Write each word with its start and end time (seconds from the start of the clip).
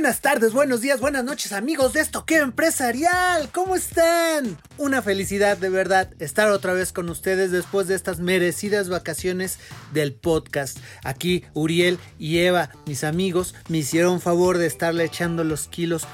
Buenas 0.00 0.22
tardes, 0.22 0.54
buenos 0.54 0.80
días, 0.80 0.98
buenas 0.98 1.24
noches 1.24 1.52
amigos 1.52 1.92
de 1.92 2.00
Estoqueo 2.00 2.42
Empresarial. 2.42 3.50
¿Cómo 3.52 3.76
están? 3.76 4.56
Una 4.78 5.02
felicidad 5.02 5.58
de 5.58 5.68
verdad 5.68 6.08
estar 6.18 6.48
otra 6.48 6.72
vez 6.72 6.90
con 6.90 7.10
ustedes 7.10 7.50
después 7.50 7.86
de 7.86 7.96
estas 7.96 8.18
merecidas 8.18 8.88
vacaciones 8.88 9.58
del 9.92 10.14
podcast. 10.14 10.78
Aquí 11.04 11.44
Uriel 11.52 11.98
y 12.18 12.38
Eva, 12.38 12.70
mis 12.86 13.04
amigos, 13.04 13.54
me 13.68 13.76
hicieron 13.76 14.22
favor 14.22 14.56
de 14.56 14.68
estarle 14.68 15.04
echando 15.04 15.44
los 15.44 15.68
kilos 15.68 16.06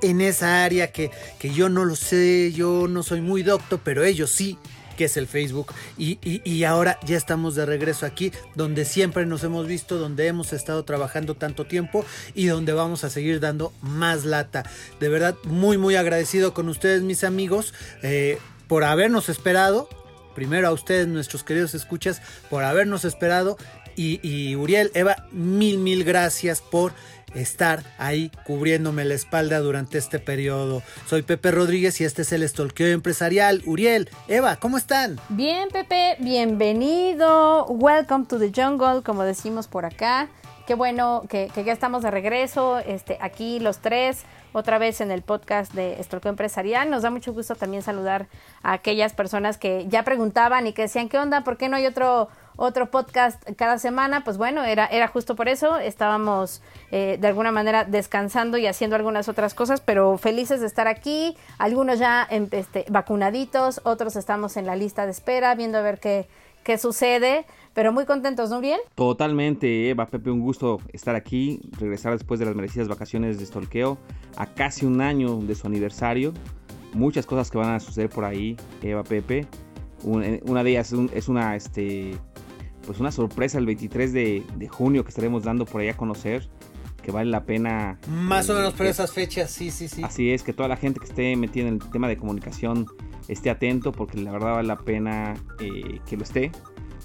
en 0.00 0.22
esa 0.22 0.64
área 0.64 0.90
que, 0.90 1.10
que 1.38 1.52
yo 1.52 1.68
no 1.68 1.84
lo 1.84 1.94
sé, 1.94 2.52
yo 2.52 2.88
no 2.88 3.02
soy 3.02 3.20
muy 3.20 3.42
docto, 3.42 3.82
pero 3.84 4.02
ellos 4.02 4.30
sí 4.30 4.58
que 4.96 5.04
es 5.04 5.16
el 5.16 5.26
Facebook. 5.26 5.72
Y, 5.98 6.64
ahora 6.64 6.98
ya 7.04 7.16
estamos 7.16 7.54
de 7.54 7.66
regreso 7.66 8.06
aquí, 8.06 8.32
donde 8.54 8.84
siempre 8.84 9.26
nos 9.26 9.44
hemos 9.44 9.66
visto, 9.66 9.98
donde 9.98 10.26
hemos 10.26 10.52
estado 10.52 10.84
trabajando 10.84 11.34
tanto 11.34 11.66
tiempo 11.66 12.04
y 12.34 12.46
donde 12.46 12.72
vamos 12.72 13.04
a 13.04 13.10
seguir 13.10 13.38
dando 13.40 13.72
más 13.82 14.24
lata. 14.24 14.64
De 14.98 15.08
verdad, 15.08 15.36
muy, 15.44 15.78
muy 15.78 15.94
agradecido 15.96 16.54
con 16.54 16.68
ustedes, 16.68 17.02
mis 17.02 17.22
amigos, 17.22 17.74
eh, 18.02 18.38
por 18.66 18.84
habernos 18.84 19.28
esperado. 19.28 19.88
Primero 20.34 20.68
a 20.68 20.72
ustedes, 20.72 21.06
nuestros 21.06 21.44
queridos 21.44 21.74
escuchas, 21.74 22.20
por 22.50 22.64
habernos 22.64 23.04
esperado. 23.04 23.56
Y, 23.94 24.20
y 24.22 24.56
Uriel, 24.56 24.90
Eva, 24.94 25.26
mil, 25.32 25.78
mil 25.78 26.04
gracias 26.04 26.60
por 26.60 26.92
estar 27.36 27.82
ahí 27.98 28.30
cubriéndome 28.44 29.04
la 29.04 29.14
espalda 29.14 29.60
durante 29.60 29.98
este 29.98 30.18
periodo. 30.18 30.82
Soy 31.06 31.22
Pepe 31.22 31.50
Rodríguez 31.50 32.00
y 32.00 32.04
este 32.04 32.22
es 32.22 32.32
el 32.32 32.42
Estolqueo 32.42 32.88
Empresarial. 32.88 33.62
Uriel, 33.66 34.08
Eva, 34.28 34.56
¿cómo 34.56 34.78
están? 34.78 35.20
Bien, 35.28 35.68
Pepe, 35.68 36.16
bienvenido. 36.20 37.66
Welcome 37.66 38.26
to 38.26 38.38
the 38.38 38.50
jungle, 38.54 39.02
como 39.02 39.22
decimos 39.22 39.68
por 39.68 39.84
acá. 39.84 40.28
Qué 40.66 40.74
bueno 40.74 41.22
que, 41.28 41.48
ya 41.64 41.72
estamos 41.72 42.02
de 42.02 42.10
regreso, 42.10 42.78
este, 42.80 43.18
aquí 43.20 43.60
los 43.60 43.78
tres, 43.78 44.24
otra 44.52 44.78
vez 44.78 45.00
en 45.00 45.12
el 45.12 45.22
podcast 45.22 45.72
de 45.74 46.00
Estolqueo 46.00 46.30
Empresarial. 46.30 46.90
Nos 46.90 47.02
da 47.02 47.10
mucho 47.10 47.32
gusto 47.32 47.54
también 47.54 47.84
saludar 47.84 48.26
a 48.64 48.72
aquellas 48.72 49.12
personas 49.12 49.58
que 49.58 49.86
ya 49.88 50.02
preguntaban 50.02 50.66
y 50.66 50.72
que 50.72 50.82
decían, 50.82 51.08
¿qué 51.08 51.18
onda? 51.18 51.44
¿Por 51.44 51.56
qué 51.56 51.68
no 51.68 51.76
hay 51.76 51.86
otro 51.86 52.28
otro 52.56 52.90
podcast 52.90 53.42
cada 53.56 53.78
semana, 53.78 54.24
pues 54.24 54.38
bueno, 54.38 54.64
era, 54.64 54.86
era 54.86 55.08
justo 55.08 55.36
por 55.36 55.48
eso, 55.48 55.78
estábamos 55.78 56.62
eh, 56.90 57.18
de 57.20 57.28
alguna 57.28 57.52
manera 57.52 57.84
descansando 57.84 58.58
y 58.58 58.66
haciendo 58.66 58.96
algunas 58.96 59.28
otras 59.28 59.54
cosas, 59.54 59.80
pero 59.80 60.18
felices 60.18 60.60
de 60.60 60.66
estar 60.66 60.88
aquí, 60.88 61.36
algunos 61.58 61.98
ya 61.98 62.26
este, 62.30 62.86
vacunaditos, 62.88 63.80
otros 63.84 64.16
estamos 64.16 64.56
en 64.56 64.66
la 64.66 64.76
lista 64.76 65.04
de 65.04 65.12
espera, 65.12 65.54
viendo 65.54 65.78
a 65.78 65.82
ver 65.82 66.00
qué, 66.00 66.26
qué 66.64 66.78
sucede, 66.78 67.44
pero 67.74 67.92
muy 67.92 68.06
contentos, 68.06 68.50
¿no? 68.50 68.60
Totalmente, 68.94 69.90
Eva, 69.90 70.06
Pepe, 70.06 70.30
un 70.30 70.40
gusto 70.40 70.80
estar 70.92 71.14
aquí, 71.14 71.60
regresar 71.78 72.12
después 72.12 72.40
de 72.40 72.46
las 72.46 72.54
merecidas 72.54 72.88
vacaciones 72.88 73.38
de 73.38 73.44
Stolqueo, 73.46 73.98
a 74.36 74.46
casi 74.46 74.86
un 74.86 75.02
año 75.02 75.36
de 75.36 75.54
su 75.54 75.66
aniversario, 75.66 76.32
muchas 76.94 77.26
cosas 77.26 77.50
que 77.50 77.58
van 77.58 77.74
a 77.74 77.80
suceder 77.80 78.08
por 78.08 78.24
ahí, 78.24 78.56
Eva, 78.82 79.04
Pepe, 79.04 79.46
eh, 80.22 80.40
una 80.46 80.62
de 80.62 80.70
ellas 80.70 80.92
es 81.12 81.28
una, 81.28 81.54
este, 81.54 82.16
pues 82.86 83.00
una 83.00 83.10
sorpresa 83.10 83.58
el 83.58 83.66
23 83.66 84.12
de, 84.12 84.68
junio 84.70 85.02
que 85.04 85.10
estaremos 85.10 85.42
dando 85.42 85.66
por 85.66 85.80
ahí 85.80 85.88
a 85.88 85.96
conocer 85.96 86.48
que 87.02 87.12
vale 87.12 87.30
la 87.30 87.44
pena. 87.44 87.98
Más 88.08 88.50
o 88.50 88.54
menos 88.54 88.74
por 88.74 88.86
esas 88.86 89.12
fechas, 89.12 89.50
sí, 89.50 89.70
sí, 89.70 89.86
sí. 89.86 90.02
Así 90.02 90.32
es, 90.32 90.42
que 90.42 90.52
toda 90.52 90.68
la 90.68 90.76
gente 90.76 90.98
que 90.98 91.06
esté 91.06 91.36
metida 91.36 91.68
en 91.68 91.74
el 91.74 91.90
tema 91.90 92.08
de 92.08 92.16
comunicación 92.16 92.86
esté 93.28 93.48
atento 93.48 93.92
porque 93.92 94.18
la 94.18 94.32
verdad 94.32 94.54
vale 94.54 94.66
la 94.66 94.76
pena 94.76 95.34
eh, 95.60 96.00
que 96.04 96.16
lo 96.16 96.24
esté, 96.24 96.50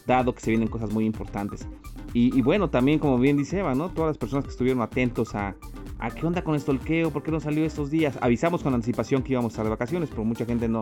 dado 0.08 0.34
que 0.34 0.42
se 0.42 0.50
vienen 0.50 0.70
cosas 0.70 0.92
muy 0.92 1.06
importantes. 1.06 1.68
Y, 2.14 2.42
bueno, 2.42 2.70
también 2.70 3.00
como 3.00 3.18
bien 3.20 3.38
dice 3.38 3.60
Eva, 3.60 3.74
¿no? 3.74 3.90
Todas 3.90 4.10
las 4.10 4.18
personas 4.18 4.44
que 4.44 4.52
estuvieron 4.52 4.82
atentos 4.82 5.34
a, 5.34 5.56
a 6.00 6.12
qué 6.12 6.26
onda 6.26 6.44
con 6.44 6.56
el 6.56 6.64
tolqueo, 6.64 7.12
por 7.12 7.24
qué 7.24 7.32
no 7.32 7.40
salió 7.40 7.64
estos 7.64 7.90
días. 7.90 8.18
Avisamos 8.22 8.64
con 8.64 8.74
anticipación 8.74 9.24
que 9.24 9.32
íbamos 9.34 9.52
a 9.52 9.54
estar 9.54 9.66
de 9.66 9.70
vacaciones, 9.70 10.10
pero 10.10 10.26
mucha 10.26 10.46
gente 10.46 10.68
no, 10.68 10.82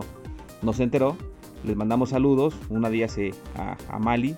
no 0.62 0.72
se 0.72 0.82
enteró. 0.82 1.16
Les 1.62 1.76
mandamos 1.76 2.08
saludos, 2.08 2.54
una 2.68 2.90
día 2.90 3.06
se, 3.06 3.32
a, 3.54 3.76
a 3.88 3.98
Mali, 3.98 4.34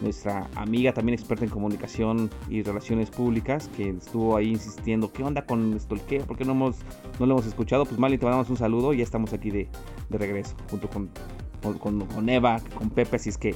nuestra 0.00 0.48
amiga 0.54 0.92
también 0.92 1.18
experta 1.18 1.44
en 1.44 1.50
comunicación 1.50 2.30
y 2.48 2.62
relaciones 2.62 3.10
públicas, 3.10 3.68
que 3.76 3.90
estuvo 3.90 4.36
ahí 4.36 4.50
insistiendo, 4.50 5.12
¿qué 5.12 5.22
onda 5.22 5.44
con 5.44 5.78
qué? 6.08 6.20
¿Por 6.20 6.36
qué 6.36 6.44
no, 6.44 6.52
hemos, 6.52 6.76
no 7.18 7.26
lo 7.26 7.34
hemos 7.34 7.46
escuchado? 7.46 7.84
Pues 7.84 7.98
Mali, 7.98 8.18
te 8.18 8.24
mandamos 8.24 8.50
un 8.50 8.56
saludo 8.56 8.92
y 8.92 8.98
ya 8.98 9.04
estamos 9.04 9.32
aquí 9.32 9.50
de, 9.50 9.68
de 10.08 10.18
regreso, 10.18 10.54
junto 10.70 10.88
con, 10.88 11.10
con, 11.78 12.06
con 12.06 12.28
Eva, 12.28 12.60
con 12.76 12.90
Pepe, 12.90 13.16
así 13.16 13.30
es 13.30 13.38
que 13.38 13.54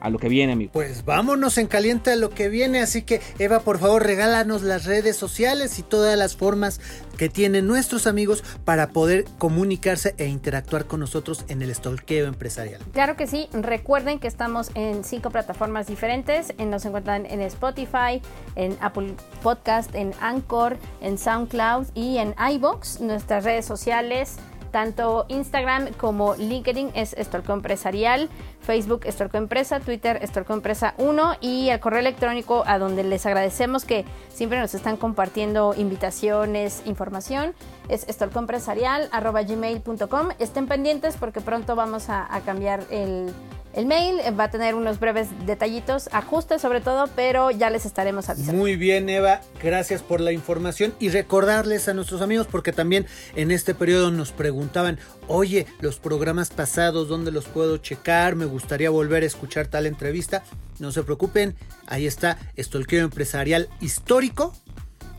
a 0.00 0.10
lo 0.10 0.18
que 0.18 0.28
viene, 0.28 0.52
amigo. 0.52 0.72
Pues 0.72 1.04
vámonos 1.04 1.58
en 1.58 1.66
caliente 1.66 2.10
a 2.10 2.16
lo 2.16 2.30
que 2.30 2.48
viene, 2.48 2.80
así 2.80 3.02
que 3.02 3.20
Eva, 3.38 3.60
por 3.60 3.78
favor, 3.78 4.04
regálanos 4.04 4.62
las 4.62 4.84
redes 4.84 5.16
sociales 5.16 5.78
y 5.78 5.82
todas 5.82 6.18
las 6.18 6.36
formas 6.36 6.80
que 7.16 7.28
tienen 7.28 7.66
nuestros 7.66 8.06
amigos 8.06 8.42
para 8.64 8.88
poder 8.88 9.24
comunicarse 9.38 10.14
e 10.16 10.26
interactuar 10.26 10.86
con 10.86 11.00
nosotros 11.00 11.44
en 11.48 11.60
el 11.60 11.74
stalkeo 11.74 12.26
empresarial. 12.26 12.80
Claro 12.92 13.16
que 13.16 13.26
sí, 13.26 13.48
recuerden 13.52 14.18
que 14.18 14.26
estamos 14.26 14.70
en 14.74 15.04
cinco 15.04 15.30
plataformas 15.30 15.86
diferentes, 15.86 16.54
nos 16.58 16.84
encuentran 16.84 17.26
en 17.26 17.42
Spotify, 17.42 18.22
en 18.56 18.76
Apple 18.80 19.14
Podcast, 19.42 19.94
en 19.94 20.12
Anchor, 20.20 20.78
en 21.00 21.18
SoundCloud 21.18 21.88
y 21.94 22.18
en 22.18 22.34
iBox, 22.54 23.00
nuestras 23.00 23.44
redes 23.44 23.66
sociales 23.66 24.36
tanto 24.70 25.26
Instagram 25.28 25.92
como 25.94 26.36
LinkedIn 26.36 26.90
es 26.94 27.14
Estorco 27.14 27.52
Empresarial, 27.52 28.28
Facebook 28.60 29.00
Estorco 29.04 29.36
Empresa, 29.36 29.80
Twitter 29.80 30.20
Estorco 30.22 30.54
Empresa 30.54 30.94
1 30.98 31.36
y 31.40 31.68
el 31.68 31.80
correo 31.80 31.98
electrónico 32.00 32.62
a 32.66 32.78
donde 32.78 33.04
les 33.04 33.26
agradecemos 33.26 33.84
que 33.84 34.04
siempre 34.28 34.60
nos 34.60 34.74
están 34.74 34.96
compartiendo 34.96 35.74
invitaciones, 35.76 36.82
información, 36.86 37.54
es 37.88 38.08
estorcoempresarial.gmail.com. 38.08 40.28
Estén 40.38 40.66
pendientes 40.66 41.16
porque 41.16 41.40
pronto 41.40 41.76
vamos 41.76 42.08
a 42.08 42.28
cambiar 42.44 42.84
el 42.90 43.32
el 43.74 43.86
mail 43.86 44.18
eh, 44.20 44.30
va 44.32 44.44
a 44.44 44.50
tener 44.50 44.74
unos 44.74 44.98
breves 44.98 45.28
detallitos, 45.46 46.08
ajustes 46.12 46.60
sobre 46.60 46.80
todo, 46.80 47.08
pero 47.14 47.50
ya 47.50 47.70
les 47.70 47.86
estaremos 47.86 48.28
avisando. 48.28 48.52
Muy 48.52 48.76
bien, 48.76 49.08
Eva, 49.08 49.40
gracias 49.62 50.02
por 50.02 50.20
la 50.20 50.32
información 50.32 50.94
y 50.98 51.08
recordarles 51.10 51.88
a 51.88 51.94
nuestros 51.94 52.22
amigos, 52.22 52.46
porque 52.50 52.72
también 52.72 53.06
en 53.36 53.50
este 53.50 53.74
periodo 53.74 54.10
nos 54.10 54.32
preguntaban, 54.32 54.98
oye, 55.28 55.66
los 55.80 55.98
programas 55.98 56.50
pasados, 56.50 57.08
¿dónde 57.08 57.30
los 57.30 57.46
puedo 57.46 57.78
checar? 57.78 58.34
Me 58.34 58.44
gustaría 58.44 58.90
volver 58.90 59.22
a 59.22 59.26
escuchar 59.26 59.68
tal 59.68 59.86
entrevista. 59.86 60.42
No 60.78 60.92
se 60.92 61.02
preocupen, 61.02 61.54
ahí 61.86 62.06
está 62.06 62.38
Estolqueo 62.56 63.04
Empresarial 63.04 63.68
Histórico 63.80 64.54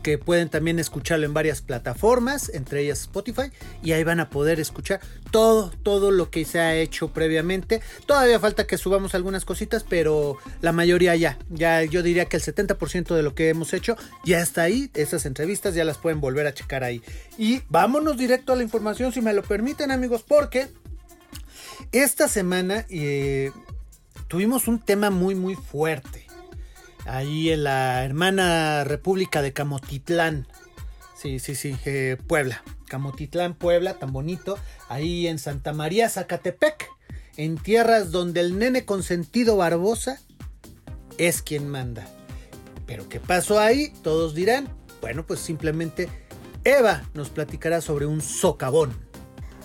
que 0.02 0.18
pueden 0.18 0.48
también 0.48 0.78
escucharlo 0.78 1.24
en 1.24 1.34
varias 1.34 1.62
plataformas, 1.62 2.50
entre 2.50 2.82
ellas 2.82 3.02
Spotify, 3.02 3.50
y 3.82 3.92
ahí 3.92 4.04
van 4.04 4.20
a 4.20 4.30
poder 4.30 4.60
escuchar 4.60 5.00
todo, 5.30 5.70
todo 5.82 6.10
lo 6.10 6.30
que 6.30 6.44
se 6.44 6.60
ha 6.60 6.74
hecho 6.76 7.08
previamente. 7.08 7.80
Todavía 8.06 8.40
falta 8.40 8.66
que 8.66 8.78
subamos 8.78 9.14
algunas 9.14 9.44
cositas, 9.44 9.84
pero 9.88 10.36
la 10.60 10.72
mayoría 10.72 11.16
ya, 11.16 11.38
ya 11.48 11.82
yo 11.84 12.02
diría 12.02 12.26
que 12.26 12.36
el 12.36 12.42
70% 12.42 13.14
de 13.14 13.22
lo 13.22 13.34
que 13.34 13.48
hemos 13.48 13.72
hecho 13.72 13.96
ya 14.24 14.40
está 14.40 14.62
ahí, 14.62 14.90
esas 14.94 15.26
entrevistas 15.26 15.74
ya 15.74 15.84
las 15.84 15.98
pueden 15.98 16.20
volver 16.20 16.46
a 16.46 16.54
checar 16.54 16.84
ahí. 16.84 17.02
Y 17.38 17.62
vámonos 17.68 18.16
directo 18.16 18.52
a 18.52 18.56
la 18.56 18.62
información, 18.62 19.12
si 19.12 19.20
me 19.20 19.32
lo 19.32 19.42
permiten 19.42 19.90
amigos, 19.90 20.24
porque 20.26 20.68
esta 21.92 22.28
semana 22.28 22.86
eh, 22.90 23.52
tuvimos 24.28 24.68
un 24.68 24.78
tema 24.78 25.10
muy, 25.10 25.34
muy 25.34 25.54
fuerte 25.54 26.31
ahí 27.06 27.50
en 27.50 27.64
la 27.64 28.04
hermana 28.04 28.84
República 28.84 29.42
de 29.42 29.52
Camotitlán. 29.52 30.46
Sí, 31.16 31.38
sí, 31.38 31.54
sí, 31.54 31.76
eh, 31.84 32.16
Puebla. 32.26 32.62
Camotitlán, 32.88 33.54
Puebla, 33.54 33.94
tan 33.94 34.12
bonito. 34.12 34.58
Ahí 34.88 35.26
en 35.26 35.38
Santa 35.38 35.72
María, 35.72 36.08
Zacatepec. 36.08 36.88
En 37.36 37.56
tierras 37.56 38.10
donde 38.10 38.40
el 38.40 38.58
nene 38.58 38.84
consentido 38.84 39.56
Barbosa 39.56 40.20
es 41.18 41.42
quien 41.42 41.68
manda. 41.68 42.06
Pero 42.86 43.08
¿qué 43.08 43.20
pasó 43.20 43.58
ahí? 43.58 43.92
Todos 44.02 44.34
dirán. 44.34 44.68
Bueno, 45.00 45.26
pues 45.26 45.40
simplemente 45.40 46.08
Eva 46.64 47.02
nos 47.14 47.30
platicará 47.30 47.80
sobre 47.80 48.06
un 48.06 48.20
socavón. 48.20 48.92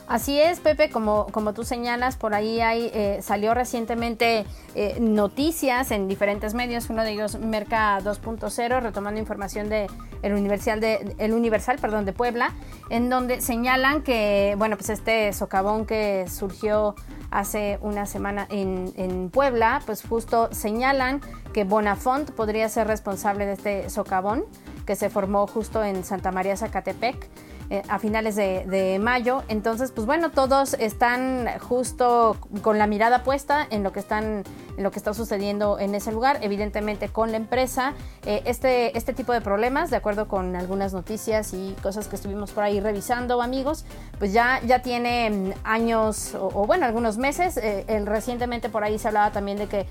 Así 0.08 0.40
es, 0.40 0.62
Pepe, 0.62 0.90
como, 0.90 1.28
como 1.34 1.54
tú 1.54 1.66
señalas, 1.66 2.16
por 2.16 2.34
ahí 2.34 2.62
hay, 2.62 2.90
eh, 2.94 3.20
salió 3.22 3.54
recientemente 3.54 4.46
eh, 4.74 4.98
noticias 5.02 5.92
en 5.92 6.08
diferentes 6.08 6.54
medios, 6.54 6.90
uno 6.90 7.04
de 7.04 7.12
ellos 7.12 7.38
Merca 7.38 8.00
2.0, 8.00 8.82
retomando 8.82 9.20
información 9.20 9.68
de 9.68 9.88
el 10.22 10.34
Universal 10.34 10.80
de 10.80 11.14
el 11.18 11.34
Universal, 11.34 11.78
perdón, 11.82 12.06
de 12.06 12.14
Puebla, 12.14 12.54
en 12.90 13.10
donde 13.10 13.42
señalan 13.42 14.02
que, 14.02 14.56
bueno, 14.58 14.78
pues 14.78 14.90
este 14.90 15.34
socavón 15.34 15.86
que 15.86 16.26
surgió 16.30 16.96
hace 17.30 17.78
una 17.82 18.06
semana 18.06 18.48
en, 18.50 18.94
en 18.96 19.30
Puebla, 19.30 19.82
pues 19.86 20.04
justo 20.08 20.48
señalan 20.54 21.20
que 21.52 21.66
Bonafont 21.66 22.32
podría 22.32 22.70
ser 22.70 22.88
responsable 22.88 23.46
de 23.46 23.54
este 23.54 23.90
socavón 23.90 24.46
que 24.86 24.96
se 24.96 25.10
formó 25.10 25.48
justo 25.48 25.84
en 25.84 26.06
Santa 26.06 26.32
María 26.32 26.56
Zacatepec 26.56 27.30
eh, 27.70 27.84
a 27.90 28.00
finales 28.00 28.38
de, 28.38 28.98
mayo. 29.02 29.44
Entonces, 29.50 29.92
pues 29.92 30.08
bueno, 30.08 30.32
todos 30.32 30.74
están 30.76 31.48
justo 31.60 32.38
con 32.62 32.78
la 32.78 32.88
mirada 32.88 33.24
puesta 33.24 33.68
en 33.70 33.84
lo 33.84 33.92
que 33.92 34.00
están, 34.00 34.44
en 34.78 34.84
lo 34.84 34.92
que 34.92 35.00
está 35.00 35.14
sucediendo 35.14 35.78
en 35.78 35.94
ese 35.94 36.14
lugar, 36.14 36.40
evidentemente 36.42 37.10
con 37.10 37.32
la 37.32 37.38
empresa. 37.38 37.94
Eh, 38.26 38.42
este, 38.46 38.98
este 38.98 39.14
tipo 39.14 39.34
de 39.34 39.42
problemas, 39.42 39.90
de 39.90 39.98
acuerdo 39.98 40.30
con 40.30 40.56
algunas 40.56 40.94
noticias 40.94 41.54
y 41.54 41.76
cosas 41.84 42.08
que 42.08 42.16
estuvimos 42.16 42.52
por 42.52 42.64
ahí 42.64 42.80
revisando, 42.80 43.42
amigos, 43.42 43.84
pues 44.18 44.32
ya, 44.32 44.62
ya 44.66 44.82
tiene 44.82 45.30
mm, 45.30 45.52
años 45.66 46.36
o, 46.36 46.66
bueno, 46.66 46.86
algunos 46.86 47.18
meses. 47.18 47.58
Eh, 47.58 47.86
recientemente 48.06 48.70
por 48.70 48.86
ahí 48.86 48.98
se 48.98 49.10
hablaba 49.10 49.32
también 49.32 49.58
de 49.58 49.68
que 49.68 49.86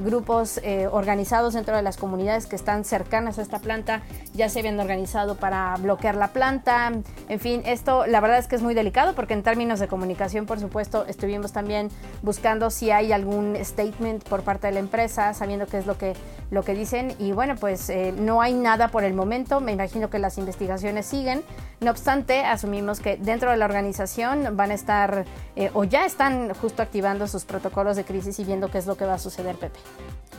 grupos 0.00 0.60
organizados 0.90 1.54
dentro 1.54 1.76
de 1.76 1.82
las 1.82 1.96
comunidades 1.96 2.46
que 2.46 2.56
están 2.56 2.84
cercanas 2.84 3.38
a 3.38 3.42
esta 3.42 3.58
planta 3.58 4.02
ya 4.34 4.48
se 4.48 4.60
habían 4.60 4.78
organizado 4.78 5.36
para 5.36 5.74
bloquear 5.76 6.16
la 6.16 6.28
planta. 6.28 6.92
En 7.28 7.40
fin, 7.40 7.62
esto 7.64 8.06
la 8.06 8.20
verdad 8.20 8.38
es 8.38 8.46
que 8.46 8.56
es 8.56 8.62
muy 8.62 8.74
delicado 8.74 9.14
porque 9.14 9.34
en 9.34 9.42
términos 9.42 9.80
de 9.80 9.88
comunicación, 9.88 10.44
por 10.46 10.60
supuesto, 10.60 11.06
estuvimos 11.06 11.52
también 11.52 11.88
buscando 12.22 12.70
si 12.70 12.90
hay 12.90 13.12
algún 13.12 13.56
statement 13.62 14.24
por 14.28 14.42
parte 14.42 14.66
de 14.66 14.74
la 14.74 14.80
empresa, 14.80 15.32
sabiendo 15.32 15.66
qué 15.66 15.78
es 15.78 15.86
lo 15.86 15.96
que, 15.96 16.12
lo 16.50 16.62
que 16.62 16.74
dicen. 16.74 17.14
Y 17.18 17.32
bueno, 17.32 17.56
pues 17.56 17.88
eh, 17.88 18.12
no 18.16 18.42
hay 18.42 18.52
nada 18.52 18.88
por 18.88 19.04
el 19.04 19.14
momento. 19.14 19.60
Me 19.60 19.72
imagino 19.72 20.10
que 20.10 20.18
las 20.18 20.36
investigaciones 20.36 21.06
siguen. 21.06 21.42
No 21.80 21.90
obstante, 21.90 22.44
asumimos 22.44 23.00
que 23.00 23.16
dentro 23.16 23.50
de 23.50 23.56
la 23.56 23.64
organización 23.64 24.56
van 24.56 24.70
a 24.70 24.74
estar 24.74 25.24
eh, 25.56 25.70
o 25.74 25.84
ya 25.84 26.04
están 26.04 26.52
justo 26.54 26.82
activando 26.82 27.26
sus 27.26 27.44
protocolos 27.44 27.96
de 27.96 28.04
crisis 28.04 28.38
y 28.38 28.44
viendo 28.44 28.70
qué 28.70 28.78
es 28.78 28.86
lo 28.86 28.96
que 28.96 29.06
va 29.06 29.14
a 29.14 29.18
suceder, 29.18 29.56
Pepe. 29.56 29.78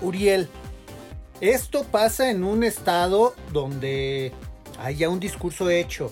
Uriel, 0.02 0.50
esto 1.42 1.84
pasa 1.84 2.30
en 2.30 2.44
un 2.44 2.64
estado 2.64 3.34
donde 3.52 4.32
haya 4.80 5.10
un 5.10 5.20
discurso 5.20 5.70
hecho, 5.70 6.12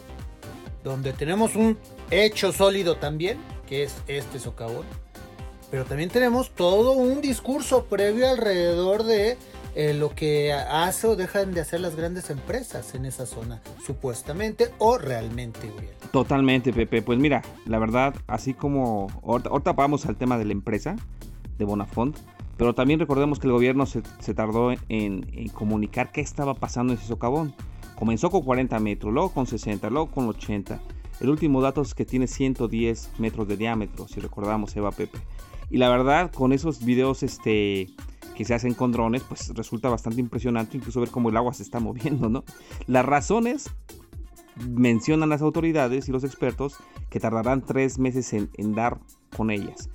donde 0.83 1.13
tenemos 1.13 1.55
un 1.55 1.77
hecho 2.11 2.51
sólido 2.51 2.97
también, 2.97 3.37
que 3.67 3.83
es 3.83 3.95
este 4.07 4.39
socavón, 4.39 4.85
pero 5.71 5.85
también 5.85 6.09
tenemos 6.09 6.51
todo 6.51 6.91
un 6.91 7.21
discurso 7.21 7.85
previo 7.85 8.29
alrededor 8.29 9.03
de 9.03 9.37
eh, 9.75 9.95
lo 9.95 10.13
que 10.13 10.53
hace 10.53 11.07
o 11.07 11.15
dejan 11.15 11.51
de 11.51 11.61
hacer 11.61 11.79
las 11.79 11.95
grandes 11.95 12.29
empresas 12.29 12.93
en 12.93 13.05
esa 13.05 13.25
zona, 13.25 13.59
supuestamente 13.83 14.69
o 14.77 14.99
realmente, 14.99 15.71
Totalmente, 16.11 16.71
Pepe. 16.71 17.01
Pues 17.01 17.17
mira, 17.17 17.41
la 17.65 17.79
verdad, 17.79 18.13
así 18.27 18.53
como 18.53 19.07
ahorita, 19.23 19.73
vamos 19.73 20.05
al 20.05 20.15
tema 20.15 20.37
de 20.37 20.45
la 20.45 20.51
empresa, 20.51 20.95
de 21.57 21.65
Bonafont, 21.65 22.15
pero 22.55 22.75
también 22.75 22.99
recordemos 22.99 23.39
que 23.39 23.47
el 23.47 23.53
gobierno 23.53 23.87
se, 23.87 24.03
tardó 24.35 24.71
en, 24.71 24.79
en, 24.89 25.47
comunicar 25.49 26.11
qué 26.11 26.21
estaba 26.21 26.53
pasando 26.53 26.93
en 26.93 26.99
ese 26.99 27.07
socavón. 27.07 27.55
Comenzó 28.03 28.29
con 28.29 28.41
40 28.41 28.79
metros, 28.79 29.13
luego 29.13 29.29
con 29.29 29.47
60, 29.47 29.89
luego 29.89 30.11
con 30.11 30.27
80. 30.27 30.81
El 31.21 31.29
último 31.29 31.61
dato 31.61 31.81
es 31.81 31.95
que 31.95 32.03
tiene 32.03 32.27
110 32.27 33.11
metros 33.17 33.47
de 33.47 33.55
diámetro, 33.55 34.09
si 34.09 34.19
recordamos 34.19 34.75
Eva 34.75 34.91
Pepe. 34.91 35.19
Y 35.69 35.77
la 35.77 35.87
verdad, 35.87 36.29
con 36.29 36.51
esos 36.51 36.83
videos 36.83 37.23
este, 37.23 37.87
que 38.35 38.43
se 38.43 38.53
hacen 38.53 38.73
con 38.73 38.91
drones, 38.91 39.23
pues 39.23 39.53
resulta 39.55 39.87
bastante 39.87 40.19
impresionante 40.19 40.75
incluso 40.75 40.99
ver 40.99 41.11
cómo 41.11 41.29
el 41.29 41.37
agua 41.37 41.53
se 41.53 41.63
está 41.63 41.79
moviendo, 41.79 42.27
¿no? 42.27 42.43
Las 42.87 43.05
razones 43.05 43.69
mencionan 44.67 45.29
las 45.29 45.41
autoridades 45.41 46.09
y 46.09 46.11
los 46.11 46.25
expertos 46.25 46.75
que 47.09 47.21
tardarán 47.21 47.65
tres 47.65 47.99
meses 47.99 48.33
en, 48.33 48.75
dar 48.75 48.99
con 49.37 49.49
ellas. 49.49 49.89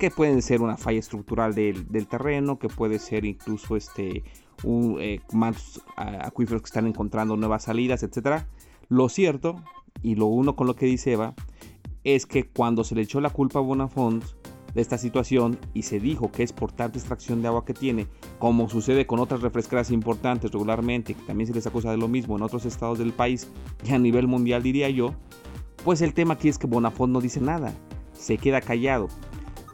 Que 0.00 0.10
pueden 0.10 0.42
ser 0.42 0.62
una 0.62 0.76
falla 0.76 0.98
estructural 0.98 1.54
del, 1.54 1.86
del 1.92 2.08
terreno, 2.08 2.58
que 2.58 2.66
puede 2.66 2.98
ser 2.98 3.24
incluso 3.24 3.76
este, 3.76 4.24
eh, 4.64 5.20
más 5.32 5.80
acuíferos 5.96 6.62
que 6.62 6.66
están 6.66 6.86
encontrando 6.86 7.36
nuevas 7.36 7.64
salidas, 7.64 8.02
etcétera. 8.02 8.46
Lo 8.88 9.08
cierto, 9.08 9.56
y 10.02 10.14
lo 10.14 10.26
uno 10.26 10.56
con 10.56 10.66
lo 10.66 10.74
que 10.74 10.86
dice 10.86 11.12
Eva, 11.12 11.34
es 12.04 12.26
que 12.26 12.48
cuando 12.48 12.84
se 12.84 12.94
le 12.94 13.02
echó 13.02 13.20
la 13.20 13.30
culpa 13.30 13.58
a 13.58 13.62
Bonafont 13.62 14.24
de 14.74 14.80
esta 14.80 14.98
situación 14.98 15.58
y 15.74 15.82
se 15.82 16.00
dijo 16.00 16.32
que 16.32 16.42
es 16.42 16.52
por 16.52 16.72
tanta 16.72 16.98
extracción 16.98 17.42
de 17.42 17.48
agua 17.48 17.64
que 17.64 17.74
tiene, 17.74 18.06
como 18.38 18.68
sucede 18.68 19.06
con 19.06 19.20
otras 19.20 19.42
refresqueras 19.42 19.90
importantes 19.90 20.50
regularmente, 20.50 21.14
que 21.14 21.22
también 21.22 21.46
se 21.46 21.54
les 21.54 21.66
acusa 21.66 21.90
de 21.90 21.98
lo 21.98 22.08
mismo 22.08 22.36
en 22.36 22.42
otros 22.42 22.64
estados 22.64 22.98
del 22.98 23.12
país 23.12 23.48
y 23.84 23.92
a 23.92 23.98
nivel 23.98 24.26
mundial 24.26 24.62
diría 24.62 24.88
yo, 24.88 25.14
pues 25.84 26.00
el 26.00 26.14
tema 26.14 26.34
aquí 26.34 26.48
es 26.48 26.58
que 26.58 26.66
Bonafont 26.66 27.12
no 27.12 27.20
dice 27.20 27.40
nada, 27.40 27.72
se 28.12 28.38
queda 28.38 28.60
callado 28.60 29.08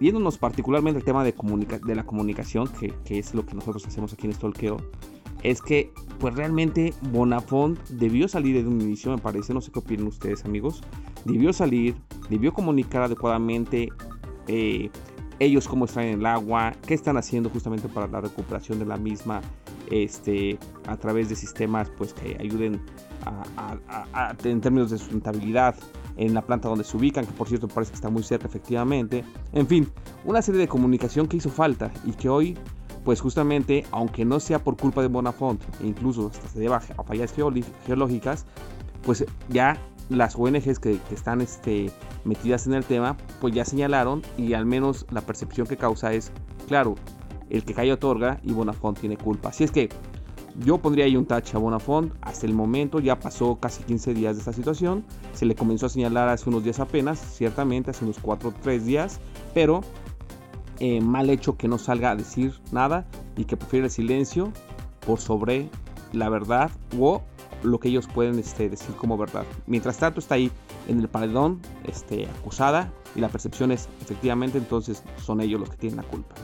viéndonos 0.00 0.39
particularmente 0.39 0.99
el 0.99 1.05
tema 1.05 1.25
de, 1.25 1.35
la 1.95 2.05
comunicación, 2.05 2.69
que, 2.69 3.19
es 3.19 3.35
lo 3.35 3.45
que 3.45 3.55
nosotros 3.55 3.87
hacemos 3.87 4.12
aquí 4.12 4.27
en 4.27 4.35
Stalkeo, 4.35 4.77
es 5.43 5.62
que 5.62 5.93
pues 6.19 6.35
realmente 6.35 6.93
Bonafont 7.12 7.79
debió 7.89 8.27
salir 8.29 8.62
de 8.62 8.69
un 8.69 8.81
inicio, 8.81 9.12
me 9.12 9.19
parece, 9.19 9.55
no 9.55 9.61
sé 9.61 9.71
qué 9.71 9.79
opinan 9.79 10.09
ustedes 10.09 10.45
amigos, 10.45 10.83
debió 11.25 11.53
salir, 11.53 11.95
debió 12.29 12.53
comunicar 12.53 13.03
adecuadamente 13.03 13.89
eh, 14.49 14.91
ellos 15.39 15.69
cómo 15.69 15.85
están 15.85 16.05
en 16.05 16.21
el 16.21 16.27
agua, 16.27 16.75
qué 16.87 16.95
están 16.95 17.17
haciendo 17.17 17.50
justamente 17.50 17.89
para 17.89 18.09
la 18.09 18.21
recuperación 18.21 18.79
de 18.81 18.87
la 18.87 18.97
misma, 18.97 19.41
este, 19.91 20.59
a 20.87 20.97
través 20.97 21.29
de 21.29 21.37
sistemas 21.37 21.91
pues 21.97 22.12
que 22.12 22.37
ayuden 22.41 22.81
en 24.45 24.61
términos 24.61 24.91
de 24.91 24.99
sustentabilidad 24.99 25.77
en 26.19 26.35
la 26.35 26.43
planta 26.43 26.69
donde 26.69 26.85
se 26.85 26.97
ubican, 26.97 27.25
que 27.25 27.32
por 27.32 27.49
cierto 27.49 27.69
parece 27.69 27.93
que 27.93 27.97
está 27.97 28.11
muy 28.11 28.23
cerca 28.23 28.47
efectivamente. 28.47 29.25
En 29.53 29.67
fin, 29.67 29.88
una 30.25 30.43
serie 30.43 30.61
de 30.61 30.69
comunicación 30.69 31.26
que 31.29 31.38
hizo 31.38 31.49
falta 31.49 31.91
y 32.05 32.12
que 32.12 32.29
hoy, 32.29 32.59
pues 33.05 33.20
justamente, 33.20 33.87
aunque 33.93 34.25
no 34.25 34.41
sea 34.41 34.59
por 34.59 34.76
culpa 34.76 35.00
de 35.00 35.09
Bonafont, 35.09 35.62
e 35.81 35.87
incluso 35.87 36.29
hasta 36.32 36.49
se 36.49 36.59
deba 36.59 36.76
a 36.76 37.03
fallas 37.05 37.32
geológicas, 37.87 38.44
pues 39.03 39.25
ya 39.49 39.81
las 40.11 40.37
ONGs 40.37 40.79
que, 40.79 40.99
están 41.12 41.41
este, 41.41 41.91
metidas 42.25 42.66
en 42.66 42.75
el 42.75 42.85
tema, 42.85 43.16
pues 43.40 43.54
ya 43.54 43.64
señalaron 43.64 44.23
y 44.37 44.54
al 44.54 44.66
menos 44.66 45.07
la 45.11 45.21
percepción 45.21 45.66
que 45.66 45.76
causa 45.76 46.12
es, 46.12 46.33
claro, 46.66 46.97
el 47.50 47.64
que 47.64 47.75
cae 47.75 47.93
otorga 47.93 48.40
y 48.43 48.52
Bonafont 48.52 48.99
tiene 48.99 49.16
culpa. 49.16 49.50
Así 49.50 49.64
es 49.64 49.71
que 49.71 49.88
yo 50.57 50.78
pondría 50.78 51.05
ahí 51.05 51.17
un 51.17 51.26
touch 51.26 51.55
a 51.55 51.59
Bonafont. 51.59 52.12
Hasta 52.21 52.47
el 52.47 52.55
momento 52.55 53.00
ya 53.00 53.19
pasó 53.19 53.57
casi 53.57 53.83
15 53.85 54.14
días 54.14 54.37
de 54.37 54.40
esta 54.40 54.52
situación. 54.52 55.05
Se 55.33 55.47
le 55.47 55.55
comenzó 55.55 55.87
a 55.87 55.88
señalar 55.88 56.28
hace 56.28 56.49
unos 56.49 56.64
días 56.64 56.81
apenas, 56.81 57.19
ciertamente 57.19 57.90
hace 57.90 58.05
unos 58.05 58.19
4 58.21 58.49
o 58.49 58.52
3 58.62 58.85
días. 58.85 59.21
Pero 59.55 59.83
eh, 60.81 61.00
mal 61.00 61.31
hecho 61.31 61.57
que 61.57 61.69
no 61.69 61.78
salga 61.78 62.11
a 62.11 62.17
decir 62.17 62.55
nada 62.73 63.07
y 63.37 63.45
que 63.45 63.57
prefiere 63.57 63.87
el 63.87 63.90
silencio 63.90 64.52
por 65.07 65.21
sobre 65.21 65.69
la 66.12 66.28
verdad 66.28 66.71
o 66.99 67.23
lo 67.62 67.81
que 67.81 67.88
ellos 67.88 68.07
pueden 68.07 68.38
este, 68.38 68.69
decir 68.69 68.95
como 68.97 69.17
verdad. 69.17 69.45
Mientras 69.67 69.99
tanto 69.99 70.21
está 70.21 70.37
ahí 70.37 70.50
en 70.87 71.00
el 71.00 71.09
paredón 71.09 71.61
este, 71.85 72.26
acusada 72.26 72.93
y 73.14 73.21
la 73.21 73.28
percepción 73.28 73.73
es 73.73 73.88
efectivamente 74.00 74.59
entonces 74.59 75.02
son 75.25 75.40
ellos 75.40 75.61
los 75.61 75.71
que 75.71 75.76
tienen 75.76 75.97
la 75.97 76.05
culpa. 76.05 76.35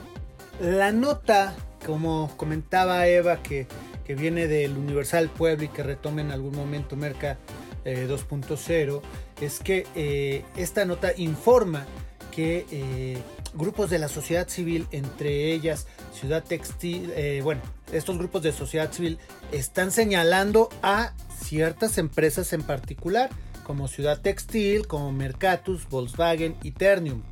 La 0.61 0.93
nota, 0.93 1.55
como 1.85 2.31
comentaba 2.37 3.07
Eva, 3.07 3.37
que 3.43 3.67
que 4.05 4.15
viene 4.15 4.47
del 4.47 4.77
Universal 4.77 5.29
Puebla 5.29 5.65
y 5.65 5.69
que 5.69 5.83
retome 5.83 6.23
en 6.23 6.31
algún 6.31 6.55
momento 6.55 6.97
Merca 6.97 7.39
2.0, 7.85 9.01
eh, 9.01 9.45
es 9.45 9.61
que 9.61 9.87
eh, 9.95 10.45
esta 10.57 10.85
nota 10.85 11.13
informa 11.17 11.87
que 12.31 12.67
eh, 12.71 13.19
grupos 13.55 13.91
de 13.91 13.99
la 13.99 14.09
sociedad 14.09 14.49
civil, 14.49 14.87
entre 14.91 15.53
ellas 15.53 15.87
Ciudad 16.13 16.43
Textil, 16.43 17.13
bueno, 17.43 17.61
estos 17.93 18.19
grupos 18.19 18.43
de 18.43 18.53
sociedad 18.53 18.91
civil 18.93 19.19
están 19.53 19.93
señalando 19.93 20.69
a 20.83 21.13
ciertas 21.43 21.99
empresas 21.99 22.53
en 22.53 22.63
particular, 22.63 23.31
como 23.63 23.89
Ciudad 23.89 24.21
Textil, 24.21 24.87
como 24.87 25.13
Mercatus, 25.13 25.89
Volkswagen 25.89 26.57
y 26.63 26.73
Ternium, 26.73 27.23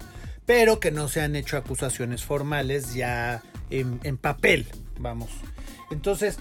pero 0.47 0.79
que 0.79 0.91
no 0.91 1.09
se 1.09 1.21
han 1.21 1.37
hecho 1.37 1.57
acusaciones 1.57 2.23
formales 2.25 2.95
ya 2.95 3.43
en 3.71 4.19
papel, 4.19 4.67
vamos. 4.99 5.31
Entonces, 5.91 6.39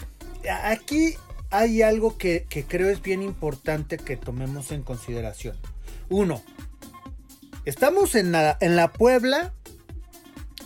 aquí 0.50 1.16
hay 1.52 1.82
algo 1.82 2.18
que, 2.18 2.46
creo 2.68 2.90
es 2.90 3.02
bien 3.02 3.22
importante 3.22 3.98
que 3.98 4.18
tomemos 4.18 4.72
en 4.72 4.84
consideración. 4.84 5.58
Uno, 6.10 6.42
estamos 7.66 8.16
en 8.16 8.32
la, 8.32 8.94
Puebla 8.98 9.54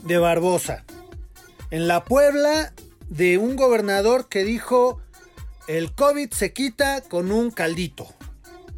de 0.03 0.17
Barbosa. 0.19 0.85
En 1.71 1.87
la 1.87 2.03
Puebla 2.05 2.73
de 3.09 3.39
un 3.39 3.55
gobernador 3.55 4.29
que 4.29 4.43
dijo, 4.43 5.01
el 5.67 5.91
COVID 5.93 6.31
se 6.31 6.53
quita 6.53 7.01
con 7.01 7.31
un 7.31 7.49
caldito, 7.49 8.07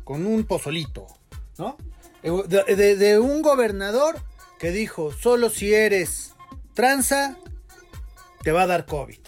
con 0.05 0.25
un 0.25 0.45
pozolito, 0.45 1.07
¿no? 1.57 1.77
De, 2.23 2.95
de 2.95 3.19
un 3.19 3.41
gobernador 3.41 4.19
que 4.59 4.71
dijo, 4.71 5.11
solo 5.11 5.49
si 5.49 5.73
eres 5.73 6.33
tranza, 6.73 7.37
te 8.43 8.51
va 8.51 8.63
a 8.63 8.67
dar 8.67 8.85
COVID. 8.85 9.19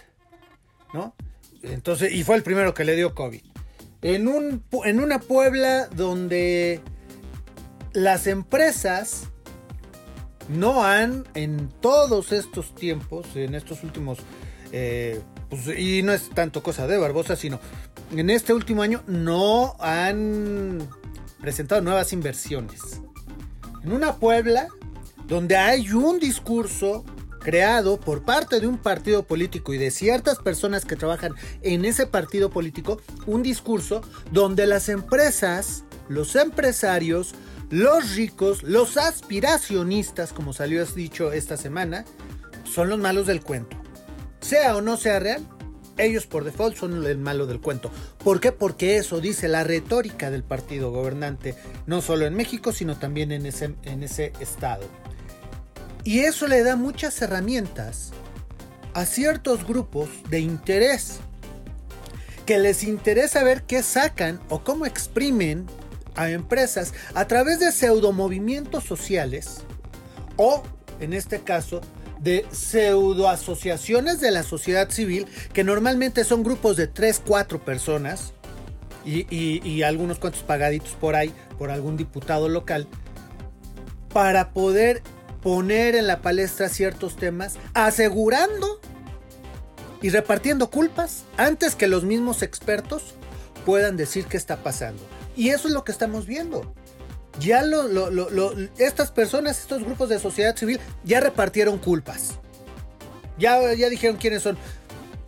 Entonces, 1.63 2.13
y 2.13 2.23
fue 2.23 2.35
el 2.35 2.43
primero 2.43 2.73
que 2.73 2.85
le 2.85 2.95
dio 2.95 3.13
COVID. 3.13 3.41
En, 4.01 4.27
un, 4.27 4.63
en 4.85 4.99
una 4.99 5.19
Puebla 5.19 5.87
donde 5.87 6.81
las 7.93 8.27
empresas 8.27 9.29
no 10.47 10.83
han, 10.83 11.27
en 11.33 11.69
todos 11.81 12.31
estos 12.31 12.73
tiempos, 12.75 13.27
en 13.35 13.55
estos 13.55 13.83
últimos, 13.83 14.19
eh, 14.71 15.21
pues, 15.49 15.79
y 15.79 16.01
no 16.01 16.13
es 16.13 16.29
tanto 16.29 16.63
cosa 16.63 16.87
de 16.87 16.97
Barbosa, 16.97 17.35
sino 17.35 17.59
en 18.11 18.29
este 18.29 18.53
último 18.53 18.81
año 18.81 19.03
no 19.07 19.75
han 19.79 20.87
presentado 21.39 21.81
nuevas 21.81 22.13
inversiones. 22.13 23.01
En 23.83 23.91
una 23.91 24.15
Puebla 24.15 24.67
donde 25.27 25.55
hay 25.55 25.91
un 25.91 26.19
discurso 26.19 27.05
creado 27.39 27.99
por 27.99 28.23
parte 28.23 28.59
de 28.59 28.67
un 28.67 28.77
partido 28.77 29.23
político 29.23 29.73
y 29.73 29.77
de 29.77 29.91
ciertas 29.91 30.39
personas 30.39 30.85
que 30.85 30.95
trabajan 30.95 31.33
en 31.61 31.85
ese 31.85 32.05
partido 32.05 32.49
político, 32.49 33.01
un 33.25 33.43
discurso 33.43 34.01
donde 34.31 34.67
las 34.67 34.89
empresas, 34.89 35.83
los 36.07 36.35
empresarios, 36.35 37.33
los 37.69 38.15
ricos, 38.15 38.63
los 38.63 38.97
aspiracionistas, 38.97 40.33
como 40.33 40.53
salió 40.53 40.83
dicho 40.85 41.31
esta 41.31 41.57
semana, 41.57 42.05
son 42.63 42.89
los 42.89 42.99
malos 42.99 43.27
del 43.27 43.41
cuento. 43.41 43.77
Sea 44.41 44.75
o 44.75 44.81
no 44.81 44.97
sea 44.97 45.19
real, 45.19 45.45
ellos 45.99 46.25
por 46.25 46.45
default 46.45 46.77
son 46.77 47.05
el 47.05 47.17
malo 47.17 47.45
del 47.45 47.59
cuento. 47.59 47.91
¿Por 48.23 48.39
qué? 48.39 48.51
Porque 48.51 48.97
eso 48.97 49.19
dice 49.19 49.47
la 49.47 49.63
retórica 49.63 50.31
del 50.31 50.43
partido 50.43 50.91
gobernante, 50.91 51.55
no 51.85 52.01
solo 52.01 52.25
en 52.25 52.35
México, 52.35 52.71
sino 52.71 52.97
también 52.97 53.31
en 53.31 53.45
ese, 53.45 53.75
en 53.83 54.03
ese 54.03 54.33
estado. 54.39 54.83
Y 56.03 56.19
eso 56.19 56.47
le 56.47 56.63
da 56.63 56.75
muchas 56.75 57.21
herramientas 57.21 58.11
a 58.93 59.05
ciertos 59.05 59.67
grupos 59.67 60.09
de 60.29 60.39
interés 60.39 61.19
que 62.45 62.57
les 62.57 62.83
interesa 62.83 63.43
ver 63.43 63.63
qué 63.63 63.83
sacan 63.83 64.39
o 64.49 64.63
cómo 64.63 64.85
exprimen 64.85 65.67
a 66.15 66.29
empresas 66.31 66.93
a 67.13 67.27
través 67.27 67.59
de 67.59 67.71
pseudomovimientos 67.71 68.83
sociales 68.83 69.59
o, 70.35 70.63
en 70.99 71.13
este 71.13 71.41
caso, 71.41 71.81
de 72.19 72.45
pseudoasociaciones 72.51 74.19
de 74.19 74.31
la 74.31 74.43
sociedad 74.43 74.89
civil 74.89 75.27
que 75.53 75.63
normalmente 75.63 76.23
son 76.23 76.43
grupos 76.43 76.75
de 76.75 76.87
3, 76.87 77.21
4 77.25 77.63
personas 77.63 78.33
y, 79.05 79.25
y 79.31 79.83
algunos 79.83 80.19
cuantos 80.19 80.43
pagaditos 80.43 80.91
por 80.93 81.15
ahí 81.15 81.33
por 81.57 81.71
algún 81.71 81.97
diputado 81.97 82.49
local 82.49 82.87
para 84.11 84.51
poder 84.51 85.01
poner 85.41 85.95
en 85.95 86.07
la 86.07 86.21
palestra 86.21 86.69
ciertos 86.69 87.15
temas, 87.15 87.57
asegurando 87.73 88.79
y 90.01 90.09
repartiendo 90.09 90.69
culpas 90.69 91.23
antes 91.37 91.75
que 91.75 91.87
los 91.87 92.03
mismos 92.03 92.41
expertos 92.41 93.15
puedan 93.65 93.97
decir 93.97 94.25
qué 94.25 94.37
está 94.37 94.63
pasando. 94.63 95.01
Y 95.35 95.49
eso 95.49 95.67
es 95.67 95.73
lo 95.73 95.83
que 95.83 95.91
estamos 95.91 96.25
viendo. 96.25 96.73
Ya 97.39 97.63
lo, 97.63 97.83
estas 98.77 99.11
personas, 99.11 99.59
estos 99.59 99.83
grupos 99.83 100.09
de 100.09 100.19
sociedad 100.19 100.55
civil, 100.55 100.79
ya 101.03 101.19
repartieron 101.21 101.77
culpas. 101.77 102.31
Ya, 103.37 103.73
ya 103.73 103.87
dijeron 103.89 104.17
quiénes 104.17 104.43
son. 104.43 104.57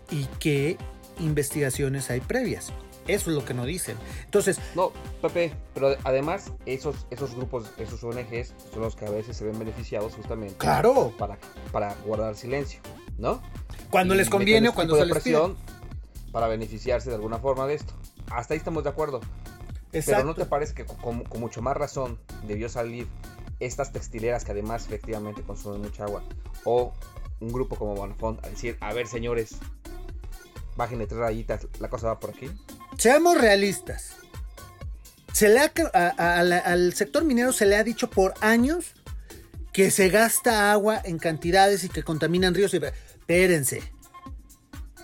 ¿Y 0.09 0.25
qué 0.39 0.77
investigaciones 1.19 2.09
hay 2.09 2.19
previas? 2.19 2.73
Eso 3.07 3.29
es 3.29 3.35
lo 3.35 3.43
que 3.43 3.53
no 3.53 3.65
dicen. 3.65 3.97
Entonces. 4.25 4.59
No, 4.75 4.91
Pepe, 5.21 5.53
pero 5.73 5.95
además, 6.03 6.51
esos, 6.65 7.07
esos 7.09 7.35
grupos, 7.35 7.71
esos 7.77 8.03
ONGs, 8.03 8.53
son 8.71 8.81
los 8.81 8.95
que 8.95 9.05
a 9.05 9.09
veces 9.09 9.37
se 9.37 9.45
ven 9.45 9.57
beneficiados 9.57 10.13
justamente. 10.13 10.55
Claro. 10.57 11.13
Para, 11.17 11.37
para 11.71 11.95
guardar 12.05 12.35
silencio, 12.35 12.79
¿no? 13.17 13.41
Cuando 13.89 14.15
les 14.15 14.29
conviene 14.29 14.69
o 14.69 14.73
cuando 14.73 14.95
se 14.95 15.05
les 15.05 15.23
pide. 15.23 15.39
Para 16.31 16.47
beneficiarse 16.47 17.09
de 17.09 17.15
alguna 17.15 17.39
forma 17.39 17.67
de 17.67 17.73
esto. 17.73 17.93
Hasta 18.29 18.53
ahí 18.53 18.57
estamos 18.57 18.83
de 18.83 18.89
acuerdo. 18.89 19.19
Exacto. 19.91 20.21
Pero 20.21 20.23
¿no 20.23 20.35
te 20.35 20.45
parece 20.45 20.73
que 20.73 20.85
con, 20.85 21.23
mucho 21.39 21.61
más 21.61 21.75
razón 21.75 22.19
debió 22.47 22.69
salir 22.69 23.07
estas 23.59 23.91
textileras 23.91 24.45
que 24.45 24.51
además 24.51 24.85
efectivamente 24.85 25.41
consumen 25.41 25.81
mucha 25.81 26.05
agua? 26.05 26.23
O 26.63 26.93
un 27.41 27.51
grupo 27.51 27.75
como 27.75 27.95
Bonafont 27.95 28.43
a 28.45 28.49
decir, 28.49 28.77
a 28.79 28.93
ver 28.93 29.07
señores, 29.07 29.57
bájenle 30.81 31.05
tres 31.05 31.19
rayitas, 31.19 31.67
la 31.79 31.89
cosa 31.89 32.07
va 32.07 32.19
por 32.19 32.31
aquí. 32.31 32.49
Seamos 32.97 33.39
realistas. 33.39 34.15
Se 35.31 35.47
le 35.47 35.59
al 35.59 36.93
sector 36.93 37.23
minero 37.23 37.53
se 37.53 37.65
le 37.65 37.75
ha 37.75 37.83
dicho 37.83 38.09
por 38.09 38.33
años 38.41 38.93
que 39.71 39.91
se 39.91 40.09
gasta 40.09 40.71
agua 40.71 40.99
en 41.03 41.19
cantidades 41.19 41.83
y 41.83 41.89
que 41.89 42.03
contaminan 42.03 42.53
ríos. 42.53 42.73
Espérense. 42.73 43.81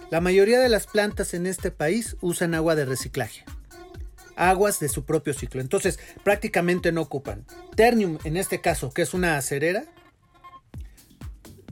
La 0.10 0.19
mayoría 0.19 0.60
de 0.60 0.69
las 0.69 0.88
plantas 0.88 1.34
en 1.34 1.46
este 1.46 1.69
país 1.69 2.17
usan 2.22 2.55
agua 2.55 2.75
de 2.75 2.86
reciclaje. 2.86 3.46
Aguas 4.36 4.79
de 4.79 4.89
su 4.89 5.05
propio 5.05 5.34
ciclo. 5.34 5.62
Entonces, 5.62 6.00
prácticamente 6.24 6.91
no 6.91 7.01
ocupan. 7.01 7.46
Ternium, 7.75 8.17
en 8.24 8.36
este 8.36 8.62
caso, 8.62 8.91
que 8.91 9.03
es 9.03 9.13
una 9.13 9.38
acerera, 9.38 9.86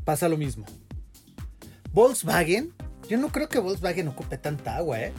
pasa 0.04 0.30
lo 0.30 0.38
mismo. 0.38 0.66
Volkswagen, 1.92 2.74
yo 3.08 3.18
no 3.18 3.30
creo 3.30 3.50
que 3.50 3.60
Volkswagen 3.60 4.08
ocupe 4.08 4.38
tanta 4.38 4.78
agua, 4.78 5.02
¿eh? 5.02 5.14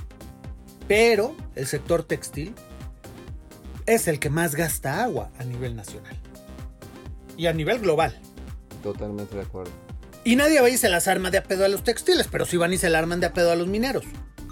Pero 0.88 1.36
el 1.54 1.66
sector 1.66 2.04
textil 2.04 2.54
es 3.86 4.08
el 4.08 4.18
que 4.18 4.30
más 4.30 4.54
gasta 4.54 5.02
agua 5.02 5.30
a 5.38 5.44
nivel 5.44 5.76
nacional. 5.76 6.16
Y 7.36 7.46
a 7.46 7.52
nivel 7.52 7.80
global. 7.80 8.18
Totalmente 8.82 9.36
de 9.36 9.42
acuerdo. 9.42 9.72
Y 10.24 10.36
nadie 10.36 10.60
va 10.60 10.68
y 10.68 10.76
se 10.76 10.88
las 10.88 11.06
arma 11.06 11.30
de 11.30 11.38
a 11.38 11.44
pedo 11.44 11.64
a 11.64 11.68
los 11.68 11.84
textiles, 11.84 12.28
pero 12.30 12.46
sí 12.46 12.56
van 12.56 12.72
y 12.72 12.78
se 12.78 12.90
la 12.90 12.98
arman 12.98 13.20
de 13.20 13.26
a 13.26 13.32
pedo 13.32 13.52
a 13.52 13.56
los 13.56 13.68
mineros. 13.68 14.04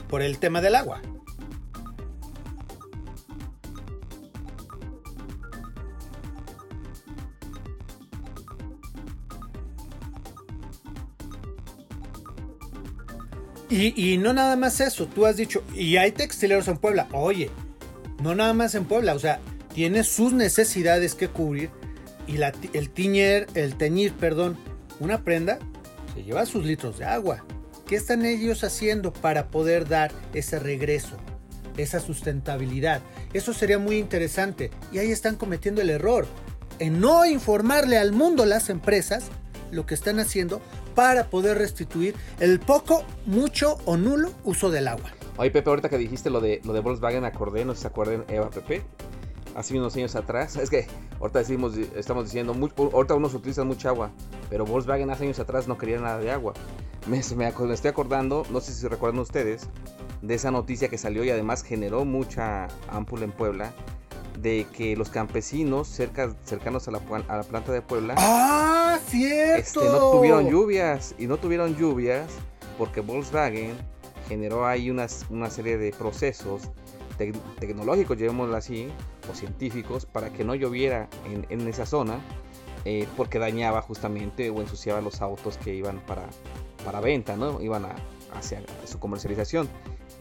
Por 0.09 0.23
el 0.23 0.39
tema 0.39 0.61
del 0.61 0.77
agua. 0.77 1.01
Y, 13.77 14.19
no 14.19 14.33
nada 14.33 14.55
más 14.55 14.81
eso, 14.81 15.07
tú 15.07 15.27
has 15.27 15.37
dicho, 15.37 15.65
y 15.75 15.97
hay 15.97 16.13
textileros 16.13 16.69
en 16.69 16.77
Puebla. 16.77 17.09
Oye, 17.11 17.51
no 18.23 18.37
nada 18.37 18.53
más 18.53 18.77
en 18.77 18.85
Puebla, 18.85 19.15
o 19.15 19.19
sea, 19.19 19.41
tiene 19.75 20.05
sus 20.05 20.33
necesidades 20.33 21.17
que 21.17 21.27
cubrir 21.27 21.71
y 22.29 22.39
el 22.73 22.91
tiñer, 22.91 23.49
el 23.55 23.77
teñir, 23.77 24.13
perdón, 24.13 24.57
una 25.01 25.25
prenda, 25.25 25.59
se 26.15 26.23
lleva 26.23 26.47
sus 26.47 26.65
litros 26.65 26.99
de 26.99 27.05
agua. 27.05 27.45
¿Qué 27.85 27.97
están 27.97 28.25
ellos 28.25 28.63
haciendo 28.63 29.13
para 29.13 29.49
poder 29.49 29.89
dar 29.89 30.13
ese 30.33 30.61
regreso, 30.61 31.17
esa 31.77 31.99
sustentabilidad? 31.99 33.03
Eso 33.33 33.53
sería 33.53 33.81
muy 33.81 33.99
interesante. 33.99 34.71
Y 34.93 34.99
ahí 34.99 35.11
están 35.11 35.35
cometiendo 35.35 35.83
el 35.83 35.91
error 35.91 36.29
en 36.79 37.01
no 37.01 37.27
informarle 37.27 37.99
al 37.99 38.13
mundo 38.13 38.47
las 38.47 38.71
empresas 38.71 39.25
lo 39.75 39.87
que 39.87 39.95
están 39.95 40.19
haciendo 40.21 40.61
para 40.95 41.25
poder 41.25 41.59
restituir 41.59 42.15
el 42.41 42.61
poco, 42.61 43.05
mucho 43.27 43.79
o 43.85 43.97
nulo 43.97 44.31
uso 44.45 44.71
del 44.71 44.89
agua. 44.89 45.11
Oye, 45.37 45.51
Pepe, 45.51 45.69
ahorita 45.69 45.89
que 45.89 45.99
dijiste 45.99 46.31
lo 46.31 46.41
de, 46.41 46.61
lo 46.65 46.73
de 46.73 46.81
Volkswagen, 46.81 47.25
acordé, 47.25 47.65
no 47.65 47.75
se 47.75 47.87
acuerdan, 47.89 48.25
Eva, 48.29 48.51
Pepe, 48.51 48.83
hace 49.55 49.77
unos 49.77 49.95
años 49.97 50.15
atrás, 50.15 50.57
es 50.57 50.71
que 50.71 50.87
ahorita 51.21 51.41
decimos, 51.41 51.77
estamos 51.97 52.25
diciendo, 52.25 52.55
ahorita 52.93 53.15
unos 53.15 53.35
utilizan 53.35 53.67
mucha 53.67 53.89
agua, 53.89 54.11
pero 54.49 54.65
Volkswagen 54.65 55.11
hace 55.11 55.25
años 55.25 55.41
atrás 55.41 55.67
no 55.69 55.77
quería 55.77 55.99
nada 55.99 56.19
de 56.19 56.31
agua. 56.31 56.55
Me, 57.07 57.21
me, 57.37 57.49
estoy 57.75 57.91
acordando, 57.91 58.47
no 58.51 58.61
sé 58.61 58.73
si 58.73 58.87
recuerdan 58.87 59.21
ustedes, 59.21 59.69
de 60.23 60.35
esa 60.35 60.51
noticia 60.51 60.89
que 60.89 60.99
salió 60.99 61.25
y 61.25 61.31
además 61.31 61.63
generó 61.63 62.05
mucha 62.05 62.69
ámpula 62.89 63.25
en 63.25 63.33
Puebla, 63.33 63.75
de 64.45 64.67
que 64.77 64.95
los 64.95 65.09
campesinos 65.09 65.89
cerca, 65.89 66.37
cercanos 66.45 66.87
a 66.87 66.91
la, 66.91 67.01
a 67.29 67.37
la 67.39 67.43
planta 67.43 67.73
de 67.73 67.81
Puebla 67.81 68.15
¡Ah, 68.19 69.01
cierto! 69.09 69.81
Este, 69.81 69.85
no 69.87 70.11
tuvieron 70.13 70.51
lluvias 70.51 71.15
y 71.19 71.27
no 71.27 71.39
tuvieron 71.39 71.75
lluvias 71.75 72.31
porque 72.77 73.01
Volkswagen 73.01 73.73
generó 74.29 74.67
ahí 74.67 74.91
unas, 74.91 75.25
una 75.31 75.49
serie 75.49 75.79
de 75.79 75.93
procesos 75.93 76.71
tecnológicos, 77.59 78.19
llevémoslo 78.19 78.55
así, 78.57 78.89
o 79.31 79.35
científicos, 79.35 80.05
para 80.05 80.31
que 80.31 80.45
no 80.45 80.55
lloviera 80.55 81.09
en, 81.27 81.47
en 81.49 81.67
esa 81.67 81.87
zona, 81.87 82.19
eh, 82.85 83.07
porque 83.17 83.39
dañaba 83.39 83.81
justamente 83.81 84.51
o 84.51 84.61
ensuciaba 84.61 85.01
los 85.01 85.23
autos 85.23 85.57
que 85.57 85.75
iban 85.75 86.01
para, 86.01 86.25
para 86.85 87.01
venta, 87.01 87.37
¿no? 87.37 87.63
Iban 87.63 87.87
a, 87.87 87.95
hacia 88.37 88.61
su 88.85 88.99
comercialización 88.99 89.69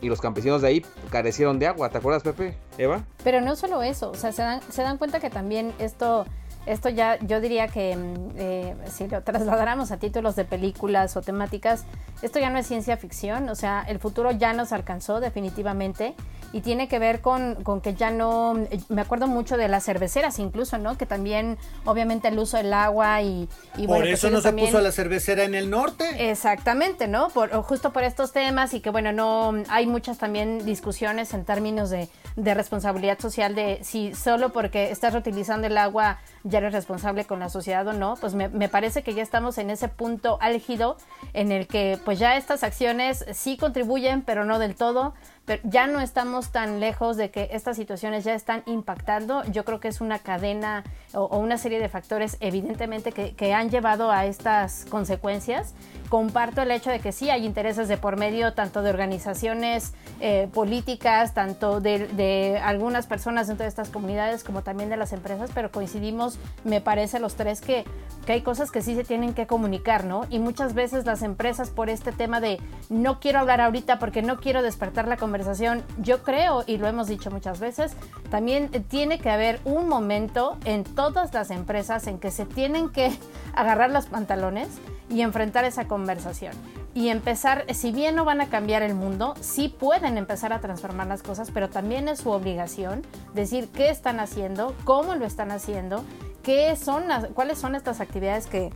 y 0.04 0.10
los 0.10 0.22
campesinos 0.22 0.62
de 0.62 0.68
ahí 0.68 0.86
carecieron 1.10 1.58
de 1.58 1.68
agua. 1.68 1.90
¿Te 1.90 1.98
acuerdas, 1.98 2.22
Pepe? 2.22 2.56
Eva. 2.78 3.04
Pero 3.24 3.42
no 3.42 3.56
solo 3.56 3.82
eso, 3.82 4.12
o 4.12 4.16
sea, 4.16 4.32
se 4.32 4.42
dan, 4.42 4.62
se 4.70 4.84
dan 4.84 4.98
cuenta 4.98 5.20
que 5.20 5.30
también 5.30 5.74
esto, 5.80 6.26
esto 6.66 6.90
ya, 6.90 7.18
yo 7.20 7.40
diría 7.40 7.70
que 7.70 7.96
mm, 7.96 8.16
eh, 8.36 8.76
si 8.92 9.08
lo 9.08 9.24
trasladáramos 9.24 9.92
a 9.92 9.98
títulos 9.98 10.36
de 10.36 10.44
películas 10.46 11.16
o 11.16 11.22
temáticas, 11.22 11.86
esto 12.22 12.40
ya 12.40 12.50
no 12.50 12.60
es 12.60 12.68
ciencia 12.68 12.98
ficción, 12.98 13.50
o 13.50 13.56
sea, 13.56 13.84
el 13.88 14.00
futuro 14.00 14.32
ya 14.32 14.54
nos 14.54 14.74
alcanzó 14.74 15.22
definitivamente 15.22 16.16
y 16.54 16.62
tiene 16.62 16.88
que 16.88 17.00
ver 17.00 17.20
con, 17.20 17.56
con, 17.64 17.82
que 17.82 17.96
ya 17.96 18.12
no, 18.12 18.54
me 18.88 19.02
acuerdo 19.02 19.28
mucho 19.28 19.58
de 19.58 19.68
las 19.68 19.84
cerveceras 19.84 20.38
incluso, 20.38 20.78
¿no? 20.78 20.98
Que 20.98 21.08
también 21.08 21.58
obviamente 21.84 22.28
el 22.28 22.38
uso 22.38 22.58
del 22.58 22.72
agua 22.72 23.24
y... 23.24 23.50
y 23.76 23.88
por 23.88 24.02
pues 24.02 24.14
eso 24.14 24.30
no 24.30 24.40
se 24.40 24.54
puso 24.54 24.80
la 24.80 24.92
cervecera 24.92 25.44
en 25.44 25.56
el 25.56 25.72
norte. 25.72 26.30
Exactamente, 26.30 27.08
¿no? 27.08 27.30
Por, 27.30 27.50
justo 27.64 27.92
por 27.92 28.04
estos 28.04 28.32
temas 28.32 28.76
y 28.76 28.82
que 28.82 28.92
bueno, 28.92 29.12
no 29.12 29.64
hay 29.68 29.88
muchas 29.88 30.20
también 30.20 30.64
discusiones 30.64 31.34
en 31.34 31.44
términos 31.44 31.90
de, 31.90 32.08
de 32.36 32.54
responsabilidad 32.54 33.20
social 33.20 33.56
de 33.56 33.80
si 33.82 34.14
solo 34.14 34.54
porque 34.54 34.92
estás 34.92 35.14
reutilizando 35.14 35.66
el 35.66 35.78
agua 35.78 36.20
ya 36.44 36.60
eres 36.60 36.74
responsable 36.74 37.26
con 37.26 37.40
la 37.40 37.50
sociedad 37.50 37.88
o 37.88 37.94
no, 37.94 38.16
pues 38.22 38.36
me, 38.36 38.50
me 38.50 38.70
parece 38.70 39.02
que 39.02 39.16
ya 39.16 39.24
estamos 39.24 39.58
en 39.58 39.72
ese 39.72 39.88
punto 39.88 40.38
álgido 40.40 40.98
en 41.34 41.52
el 41.52 41.66
que 41.66 41.98
pues 42.06 42.20
ya 42.20 42.38
estas 42.38 42.64
acciones 42.64 43.26
sí 43.34 43.58
contribuyen, 43.58 44.22
pero 44.22 44.46
no 44.46 44.60
del 44.60 44.76
todo 44.76 45.16
pero 45.46 45.62
ya 45.66 45.88
no 45.88 46.00
estamos 46.00 46.52
tan 46.52 46.80
lejos 46.80 47.18
de 47.18 47.30
que 47.30 47.50
estas 47.52 47.76
situaciones 47.76 48.24
ya 48.24 48.34
están 48.34 48.64
impactando. 48.66 49.44
Yo 49.46 49.66
creo 49.66 49.80
que 49.80 49.90
es 49.90 50.00
una 50.00 50.20
cadena 50.20 50.84
o, 51.14 51.38
una 51.38 51.58
serie 51.58 51.80
de 51.80 51.90
factores 51.90 52.38
evidentemente 52.40 53.12
que, 53.12 53.36
que, 53.36 53.54
han 53.54 53.70
llevado 53.70 54.10
a 54.10 54.26
estas 54.26 54.86
consecuencias. 54.86 55.74
Comparto 56.14 56.62
el 56.62 56.70
hecho 56.70 56.92
de 56.92 57.00
que 57.00 57.12
sí 57.12 57.32
hay 57.32 57.44
intereses 57.44 57.88
de 57.88 57.98
por 57.98 58.18
medio 58.18 58.54
tanto 58.54 58.84
de 58.84 58.92
organizaciones 58.92 59.96
eh, 60.20 60.48
políticas, 60.54 61.34
tanto 61.34 61.82
de, 61.82 62.06
de, 62.08 62.60
algunas 62.64 63.08
personas 63.08 63.48
dentro 63.48 63.64
de 63.64 63.70
estas 63.70 63.90
comunidades 63.90 64.44
como 64.44 64.62
también 64.62 64.92
de 64.92 64.96
las 64.96 65.12
empresas, 65.12 65.50
pero 65.56 65.72
coincidimos, 65.72 66.38
me 66.66 66.82
parece, 66.82 67.20
los 67.20 67.34
tres 67.34 67.62
que, 67.62 67.84
que 68.28 68.34
hay 68.34 68.42
cosas 68.42 68.70
que 68.70 68.84
sí 68.84 68.94
se 68.94 69.04
tienen 69.04 69.34
que 69.34 69.48
comunicar, 69.48 70.06
¿no? 70.06 70.28
Y 70.30 70.38
muchas 70.38 70.76
veces 70.76 71.04
las 71.08 71.24
empresas 71.24 71.72
por 71.72 71.90
este 71.90 72.12
tema 72.12 72.40
de 72.40 72.60
no 72.92 73.20
quiero 73.20 73.40
hablar 73.40 73.60
ahorita 73.60 73.98
porque 73.98 74.22
no 74.22 74.40
quiero 74.40 74.62
despertar 74.62 75.08
la 75.08 75.18
conversación, 75.18 75.82
yo 75.98 76.22
creo, 76.22 76.64
y 76.68 76.78
lo 76.78 76.86
hemos 76.86 77.08
dicho 77.08 77.32
muchas 77.32 77.60
veces, 77.60 77.94
también 78.30 78.70
tiene 78.84 79.18
que 79.18 79.32
haber 79.32 79.60
un 79.66 79.90
momento 79.90 80.60
en 80.66 80.84
todas 80.84 81.34
las 81.34 81.50
empresas 81.50 82.06
en 82.06 82.20
que 82.20 82.30
se 82.30 82.46
tienen 82.46 82.90
que 82.90 83.12
agarrar 83.56 83.90
los 83.90 84.06
pantalones 84.06 84.68
y 85.14 85.22
enfrentar 85.22 85.64
esa 85.64 85.88
conversación. 85.88 86.54
Y 86.96 87.10
empezar, 87.10 87.66
si 87.74 87.92
bien 87.92 88.16
no 88.16 88.26
van 88.26 88.42
a 88.42 88.48
cambiar 88.48 88.84
el 88.84 88.96
mundo, 88.96 89.36
sí 89.40 89.70
pueden 89.70 90.18
empezar 90.18 90.54
a 90.54 90.60
transformar 90.60 91.08
las 91.08 91.24
cosas, 91.24 91.52
pero 91.52 91.70
también 91.70 92.08
es 92.08 92.20
su 92.20 92.32
obligación 92.32 93.04
decir 93.34 93.70
qué 93.70 93.90
están 93.90 94.20
haciendo, 94.20 94.76
cómo 94.84 95.16
lo 95.16 95.26
están 95.26 95.52
haciendo, 95.52 96.04
qué 96.42 96.76
son 96.76 97.04
cuáles 97.34 97.58
son 97.58 97.76
estas 97.76 98.02
actividades 98.02 98.48
que, 98.48 98.72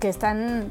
que 0.00 0.08
están 0.08 0.70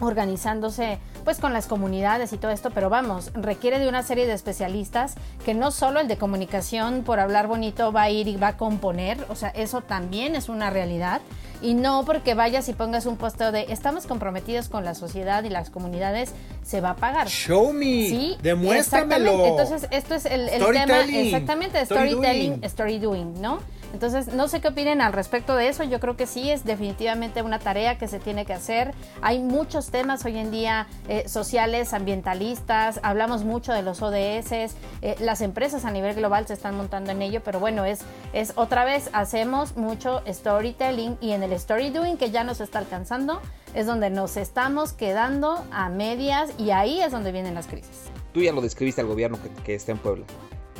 organizándose 0.00 0.98
pues 1.24 1.38
con 1.38 1.52
las 1.52 1.66
comunidades 1.66 2.32
y 2.32 2.38
todo 2.38 2.50
esto, 2.50 2.70
pero 2.70 2.90
vamos, 2.90 3.30
requiere 3.34 3.78
de 3.78 3.88
una 3.88 4.02
serie 4.02 4.26
de 4.26 4.34
especialistas 4.34 5.14
que 5.44 5.54
no 5.54 5.70
solo 5.70 6.00
el 6.00 6.08
de 6.08 6.18
comunicación 6.18 7.02
por 7.02 7.20
hablar 7.20 7.46
bonito 7.46 7.92
va 7.92 8.02
a 8.02 8.10
ir 8.10 8.28
y 8.28 8.36
va 8.36 8.48
a 8.48 8.56
componer, 8.56 9.24
o 9.28 9.34
sea, 9.34 9.48
eso 9.50 9.80
también 9.80 10.34
es 10.36 10.48
una 10.48 10.70
realidad 10.70 11.20
y 11.62 11.72
no 11.74 12.04
porque 12.04 12.34
vayas 12.34 12.68
y 12.68 12.74
pongas 12.74 13.06
un 13.06 13.16
posteo 13.16 13.50
de 13.50 13.66
estamos 13.70 14.06
comprometidos 14.06 14.68
con 14.68 14.84
la 14.84 14.94
sociedad 14.94 15.44
y 15.44 15.48
las 15.48 15.70
comunidades 15.70 16.32
se 16.62 16.80
va 16.80 16.90
a 16.90 16.96
pagar. 16.96 17.28
Show 17.28 17.72
me. 17.72 18.08
Sí, 18.08 18.36
demuéstramelo. 18.42 19.46
Entonces, 19.46 19.88
esto 19.90 20.14
es 20.14 20.26
el, 20.26 20.48
el 20.48 20.62
tema 20.62 21.00
exactamente, 21.04 21.84
storytelling, 21.86 22.62
story 22.64 22.98
doing, 22.98 23.40
¿no? 23.40 23.60
Entonces, 23.92 24.28
no 24.34 24.48
sé 24.48 24.60
qué 24.60 24.68
opinen 24.68 25.00
al 25.00 25.12
respecto 25.12 25.54
de 25.56 25.68
eso. 25.68 25.84
Yo 25.84 26.00
creo 26.00 26.16
que 26.16 26.26
sí, 26.26 26.50
es 26.50 26.64
definitivamente 26.64 27.42
una 27.42 27.58
tarea 27.58 27.98
que 27.98 28.08
se 28.08 28.18
tiene 28.18 28.44
que 28.44 28.52
hacer. 28.52 28.94
Hay 29.22 29.40
muchos 29.40 29.90
temas 29.90 30.24
hoy 30.24 30.38
en 30.38 30.50
día 30.50 30.86
eh, 31.08 31.28
sociales, 31.28 31.92
ambientalistas, 31.92 33.00
hablamos 33.02 33.44
mucho 33.44 33.72
de 33.72 33.82
los 33.82 34.02
ODS, 34.02 34.52
eh, 34.52 35.16
las 35.20 35.40
empresas 35.40 35.84
a 35.84 35.90
nivel 35.90 36.14
global 36.14 36.46
se 36.46 36.54
están 36.54 36.76
montando 36.76 37.10
en 37.12 37.22
ello, 37.22 37.42
pero 37.44 37.60
bueno, 37.60 37.84
es, 37.84 38.00
es 38.32 38.52
otra 38.56 38.84
vez, 38.84 39.10
hacemos 39.12 39.76
mucho 39.76 40.22
storytelling 40.26 41.16
y 41.20 41.32
en 41.32 41.42
el 41.42 41.52
story 41.52 41.90
doing 41.90 42.16
que 42.16 42.30
ya 42.30 42.44
nos 42.44 42.60
está 42.60 42.78
alcanzando, 42.78 43.40
es 43.74 43.86
donde 43.86 44.10
nos 44.10 44.36
estamos 44.36 44.92
quedando 44.92 45.64
a 45.70 45.88
medias 45.88 46.50
y 46.58 46.70
ahí 46.70 47.00
es 47.00 47.12
donde 47.12 47.32
vienen 47.32 47.54
las 47.54 47.66
crisis. 47.66 48.10
Tú 48.32 48.42
ya 48.42 48.52
lo 48.52 48.60
describiste 48.60 49.00
al 49.00 49.06
gobierno 49.06 49.38
que, 49.42 49.48
que 49.62 49.74
está 49.74 49.92
en 49.92 49.98
Puebla. 49.98 50.24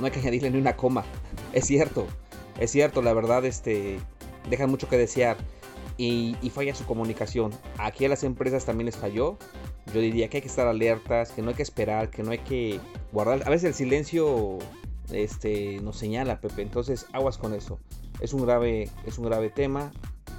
No 0.01 0.07
hay 0.07 0.13
que 0.13 0.21
añadirle 0.21 0.51
ni 0.51 0.59
una 0.59 0.77
coma. 0.77 1.05
Es 1.53 1.67
cierto, 1.67 2.09
es 2.59 2.71
cierto, 2.71 3.03
la 3.03 3.13
verdad, 3.13 3.45
este, 3.45 3.99
dejan 4.49 4.71
mucho 4.71 4.89
que 4.89 4.97
desear 4.97 5.37
y, 5.97 6.37
falla 6.51 6.75
su 6.75 6.85
comunicación. 6.85 7.53
Aquí 7.79 8.05
a 8.05 8.09
las 8.09 8.25
empresas 8.25 8.65
también 8.65 8.87
les 8.87 8.97
falló. 8.97 9.39
Yo 9.93 10.01
diría 10.01 10.29
que 10.29 10.39
hay 10.39 10.43
que 10.43 10.49
estar 10.49 10.67
alertas, 10.67 11.31
que 11.31 11.43
no 11.43 11.51
hay 11.51 11.55
que 11.55 11.63
esperar, 11.63 12.11
que 12.11 12.23
no 12.23 12.31
hay 12.31 12.39
que 12.39 12.81
guardar. 13.13 13.43
A 13.47 13.51
veces 13.51 13.69
el 13.69 13.75
silencio 13.75 14.59
este, 15.13 15.81
nos 15.83 15.97
señala, 15.97 16.41
Pepe. 16.41 16.63
Entonces, 16.63 17.07
aguas 17.13 17.39
con 17.39 17.55
eso. 17.55 17.79
Es 18.21 18.33
un 18.33 18.43
grave, 18.45 18.91
es 19.07 19.19
un 19.19 19.27
grave 19.27 19.51
tema. 19.51 19.93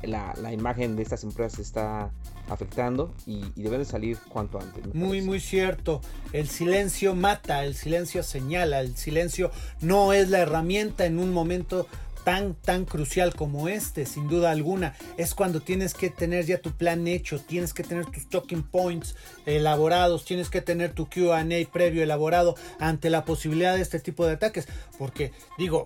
La, 0.03 0.33
la 0.41 0.51
imagen 0.51 0.95
de 0.95 1.03
estas 1.03 1.23
empresas 1.23 1.59
está 1.59 2.11
afectando 2.49 3.13
y, 3.25 3.41
deben 3.55 3.79
de 3.79 3.85
salir 3.85 4.17
cuanto 4.29 4.59
antes. 4.59 4.93
Muy, 4.93 5.21
muy 5.21 5.39
cierto. 5.39 6.01
El 6.31 6.47
silencio 6.47 7.15
mata, 7.15 7.63
el 7.63 7.75
silencio 7.75 8.23
señala, 8.23 8.81
el 8.81 8.95
silencio 8.95 9.51
no 9.81 10.13
es 10.13 10.29
la 10.29 10.39
herramienta 10.39 11.05
en 11.05 11.19
un 11.19 11.33
momento 11.33 11.87
tan, 12.25 12.55
tan 12.55 12.83
crucial 12.83 13.35
como 13.35 13.69
este, 13.69 14.05
sin 14.05 14.27
duda 14.27 14.51
alguna, 14.51 14.95
es 15.15 15.33
cuando 15.33 15.61
tienes 15.61 15.93
que 15.93 16.09
tener 16.09 16.45
ya 16.45 16.59
tu 16.59 16.71
plan 16.71 17.07
hecho, 17.07 17.39
tienes 17.39 17.73
que 17.73 17.83
tener 17.83 18.05
tus 18.07 18.27
talking 18.27 18.63
points 18.63 19.15
elaborados, 19.45 20.25
tienes 20.25 20.49
que 20.49 20.61
tener 20.61 20.91
tu 20.91 21.07
QA 21.07 21.45
previo 21.71 22.03
elaborado 22.03 22.55
ante 22.79 23.09
la 23.09 23.23
posibilidad 23.23 23.75
de 23.75 23.81
este 23.81 23.99
tipo 23.99 24.25
de 24.25 24.33
ataques. 24.33 24.67
Porque, 24.97 25.31
digo, 25.57 25.85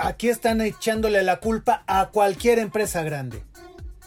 aquí 0.00 0.28
están 0.28 0.60
echándole 0.60 1.22
la 1.22 1.38
culpa 1.38 1.84
a 1.86 2.08
cualquier 2.08 2.58
empresa 2.58 3.02
grande, 3.02 3.44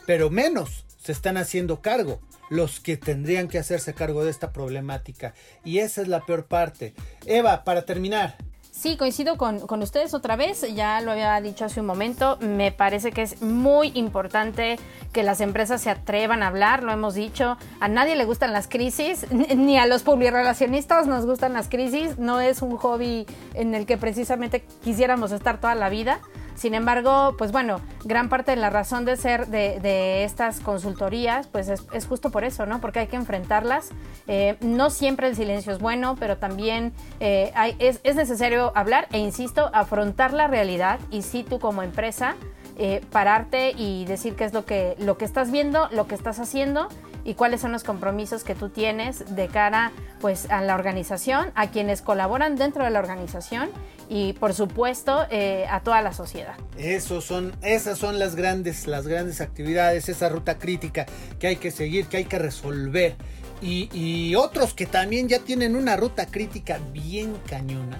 pero 0.06 0.30
menos 0.30 0.86
se 0.98 1.12
están 1.12 1.38
haciendo 1.38 1.82
cargo 1.82 2.20
los 2.50 2.82
que 2.82 2.98
tendrían 2.98 3.48
que 3.48 3.60
hacerse 3.60 3.94
cargo 3.94 4.26
de 4.26 4.32
esta 4.32 4.52
problemática. 4.52 5.34
Y 5.64 5.78
esa 5.78 6.02
es 6.02 6.10
la 6.10 6.26
peor 6.26 6.48
parte. 6.48 6.94
Eva, 7.26 7.64
para 7.64 7.86
terminar, 7.86 8.36
Sí, 8.82 8.98
coincido 8.98 9.38
con, 9.38 9.60
con, 9.60 9.84
ustedes 9.84 10.16
otra 10.16 10.36
vez, 10.36 10.66
ya 10.74 11.02
lo 11.02 11.12
había 11.12 11.40
dicho 11.40 11.66
hace 11.66 11.82
un 11.82 11.86
momento, 11.86 12.40
me 12.42 12.72
parece 12.72 13.12
que 13.12 13.22
es 13.22 13.40
muy 13.40 13.92
importante 13.94 14.80
que 15.14 15.22
las 15.22 15.40
empresas 15.40 15.82
se 15.82 15.92
atrevan 15.92 16.42
a 16.42 16.48
hablar, 16.48 16.82
lo 16.82 16.92
hemos 16.92 17.14
dicho, 17.14 17.58
a 17.80 17.88
nadie 17.88 18.16
le 18.16 18.26
gustan 18.26 18.54
las 18.54 18.68
crisis, 18.68 19.28
ni 19.56 19.78
a 19.78 19.86
los 19.86 20.02
publirelacionistas 20.02 21.06
nos 21.06 21.28
gustan 21.28 21.54
las 21.54 21.70
crisis, 21.70 22.18
no 22.18 22.40
es 22.40 22.64
un 22.64 22.76
hobby 22.76 23.28
en 23.54 23.76
el 23.76 23.86
que 23.86 23.98
precisamente 23.98 24.66
quisiéramos 24.84 25.32
estar 25.32 25.60
toda 25.60 25.76
la 25.76 25.90
vida. 25.90 26.20
Sin 26.62 26.76
embargo, 26.76 27.34
pues 27.40 27.52
bueno, 27.52 27.82
gran 28.04 28.30
parte 28.30 28.52
de 28.52 28.58
la 28.58 28.70
razón 28.70 29.04
de 29.04 29.18
ser 29.18 29.48
de, 29.48 30.24
estas 30.24 30.60
consultorías, 30.60 31.48
pues 31.48 31.70
es, 31.70 32.06
justo 32.06 32.30
por 32.30 32.44
eso, 32.44 32.68
¿no? 32.68 32.80
Porque 32.80 33.00
hay 33.00 33.08
que 33.08 33.16
enfrentarlas. 33.16 33.90
Eh, 34.28 34.58
no 34.62 34.92
siempre 34.92 35.28
el 35.28 35.36
silencio 35.36 35.74
es 35.74 35.80
bueno, 35.80 36.16
pero 36.20 36.38
también 36.38 36.94
eh, 37.20 37.52
es, 37.80 38.16
necesario 38.16 38.74
hablar 38.76 39.08
e, 39.12 39.18
insisto, 39.18 39.72
afrontar 39.74 40.34
la 40.34 40.46
realidad 40.46 41.00
y 41.10 41.24
si 41.24 41.42
tú 41.42 41.58
como 41.58 41.82
empresa, 41.82 42.36
eh, 42.78 43.02
pararte 43.12 43.74
y 43.76 44.06
decir 44.06 44.36
qué 44.36 44.44
es 44.44 44.54
lo 44.54 44.64
que, 44.64 44.96
lo 45.00 45.18
que 45.18 45.26
estás 45.26 45.50
viendo, 45.50 45.90
lo 45.90 46.06
que 46.06 46.14
estás 46.14 46.40
haciendo 46.40 46.90
y 47.24 47.36
cuáles 47.36 47.62
son 47.62 47.72
los 47.72 47.84
compromisos 47.84 48.44
que 48.44 48.56
tú 48.56 48.70
tienes 48.70 49.36
de 49.36 49.48
cara 49.48 49.92
pues 50.20 50.50
a 50.50 50.62
la 50.62 50.76
organización, 50.76 51.52
a 51.56 51.70
quienes 51.72 52.02
colaboran 52.02 52.56
dentro 52.56 52.84
de 52.84 52.90
la 52.92 53.00
organización 53.00 53.70
y 54.10 54.34
por 54.34 54.54
supuesto 54.54 55.26
eh, 55.30 55.66
a 55.70 55.82
toda 55.82 56.02
la 56.02 56.14
sociedad. 56.14 56.56
Son, 57.00 57.54
esas 57.62 57.98
son 57.98 58.20
las 58.20 58.36
grandes, 58.36 58.88
las 58.88 59.08
grandes 59.08 59.42
actividades, 59.42 60.10
esa 60.10 60.30
ruta 60.30 60.58
crítica 60.58 61.06
que 61.40 61.48
hay 61.48 61.56
que 61.56 61.72
seguir, 61.72 62.08
que 62.08 62.18
hay 62.18 62.26
que 62.26 62.40
resolver. 62.40 63.16
Y, 63.62 63.90
y 63.94 64.36
otros 64.36 64.74
que 64.74 64.88
también 64.88 65.28
ya 65.28 65.40
tienen 65.40 65.76
una 65.76 65.96
ruta 65.96 66.26
crítica 66.26 66.80
bien 66.92 67.36
cañona. 67.48 68.00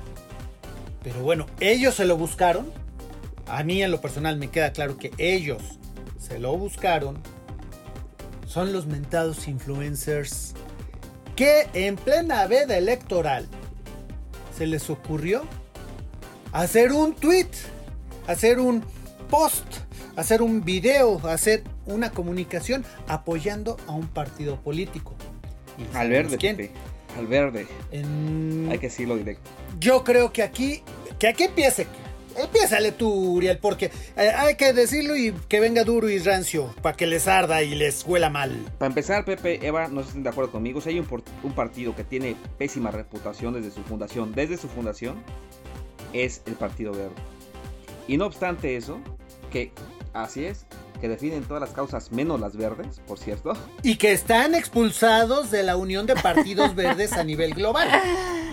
Pero 1.04 1.22
bueno, 1.22 1.46
ellos 1.60 1.96
se 1.96 2.06
lo 2.06 2.18
buscaron. 2.18 2.72
A 3.48 3.64
mí 3.64 3.82
en 3.84 3.92
lo 3.92 4.02
personal 4.02 4.38
me 4.38 4.50
queda 4.50 4.72
claro 4.72 4.98
que 4.98 5.12
ellos 5.18 5.62
se 6.20 6.40
lo 6.40 6.58
buscaron 6.58 7.20
son 8.52 8.74
los 8.74 8.86
mentados 8.86 9.48
influencers 9.48 10.54
que 11.38 11.68
en 11.74 11.96
plena 11.96 12.46
veda 12.48 12.78
electoral 12.78 13.48
se 14.58 14.68
les 14.68 14.90
ocurrió 14.90 15.44
hacer 16.52 16.92
un 16.92 17.16
tweet, 17.16 17.48
hacer 18.28 18.60
un 18.60 18.84
post, 19.30 19.66
hacer 20.18 20.42
un 20.42 20.66
video, 20.66 21.26
hacer 21.30 21.64
una 21.86 22.12
comunicación 22.12 22.84
apoyando 23.08 23.78
a 23.88 23.94
un 23.94 24.08
partido 24.08 24.58
político. 24.58 25.16
al 25.94 26.10
verde, 26.10 26.38
¿quién? 26.38 26.72
al 27.18 27.28
verde. 27.28 27.68
Hay 27.94 28.80
que 28.80 28.88
decirlo 28.88 29.16
directo. 29.16 29.50
Yo 29.80 30.04
creo 30.04 30.34
que 30.34 30.44
aquí, 30.44 30.84
que 31.20 31.30
aquí 31.30 31.44
empiece 31.46 31.88
Empiézale 32.36 32.92
tú, 32.92 33.10
Uriel, 33.34 33.58
porque 33.58 33.92
eh, 34.16 34.30
hay 34.36 34.56
que 34.56 34.74
decirlo 34.74 35.16
y 35.16 35.34
que 35.48 35.60
venga 35.60 35.84
duro 35.84 36.10
y 36.10 36.20
rancio 36.20 36.74
para 36.82 36.96
que 36.96 37.08
les 37.08 37.28
arda 37.28 37.62
y 37.64 37.76
les 37.76 38.06
huela 38.06 38.30
mal. 38.30 38.52
Para 38.78 38.88
empezar, 38.88 39.26
Pepe, 39.26 39.66
Eva, 39.66 39.88
no 39.88 40.02
estén 40.02 40.24
de 40.24 40.30
acuerdo 40.30 40.52
conmigo. 40.52 40.82
Si 40.82 40.90
hay 40.90 41.00
un, 41.00 41.08
un 41.44 41.54
partido 41.54 41.96
que 41.96 42.04
tiene 42.04 42.36
pésima 42.58 42.92
reputación 42.92 43.54
desde 43.54 43.72
su 43.72 43.84
fundación, 43.84 44.34
desde 44.34 44.58
su 44.58 44.68
fundación, 44.68 45.22
es 46.14 46.42
el 46.46 46.54
Partido 46.54 46.92
Verde. 46.92 47.16
Y 48.08 48.18
no 48.18 48.26
obstante 48.26 48.76
eso, 48.76 49.00
que 49.52 49.72
así 50.14 50.46
es, 50.46 50.66
que 51.00 51.10
definen 51.10 51.44
todas 51.44 51.62
las 51.62 51.72
causas 51.72 52.12
menos 52.12 52.40
las 52.40 52.56
verdes, 52.56 53.02
por 53.08 53.18
cierto. 53.18 53.54
Y 53.84 53.96
que 53.96 54.12
están 54.12 54.56
expulsados 54.56 55.52
de 55.52 55.64
la 55.64 55.76
Unión 55.76 56.06
de 56.06 56.16
Partidos 56.16 56.76
Verdes 56.76 57.14
a 57.14 57.24
nivel 57.24 57.54
global. 57.54 57.90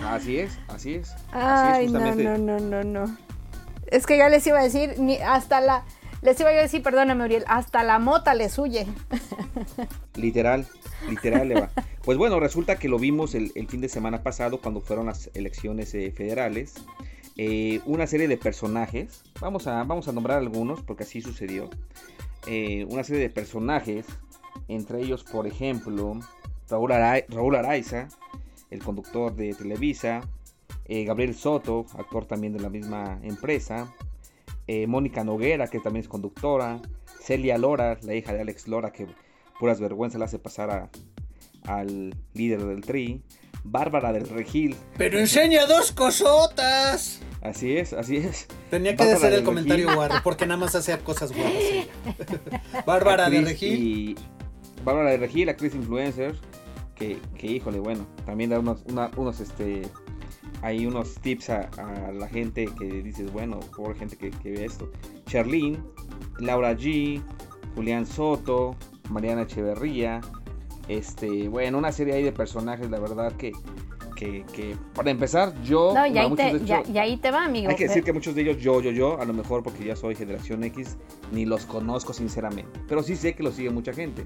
Así 0.05 0.39
es, 0.39 0.57
así 0.67 0.95
es. 0.95 1.13
Ay, 1.31 1.87
no, 1.87 2.15
no, 2.15 2.37
no, 2.37 2.59
no, 2.59 2.83
no. 2.83 3.17
Es 3.91 4.05
que 4.05 4.17
ya 4.17 4.29
les 4.29 4.45
iba 4.47 4.59
a 4.59 4.63
decir, 4.63 4.95
hasta 5.25 5.61
la... 5.61 5.83
Les 6.21 6.37
iba 6.39 6.49
a 6.49 6.53
decir, 6.53 6.83
perdóname, 6.83 7.23
Uriel, 7.23 7.45
hasta 7.47 7.83
la 7.83 7.97
mota 7.97 8.33
les 8.33 8.57
huye. 8.59 8.85
Literal, 10.15 10.67
literal, 11.07 11.49
Eva. 11.49 11.69
Pues 12.03 12.17
bueno, 12.17 12.41
resulta 12.41 12.75
que 12.75 12.89
lo 12.89 12.99
vimos 12.99 13.35
el, 13.35 13.51
fin 13.69 13.79
de 13.79 13.87
semana 13.87 14.21
pasado 14.21 14.59
cuando 14.59 14.81
fueron 14.81 15.05
las 15.05 15.29
elecciones 15.33 15.93
eh, 15.95 16.11
federales. 16.11 16.73
Eh, 17.37 17.79
una 17.85 18.05
serie 18.05 18.27
de 18.27 18.35
personajes, 18.35 19.23
vamos 19.39 19.65
a, 19.67 19.81
vamos 19.83 20.09
a 20.09 20.11
nombrar 20.11 20.39
algunos 20.39 20.81
porque 20.81 21.03
así 21.03 21.21
sucedió. 21.21 21.69
Eh, 22.47 22.85
una 22.89 23.05
serie 23.05 23.21
de 23.21 23.29
personajes, 23.29 24.05
entre 24.67 25.01
ellos, 25.01 25.23
por 25.23 25.47
ejemplo, 25.47 26.19
Raúl, 26.69 27.55
Araiza, 27.55 28.09
el 28.69 28.83
conductor 28.83 29.33
de 29.35 29.53
Televisa, 29.53 30.21
Gabriel 30.89 31.35
Soto, 31.35 31.85
actor 31.97 32.25
también 32.25 32.53
de 32.53 32.59
la 32.59 32.69
misma 32.69 33.19
empresa, 33.23 33.93
Mónica 34.87 35.23
Noguera, 35.23 35.67
que 35.67 35.79
también 35.79 36.03
es 36.03 36.09
conductora, 36.09 36.81
Celia 37.21 37.57
Lora, 37.57 37.97
la 38.01 38.15
hija 38.15 38.33
de 38.33 38.41
Alex 38.41 38.67
Lora, 38.67 38.91
que 38.91 39.07
puras 39.59 39.79
vergüenzas 39.79 40.19
la 40.19 40.25
hace 40.25 40.39
pasar 40.39 40.89
al 41.63 42.15
líder 42.33 42.63
del 42.65 42.81
tri, 42.81 43.21
Bárbara 43.63 44.13
del 44.13 44.27
Regil. 44.29 44.75
Pero 44.97 45.19
enseña 45.19 45.65
dos 45.65 45.91
cosotas. 45.91 47.21
Así 47.41 47.77
es, 47.77 47.93
así 47.93 48.17
es. 48.17 48.47
Tenía 48.69 48.95
que 48.95 49.03
hacer 49.03 49.33
el 49.33 49.43
comentario 49.43 49.93
guarro, 49.93 50.15
porque 50.23 50.45
nada 50.45 50.59
más 50.59 50.75
hacía 50.75 50.97
cosas 50.99 51.31
guarras. 51.31 51.53
Bárbara 52.85 53.29
de 53.29 53.41
Regil. 53.41 53.83
Y 53.83 54.15
Bárbara 54.83 55.11
de 55.11 55.17
Regil, 55.17 55.49
actriz 55.49 55.75
influencer, 55.75 56.35
que, 56.95 57.17
que 57.37 57.47
híjole, 57.47 57.79
bueno, 57.79 58.05
también 58.25 58.49
da 58.49 58.59
unos, 58.59 58.83
unos 59.15 59.39
este, 59.39 59.83
hay 60.61 60.85
unos 60.85 61.15
tips 61.15 61.49
a, 61.49 61.69
la 62.13 62.27
gente 62.27 62.67
que 62.77 62.85
dices, 63.01 63.31
bueno, 63.31 63.59
por 63.75 63.95
gente 63.95 64.17
que, 64.17 64.31
que 64.31 64.51
ve 64.51 64.65
esto. 64.65 64.91
Charlene, 65.25 65.79
Laura 66.39 66.75
G, 66.75 67.21
Julián 67.75 68.05
Soto, 68.05 68.75
Mariana 69.09 69.43
Echeverría, 69.43 70.21
este, 70.87 71.47
bueno, 71.47 71.77
una 71.77 71.91
serie 71.91 72.15
ahí 72.15 72.23
de 72.23 72.31
personajes, 72.31 72.89
la 72.89 72.99
verdad 72.99 73.31
que, 73.33 73.51
que, 74.15 74.43
que 74.53 74.75
para 74.95 75.11
empezar, 75.11 75.53
yo... 75.63 75.93
No, 75.93 76.05
y 76.05 76.17
ahí, 76.17 76.35
te, 76.35 76.65
ya, 76.65 76.83
ahí 77.01 77.17
te 77.17 77.31
va, 77.31 77.45
amigo. 77.45 77.69
Hay 77.69 77.75
que 77.75 77.87
decir 77.87 78.03
que 78.03 78.11
muchos 78.11 78.35
de 78.35 78.41
ellos, 78.41 78.57
yo, 78.57 78.81
yo, 78.81 78.91
yo, 78.91 79.21
a 79.21 79.25
lo 79.25 79.33
mejor 79.33 79.63
porque 79.63 79.85
ya 79.85 79.95
soy 79.95 80.15
generación 80.15 80.63
X, 80.63 80.97
ni 81.31 81.45
los 81.45 81.65
conozco 81.65 82.11
sinceramente, 82.11 82.79
pero 82.87 83.03
sí 83.03 83.15
sé 83.15 83.33
que 83.33 83.43
los 83.43 83.55
sigue 83.55 83.69
mucha 83.69 83.93
gente. 83.93 84.25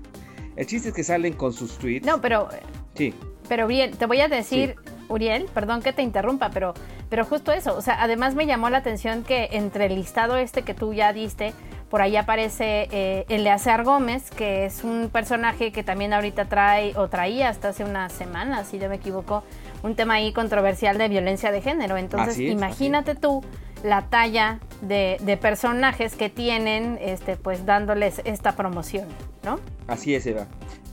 El 0.56 0.66
chiste 0.68 0.90
es 0.90 0.96
que 0.96 1.04
salen 1.04 1.34
con 1.34 1.52
sus 1.52 1.78
tweets. 1.78 2.06
No, 2.06 2.22
pero... 2.22 2.48
Sí. 2.96 3.14
Pero 3.50 3.68
bien, 3.68 3.92
te 3.92 4.06
voy 4.06 4.22
a 4.22 4.30
decir, 4.30 4.76
Uriel, 5.10 5.46
perdón 5.54 5.82
que 5.82 5.94
te 5.94 6.02
interrumpa, 6.02 6.50
pero, 6.50 6.74
pero 7.10 7.26
justo 7.26 7.52
eso, 7.52 7.76
o 7.76 7.82
sea, 7.82 8.02
además 8.02 8.36
me 8.36 8.46
llamó 8.46 8.70
la 8.70 8.80
atención 8.80 9.24
que 9.24 9.50
entre 9.52 9.86
el 9.86 9.96
listado 9.96 10.38
este 10.38 10.64
que 10.64 10.74
tú 10.74 10.94
ya 10.94 11.14
diste, 11.14 11.54
por 11.90 12.02
ahí 12.02 12.16
aparece 12.16 12.88
eh, 12.92 13.26
Eleazar 13.30 13.84
Gómez, 13.84 14.32
que 14.32 14.66
es 14.66 14.84
un 14.84 15.10
personaje 15.14 15.72
que 15.72 15.84
también 15.84 16.12
ahorita 16.14 16.46
trae 16.46 16.98
o 16.98 17.08
traía 17.08 17.50
hasta 17.50 17.70
hace 17.70 17.84
unas 17.84 18.12
semanas, 18.12 18.68
si 18.68 18.80
no 18.80 18.90
me 18.90 18.96
equivoco, 18.96 19.44
un 19.84 19.96
tema 19.96 20.16
ahí 20.16 20.34
controversial 20.34 20.98
de 20.98 21.08
violencia 21.08 21.52
de 21.52 21.62
género. 21.62 21.98
Entonces, 21.98 22.40
imagínate 22.40 23.14
tú 23.14 23.44
la 23.84 24.04
talla 24.04 24.60
de, 24.82 25.38
personajes 25.40 26.16
que 26.16 26.30
tienen, 26.30 26.98
este, 27.02 27.36
pues 27.36 27.66
dándoles 27.66 28.22
esta 28.26 28.56
promoción, 28.56 29.08
¿no? 29.44 29.60
Así 29.88 30.16
es, 30.16 30.26
Eva. 30.26 30.48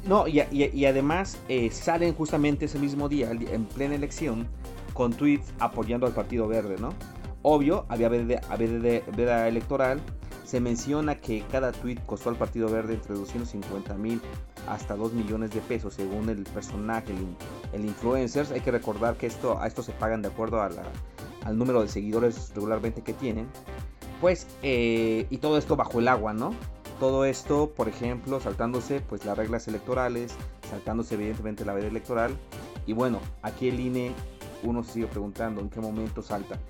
No, 0.04 0.26
y, 0.26 0.84
además 0.86 1.38
eh, 1.48 1.70
salen 1.70 2.14
justamente 2.14 2.64
ese 2.64 2.78
mismo 2.78 3.08
día, 3.08 3.30
en 3.30 3.64
plena 3.66 3.94
elección, 3.94 4.48
con 4.94 5.12
tweets 5.12 5.52
apoyando 5.58 6.06
al 6.06 6.12
Partido 6.12 6.48
Verde, 6.48 6.76
¿no? 6.78 6.94
Obvio, 7.42 7.86
había 7.88 8.08
veda 8.08 9.48
electoral, 9.48 10.00
se 10.50 10.60
menciona 10.60 11.14
que 11.14 11.44
cada 11.52 11.70
tweet 11.70 11.98
costó 12.06 12.28
al 12.28 12.34
Partido 12.34 12.68
Verde 12.68 12.94
entre 12.94 13.14
250 13.14 13.94
mil 13.94 14.20
hasta 14.68 14.96
2 14.96 15.12
millones 15.12 15.52
de 15.52 15.60
pesos 15.60 15.94
según 15.94 16.28
el 16.28 16.42
personaje, 16.42 17.14
el, 17.72 17.84
influencer. 17.84 18.46
Hay 18.52 18.60
que 18.60 18.72
recordar 18.72 19.14
que 19.14 19.26
esto, 19.26 19.60
a 19.60 19.68
esto 19.68 19.84
se 19.84 19.92
pagan 19.92 20.22
de 20.22 20.28
acuerdo 20.28 20.60
al 20.60 21.56
número 21.56 21.82
de 21.82 21.88
seguidores 21.88 22.52
regularmente 22.52 23.02
que 23.02 23.12
tienen. 23.12 23.46
Pues, 24.20 24.48
eh, 24.62 25.26
y 25.30 25.36
todo 25.38 25.56
esto 25.56 25.76
bajo 25.76 26.00
el 26.00 26.08
agua, 26.08 26.32
¿no? 26.32 26.52
Todo 27.00 27.24
esto, 27.24 27.72
por 27.74 27.88
ejemplo, 27.88 28.40
saltándose 28.40 29.00
pues 29.00 29.24
las 29.24 29.36
reglas 29.36 29.66
electorales, 29.66 30.34
saltándose 30.68 31.14
evidentemente 31.14 31.64
la 31.64 31.72
veda 31.72 31.88
electoral. 31.88 32.36
Y 32.86 32.92
bueno, 32.92 33.20
aquí 33.42 33.68
el 33.68 33.80
INE 33.80 34.12
uno 34.62 34.84
se 34.84 34.92
sigue 34.92 35.06
preguntando 35.06 35.62
en 35.62 35.70
qué 35.70 35.80
momento 35.80 36.20
salta. 36.20 36.60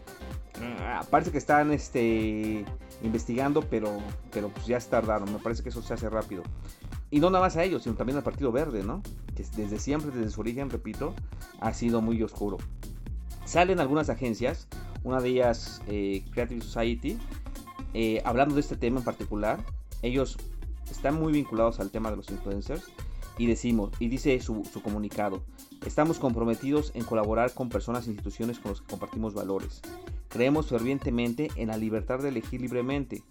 Ah, 0.82 1.04
parece 1.10 1.32
que 1.32 1.38
están 1.38 1.72
este, 1.72 2.64
investigando, 3.02 3.62
pero, 3.62 3.98
pero 4.30 4.50
pues 4.50 4.66
ya 4.66 4.76
es 4.76 4.86
tardado. 4.86 5.26
Me 5.26 5.38
parece 5.40 5.64
que 5.64 5.70
eso 5.70 5.82
se 5.82 5.94
hace 5.94 6.08
rápido. 6.08 6.44
Y 7.10 7.18
no 7.18 7.30
nada 7.30 7.44
más 7.44 7.56
a 7.56 7.64
ellos, 7.64 7.82
sino 7.82 7.96
también 7.96 8.16
al 8.16 8.22
Partido 8.22 8.52
Verde, 8.52 8.84
¿no? 8.84 9.02
Que 9.34 9.44
desde 9.56 9.80
siempre, 9.80 10.12
desde 10.12 10.30
su 10.30 10.40
origen, 10.42 10.70
repito, 10.70 11.12
ha 11.60 11.72
sido 11.72 12.00
muy 12.00 12.22
oscuro. 12.22 12.58
Salen 13.44 13.80
algunas 13.80 14.10
agencias, 14.10 14.68
una 15.02 15.20
de 15.20 15.30
ellas 15.30 15.82
eh, 15.88 16.24
Creative 16.30 16.60
Society, 16.60 17.18
eh, 17.94 18.22
hablando 18.24 18.54
de 18.54 18.60
este 18.60 18.76
tema 18.76 18.98
en 18.98 19.04
particular. 19.04 19.58
Ellos 20.02 20.38
están 20.90 21.20
muy 21.20 21.32
vinculados 21.32 21.80
al 21.80 21.90
tema 21.90 22.10
de 22.10 22.16
los 22.16 22.30
influencers 22.30 22.84
y 23.38 23.46
decimos, 23.46 23.90
y 23.98 24.08
dice 24.08 24.38
su, 24.40 24.64
su, 24.70 24.82
comunicado, 24.82 25.42
estamos 25.86 26.18
comprometidos 26.18 26.92
en 26.94 27.04
colaborar 27.04 27.54
con 27.54 27.68
personas 27.68 28.06
e 28.06 28.10
instituciones 28.10 28.58
con 28.58 28.72
las 28.72 28.80
que 28.80 28.88
compartimos 28.88 29.34
valores. 29.34 29.80
Creemos 30.28 30.68
fervientemente 30.68 31.48
en 31.56 31.68
la 31.68 31.76
libertad 31.76 32.18
de 32.20 32.28
elegir 32.28 32.60
libremente. 32.60 33.22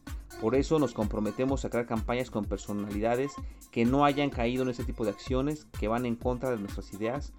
Por 0.41 0.55
eso 0.55 0.79
nos 0.79 0.93
comprometemos 0.93 1.65
a 1.65 1.69
crear 1.69 1.85
campañas 1.85 2.31
con 2.31 2.45
personalidades 2.45 3.33
que 3.71 3.85
no 3.85 4.05
hayan 4.05 4.29
caído 4.29 4.63
en 4.63 4.69
ese 4.69 4.83
tipo 4.83 5.03
de 5.03 5.11
acciones 5.11 5.67
que 5.79 5.87
van 5.87 6.05
en 6.05 6.15
contra 6.15 6.51
de 6.51 6.57
nuestras 6.57 6.93
ideas 6.93 7.33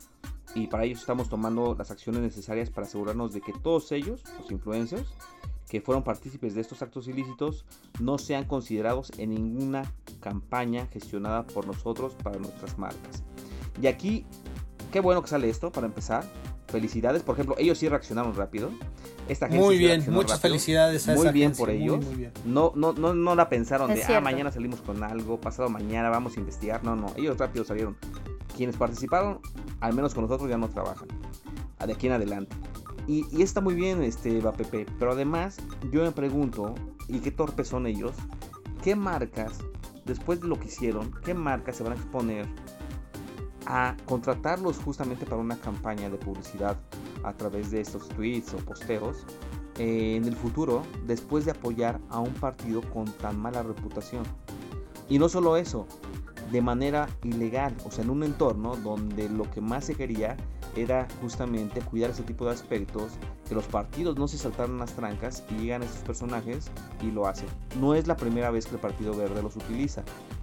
y 0.54 0.66
para 0.66 0.84
ello 0.84 0.96
estamos 0.96 1.28
tomando 1.28 1.74
las 1.78 1.90
acciones 1.90 2.22
necesarias 2.22 2.70
para 2.70 2.86
asegurarnos 2.86 3.32
de 3.32 3.40
que 3.40 3.52
todos 3.52 3.92
ellos, 3.92 4.22
los 4.38 4.50
influencers, 4.50 5.08
que 5.70 5.80
fueron 5.80 6.02
partícipes 6.02 6.54
de 6.54 6.60
estos 6.60 6.82
actos 6.82 7.08
ilícitos, 7.08 7.64
no 8.00 8.18
sean 8.18 8.44
considerados 8.44 9.12
en 9.18 9.30
ninguna 9.30 9.90
campaña 10.20 10.86
gestionada 10.92 11.46
por 11.46 11.66
nosotros 11.66 12.14
para 12.22 12.38
nuestras 12.38 12.76
marcas. 12.76 13.22
Y 13.80 13.86
aquí, 13.86 14.26
qué 14.92 15.00
bueno 15.00 15.22
que 15.22 15.28
sale 15.28 15.48
esto 15.48 15.72
para 15.72 15.86
empezar. 15.86 16.24
Felicidades, 16.66 17.22
por 17.22 17.34
ejemplo, 17.34 17.56
ellos 17.58 17.78
sí 17.78 17.88
reaccionaron 17.88 18.34
rápido 18.34 18.70
muy 19.50 19.78
bien, 19.78 20.04
muchas 20.08 20.40
felicidades 20.40 21.08
a 21.08 21.14
Muy 21.14 21.30
bien 21.30 21.52
por 21.52 21.70
ellos. 21.70 22.04
No, 22.44 22.72
no, 22.74 22.92
no, 22.92 23.14
no 23.14 23.34
la 23.34 23.48
pensaron 23.48 23.92
de, 23.92 24.02
ah, 24.02 24.20
mañana 24.20 24.50
salimos 24.50 24.80
con 24.80 25.02
algo, 25.02 25.40
pasado 25.40 25.68
mañana 25.68 26.08
vamos 26.10 26.36
a 26.36 26.40
investigar. 26.40 26.82
No, 26.84 26.96
no, 26.96 27.12
ellos 27.16 27.38
rápido 27.38 27.64
salieron. 27.64 27.96
Quienes 28.56 28.76
participaron, 28.76 29.40
al 29.80 29.94
menos 29.94 30.14
con 30.14 30.24
nosotros, 30.24 30.50
ya 30.50 30.58
no 30.58 30.68
trabajan. 30.68 31.08
De 31.86 31.92
aquí 31.92 32.08
en 32.08 32.12
adelante. 32.14 32.56
Y, 33.10 33.42
está 33.42 33.60
muy 33.60 33.74
bien, 33.74 34.04
este, 34.04 34.40
va 34.40 34.52
Pepe. 34.52 34.86
Pero 35.00 35.10
además, 35.10 35.56
yo 35.90 36.04
me 36.04 36.12
pregunto, 36.12 36.76
y 37.08 37.18
qué 37.18 37.32
torpes 37.32 37.66
son 37.66 37.88
ellos, 37.88 38.12
¿qué 38.84 38.94
marcas, 38.94 39.58
después 40.04 40.40
de 40.40 40.46
lo 40.46 40.60
que 40.60 40.68
hicieron, 40.68 41.10
qué 41.24 41.34
marcas 41.34 41.76
se 41.76 41.82
van 41.82 41.94
a 41.94 41.96
exponer 41.96 42.46
a 43.66 43.96
contratarlos 44.04 44.78
justamente 44.78 45.26
para 45.26 45.38
una 45.38 45.56
campaña 45.56 46.08
de 46.08 46.18
publicidad 46.18 46.76
a 47.24 47.32
través 47.32 47.72
de 47.72 47.80
estos 47.80 48.08
tweets 48.10 48.54
o 48.54 48.58
posteos 48.58 49.26
eh, 49.76 50.14
en 50.14 50.24
el 50.24 50.36
futuro 50.36 50.84
después 51.04 51.44
de 51.44 51.50
apoyar 51.50 52.00
a 52.10 52.20
un 52.20 52.34
partido 52.34 52.80
con 52.92 53.06
tan 53.06 53.40
mala 53.40 53.64
reputación. 53.64 54.22
Y 55.08 55.18
no 55.18 55.28
solo 55.28 55.56
eso, 55.56 55.88
de 56.52 56.62
manera 56.62 57.08
ilegal, 57.24 57.76
o 57.84 57.90
sea, 57.90 58.04
en 58.04 58.10
un 58.10 58.22
entorno 58.22 58.76
donde 58.76 59.28
lo 59.28 59.50
que 59.50 59.60
más 59.60 59.86
se 59.86 59.96
quería 59.96 60.36
era 60.76 61.06
justamente 61.20 61.80
cuidar 61.80 62.10
ese 62.10 62.22
tipo 62.22 62.44
de 62.46 62.52
aspectos, 62.52 63.12
que 63.48 63.54
los 63.54 63.64
partidos 63.66 64.16
no 64.16 64.28
se 64.28 64.38
saltaran 64.38 64.78
las 64.78 64.92
trancas 64.94 65.44
y 65.50 65.62
llegan 65.62 65.82
estos 65.82 66.02
personajes 66.02 66.70
y 67.02 67.10
lo 67.10 67.26
hacen. 67.26 67.48
No 67.80 67.94
es 67.94 68.06
la 68.06 68.16
primera 68.16 68.50
vez 68.50 68.66
que 68.66 68.74
el 68.74 68.80
Partido 68.80 69.14
Verde 69.16 69.42
los 69.42 69.56
utiliza, 69.56 70.02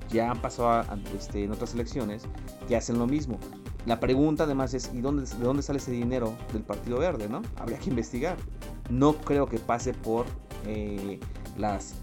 ya 0.09 0.31
han 0.31 0.41
pasado 0.41 0.85
este, 1.17 1.43
en 1.43 1.51
otras 1.51 1.73
elecciones 1.73 2.23
y 2.69 2.73
hacen 2.73 2.97
lo 2.97 3.07
mismo. 3.07 3.39
La 3.85 3.99
pregunta 3.99 4.43
además 4.43 4.73
es, 4.73 4.91
¿y 4.93 4.99
dónde, 4.99 5.23
de 5.23 5.43
dónde 5.43 5.63
sale 5.63 5.79
ese 5.79 5.91
dinero 5.91 6.33
del 6.51 6.63
Partido 6.63 6.99
Verde? 6.99 7.29
¿no? 7.29 7.41
Habría 7.55 7.79
que 7.79 7.89
investigar. 7.89 8.37
No 8.89 9.13
creo 9.13 9.47
que 9.47 9.59
pase 9.59 9.93
por 9.93 10.25
eh, 10.65 11.19
las, 11.57 11.95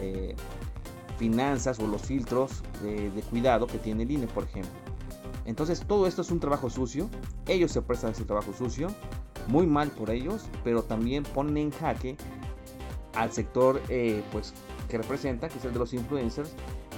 eh, 0.00 0.34
finanzas 1.18 1.78
o 1.78 1.86
los 1.86 2.02
filtros 2.02 2.62
de, 2.82 3.22
cuidado 3.30 3.66
que 3.66 3.78
tiene 3.78 4.02
el 4.04 4.10
INE, 4.10 4.26
por 4.26 4.44
ejemplo. 4.44 4.72
Entonces 5.48 5.82
todo 5.86 6.06
esto 6.06 6.20
es 6.20 6.30
un 6.30 6.40
trabajo 6.40 6.68
sucio. 6.68 7.08
Ellos 7.46 7.72
se 7.72 7.80
prestan 7.80 8.12
ese 8.12 8.24
trabajo 8.24 8.52
sucio. 8.52 8.88
muy 9.46 9.66
mal 9.66 9.88
por 9.88 10.10
ellos, 10.10 10.44
pero 10.62 10.82
también 10.82 11.22
ponen 11.22 11.56
en 11.56 11.70
jaque 11.70 12.18
al 13.14 13.32
sector 13.32 13.80
eh, 13.88 14.22
pues 14.30 14.52
que 14.90 14.98
representa, 14.98 15.48
que 15.48 15.58
es 15.58 15.64
el 15.64 15.72
de 15.72 15.78
los 15.78 15.94
influencers, 15.94 16.52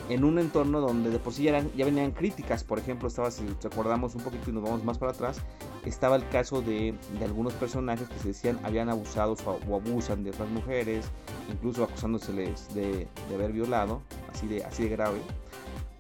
en 0.09 0.25
un 0.25 0.41
entorno 0.41 0.81
donde 0.81 1.11
de 1.11 1.21
por 1.21 1.33
sí 1.33 1.45
ya, 1.45 1.63
venían 1.77 2.11
críticas. 2.11 2.65
Por 2.65 2.81
ejemplo, 2.81 3.07
estaba, 3.07 3.31
si 3.31 3.47
recordamos 3.63 4.17
un 4.17 4.23
poquito 4.23 4.51
y 4.51 4.53
nos 4.53 4.65
vamos 4.65 4.85
más 4.85 4.99
para 4.99 5.13
atrás, 5.13 5.41
estaba 5.85 6.17
el 6.17 6.29
caso 6.29 6.61
de, 6.61 6.95
de 7.21 7.25
algunos 7.25 7.53
personajes 7.53 8.09
que 8.09 8.19
se 8.19 8.29
decían 8.29 8.59
habían 8.65 8.89
abusado 8.89 9.37
o, 9.45 9.77
abusan 9.77 10.25
de 10.25 10.31
otras 10.31 10.49
mujeres, 10.49 11.07
incluso 11.53 11.85
acusándoseles 11.85 12.75
de, 12.75 13.07
de 13.29 13.35
haber 13.35 13.53
violado, 13.53 14.03
así 14.33 14.49
de, 14.49 14.65
así 14.65 14.83
de 14.83 14.89
grave. 14.89 15.21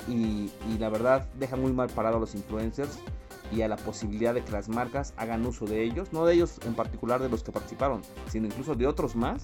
Y, 0.09 0.51
la 0.79 0.89
verdad 0.89 1.29
deja 1.39 1.57
muy 1.57 1.73
mal 1.73 1.89
parado 1.91 2.17
a 2.17 2.21
los 2.21 2.35
influencers 2.35 2.99
y 3.53 3.63
a 3.63 3.69
la 3.69 3.77
posibilidad 3.77 4.33
de 4.33 4.43
que 4.43 4.53
las 4.53 4.69
marcas 4.69 5.13
hagan 5.17 5.45
uso 5.45 5.67
de 5.67 5.83
ellos, 5.83 6.13
no 6.13 6.25
de 6.25 6.35
ellos 6.35 6.59
en 6.65 6.75
particular 6.75 7.21
de 7.21 7.29
los 7.29 7.43
que 7.43 7.53
participaron, 7.53 8.03
sino 8.29 8.47
incluso 8.47 8.75
de 8.75 8.87
otros 8.87 9.17
más 9.17 9.43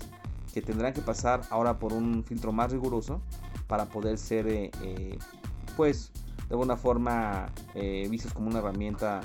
que 0.55 0.63
tendrán 0.63 0.95
que 0.95 1.03
pasar 1.03 1.43
ahora 1.51 1.79
por 1.79 1.93
un 1.93 2.25
filtro 2.25 2.53
más 2.53 2.73
riguroso 2.73 3.21
para 3.67 3.87
poder 3.87 4.17
ser, 4.17 4.47
eh, 4.49 4.71
eh, 4.83 5.19
pues, 5.77 6.13
de 6.49 6.55
alguna 6.55 6.77
forma 6.77 7.53
eh, 7.75 8.09
como 8.33 8.49
una 8.49 8.61
herramienta 8.61 9.21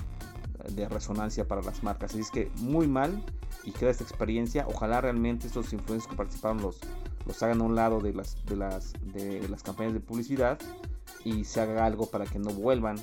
de 0.70 0.90
resonancia 0.90 1.48
para 1.48 1.62
las 1.62 1.84
marcas. 1.84 2.12
Así 2.12 2.20
es 2.20 2.32
que 2.32 2.52
muy 2.58 2.88
mal 2.88 3.24
y 3.64 3.72
queda 3.72 3.92
esta 3.92 4.04
experiencia. 4.04 4.66
Ojalá 4.68 5.02
realmente 5.02 5.48
estos 5.48 5.72
influencers 5.74 6.10
que 6.10 6.18
participaron 6.18 6.62
los, 6.62 6.80
los 7.26 7.42
hagan 7.44 7.62
a 7.62 7.64
un 7.64 7.76
lado 7.76 8.00
de 8.00 8.14
las, 8.14 8.44
de, 8.46 8.56
las, 8.56 8.94
de 9.14 9.48
las 9.48 9.64
campañas 9.64 9.94
de 9.94 10.00
publicidad 10.00 10.60
y 11.24 11.44
se 11.44 11.62
haga 11.62 11.86
algo 11.86 12.08
para 12.08 12.26
que 12.26 12.40
no 12.40 12.52
vuelvan 12.52 12.98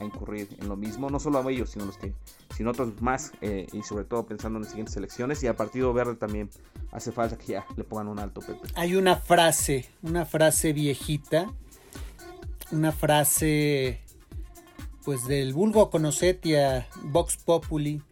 a 0.00 0.04
incurrir 0.04 0.48
en 0.60 0.68
lo 0.68 0.76
mismo, 0.76 1.10
no 1.10 1.18
solo 1.18 1.38
a 1.38 1.50
ellos, 1.50 1.70
sino 1.70 1.84
los 1.84 1.98
que, 1.98 2.14
sino 2.56 2.70
otros 2.70 3.00
más, 3.02 3.32
eh, 3.40 3.66
y 3.72 3.82
sobre 3.82 4.04
todo 4.04 4.26
pensando 4.26 4.58
en 4.58 4.62
las 4.62 4.70
siguientes 4.70 4.96
elecciones, 4.96 5.42
y 5.42 5.46
al 5.46 5.56
Partido 5.56 5.92
Verde 5.92 6.14
también 6.14 6.50
hace 6.92 7.12
falta 7.12 7.36
que 7.36 7.52
ya 7.52 7.66
le 7.76 7.84
pongan 7.84 8.08
un 8.08 8.18
alto, 8.18 8.40
Pepe. 8.40 8.68
Hay 8.74 8.94
una 8.94 9.16
frase, 9.16 9.86
una 10.02 10.24
frase 10.24 10.72
viejita, 10.72 11.52
una 12.70 12.92
frase, 12.92 14.00
pues 15.04 15.26
del 15.26 15.52
vulgo 15.52 15.90
conocetia, 15.90 16.86
Vox 17.02 17.36
Populi, 17.36 18.02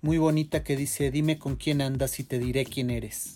muy 0.00 0.18
bonita 0.18 0.62
que 0.62 0.76
dice, 0.76 1.10
dime 1.10 1.38
con 1.38 1.56
quién 1.56 1.82
andas 1.82 2.20
y 2.20 2.24
te 2.24 2.38
diré 2.38 2.64
quién 2.64 2.90
eres. 2.90 3.34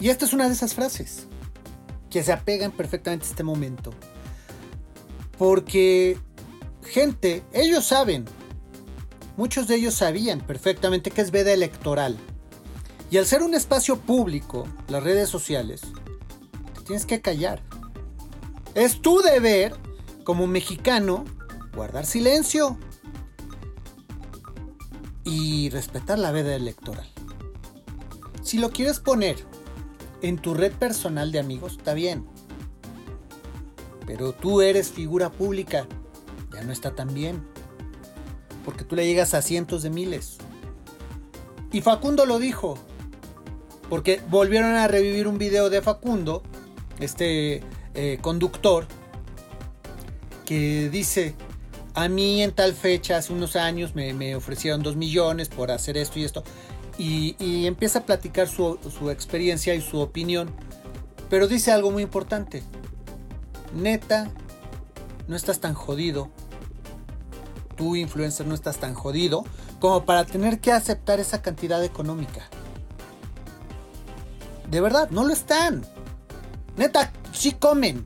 Y 0.00 0.08
esta 0.08 0.24
es 0.24 0.32
una 0.32 0.46
de 0.46 0.54
esas 0.54 0.74
frases 0.74 1.26
que 2.08 2.24
se 2.24 2.32
apegan 2.32 2.72
perfectamente 2.72 3.26
a 3.26 3.28
este 3.28 3.44
momento. 3.44 3.92
Porque, 5.38 6.18
gente, 6.82 7.44
ellos 7.52 7.84
saben, 7.84 8.24
muchos 9.36 9.68
de 9.68 9.76
ellos 9.76 9.94
sabían 9.94 10.40
perfectamente 10.40 11.10
que 11.10 11.20
es 11.20 11.30
veda 11.30 11.52
electoral. 11.52 12.18
Y 13.10 13.18
al 13.18 13.26
ser 13.26 13.42
un 13.42 13.54
espacio 13.54 13.98
público, 14.00 14.66
las 14.88 15.02
redes 15.02 15.28
sociales, 15.28 15.82
te 16.74 16.80
tienes 16.82 17.06
que 17.06 17.20
callar. 17.20 17.62
Es 18.74 19.02
tu 19.02 19.20
deber, 19.20 19.74
como 20.24 20.46
mexicano, 20.46 21.24
guardar 21.74 22.06
silencio 22.06 22.78
y 25.24 25.68
respetar 25.70 26.18
la 26.18 26.32
veda 26.32 26.54
electoral. 26.54 27.08
Si 28.42 28.58
lo 28.58 28.70
quieres 28.70 29.00
poner 29.00 29.49
en 30.22 30.38
tu 30.38 30.54
red 30.54 30.72
personal 30.72 31.32
de 31.32 31.38
amigos, 31.38 31.76
está 31.78 31.94
bien. 31.94 32.26
Pero 34.06 34.32
tú 34.32 34.60
eres 34.60 34.90
figura 34.90 35.30
pública. 35.30 35.86
Ya 36.52 36.62
no 36.62 36.72
está 36.72 36.94
tan 36.94 37.14
bien. 37.14 37.42
Porque 38.64 38.84
tú 38.84 38.96
le 38.96 39.06
llegas 39.06 39.34
a 39.34 39.42
cientos 39.42 39.82
de 39.82 39.90
miles. 39.90 40.38
Y 41.72 41.80
Facundo 41.80 42.26
lo 42.26 42.38
dijo. 42.38 42.76
Porque 43.88 44.20
volvieron 44.28 44.74
a 44.74 44.88
revivir 44.88 45.26
un 45.26 45.38
video 45.38 45.70
de 45.70 45.82
Facundo, 45.82 46.42
este 47.00 47.62
eh, 47.94 48.18
conductor, 48.20 48.86
que 50.44 50.88
dice, 50.90 51.34
a 51.94 52.08
mí 52.08 52.42
en 52.42 52.52
tal 52.52 52.74
fecha, 52.74 53.16
hace 53.16 53.32
unos 53.32 53.56
años, 53.56 53.96
me, 53.96 54.14
me 54.14 54.36
ofrecieron 54.36 54.82
dos 54.82 54.94
millones 54.94 55.48
por 55.48 55.70
hacer 55.72 55.96
esto 55.96 56.20
y 56.20 56.24
esto. 56.24 56.44
Y, 57.02 57.66
empieza 57.66 58.00
a 58.00 58.02
platicar 58.04 58.46
su, 58.46 58.78
su 58.98 59.10
experiencia 59.10 59.74
y 59.74 59.80
su 59.80 60.00
opinión. 60.00 60.50
Pero 61.30 61.48
dice 61.48 61.72
algo 61.72 61.90
muy 61.90 62.02
importante 62.02 62.62
neta, 63.74 64.28
no 65.28 65.36
estás 65.36 65.60
tan 65.60 65.74
jodido. 65.74 66.30
Tú, 67.76 67.96
influencer, 67.96 68.46
no 68.46 68.54
estás 68.54 68.78
tan 68.78 68.94
jodido 68.94 69.44
como 69.78 70.04
para 70.04 70.24
tener 70.24 70.60
que 70.60 70.72
aceptar 70.72 71.20
esa 71.20 71.40
cantidad 71.40 71.82
económica. 71.82 72.48
De 74.68 74.80
verdad, 74.80 75.08
no 75.10 75.24
lo 75.24 75.32
están. 75.32 75.84
Neta, 76.76 77.12
sí 77.32 77.52
comen. 77.52 78.04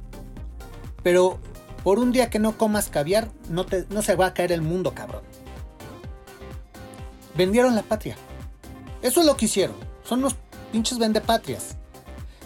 Pero 1.03 1.39
por 1.83 1.99
un 1.99 2.13
día 2.13 2.31
que 2.31 2.39
no 2.39 2.57
comas 2.57 2.89
caviar, 2.89 3.31
no, 3.51 3.67
te, 3.67 3.87
no 3.91 4.03
se 4.03 4.15
va 4.15 4.27
a 4.27 4.35
caer 4.35 4.53
el 4.53 4.63
mundo, 4.63 4.95
cabrón. 4.95 5.23
Vendieron 7.37 7.75
la 7.75 7.83
patria. 7.83 8.17
Eso 9.05 9.21
es 9.21 9.27
lo 9.27 9.37
que 9.37 9.45
hicieron. 9.45 9.77
Son 10.03 10.21
unos 10.21 10.35
pinches 10.73 10.99
vendepatrias. 10.99 11.77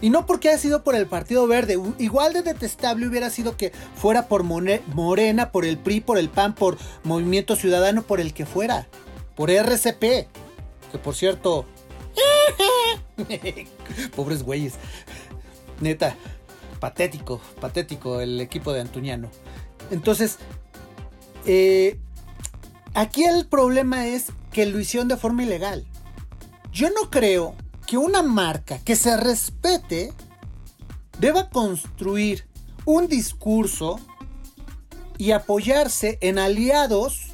Y 0.01 0.11
no 0.11 0.27
porque 0.27 0.49
haya 0.49 0.59
sido 0.59 0.83
por 0.83 0.97
el 0.97 1.07
Partido 1.07 1.47
Verde. 1.47 1.81
Igual 1.99 2.33
de 2.33 2.43
detestable 2.43 3.07
hubiera 3.07 3.31
sido 3.31 3.57
que 3.57 3.71
fuera 3.95 4.27
por 4.27 4.43
Morena, 4.43 5.53
por 5.53 5.65
el 5.65 5.79
PRI, 5.79 6.01
por 6.01 6.19
el 6.19 6.29
PAN, 6.29 6.57
por 6.57 6.77
Movimiento 7.05 7.55
Ciudadano, 7.55 8.03
por 8.03 8.19
el 8.21 8.35
que 8.35 8.45
fuera. 8.45 8.89
Por 9.37 9.53
RCP. 9.53 10.03
Que 10.91 10.99
por 11.01 11.15
cierto... 11.15 11.65
Pobres 14.17 14.43
güeyes. 14.43 14.75
Neta. 15.81 16.17
Patético, 16.81 17.41
patético 17.61 18.21
el 18.21 18.41
equipo 18.41 18.73
de 18.73 18.81
Antuñano. 18.81 19.31
Entonces, 19.93 20.39
eh, 21.47 22.01
aquí 22.95 23.25
el 23.25 23.47
problema 23.47 24.09
es 24.09 24.27
que 24.51 24.67
lo 24.67 24.81
hicieron 24.81 25.07
de 25.07 25.17
forma 25.17 25.45
ilegal. 25.45 25.87
Yo 26.79 26.91
no 26.91 27.11
creo 27.11 27.57
que 27.89 27.99
una 27.99 28.23
marca 28.23 28.79
que 28.79 28.95
se 28.95 29.17
respete 29.17 30.13
deba 31.19 31.51
construir 31.51 32.47
un 32.85 33.09
discurso 33.09 33.99
y 35.17 35.33
apoyarse 35.33 36.19
en 36.21 36.39
aliados 36.39 37.33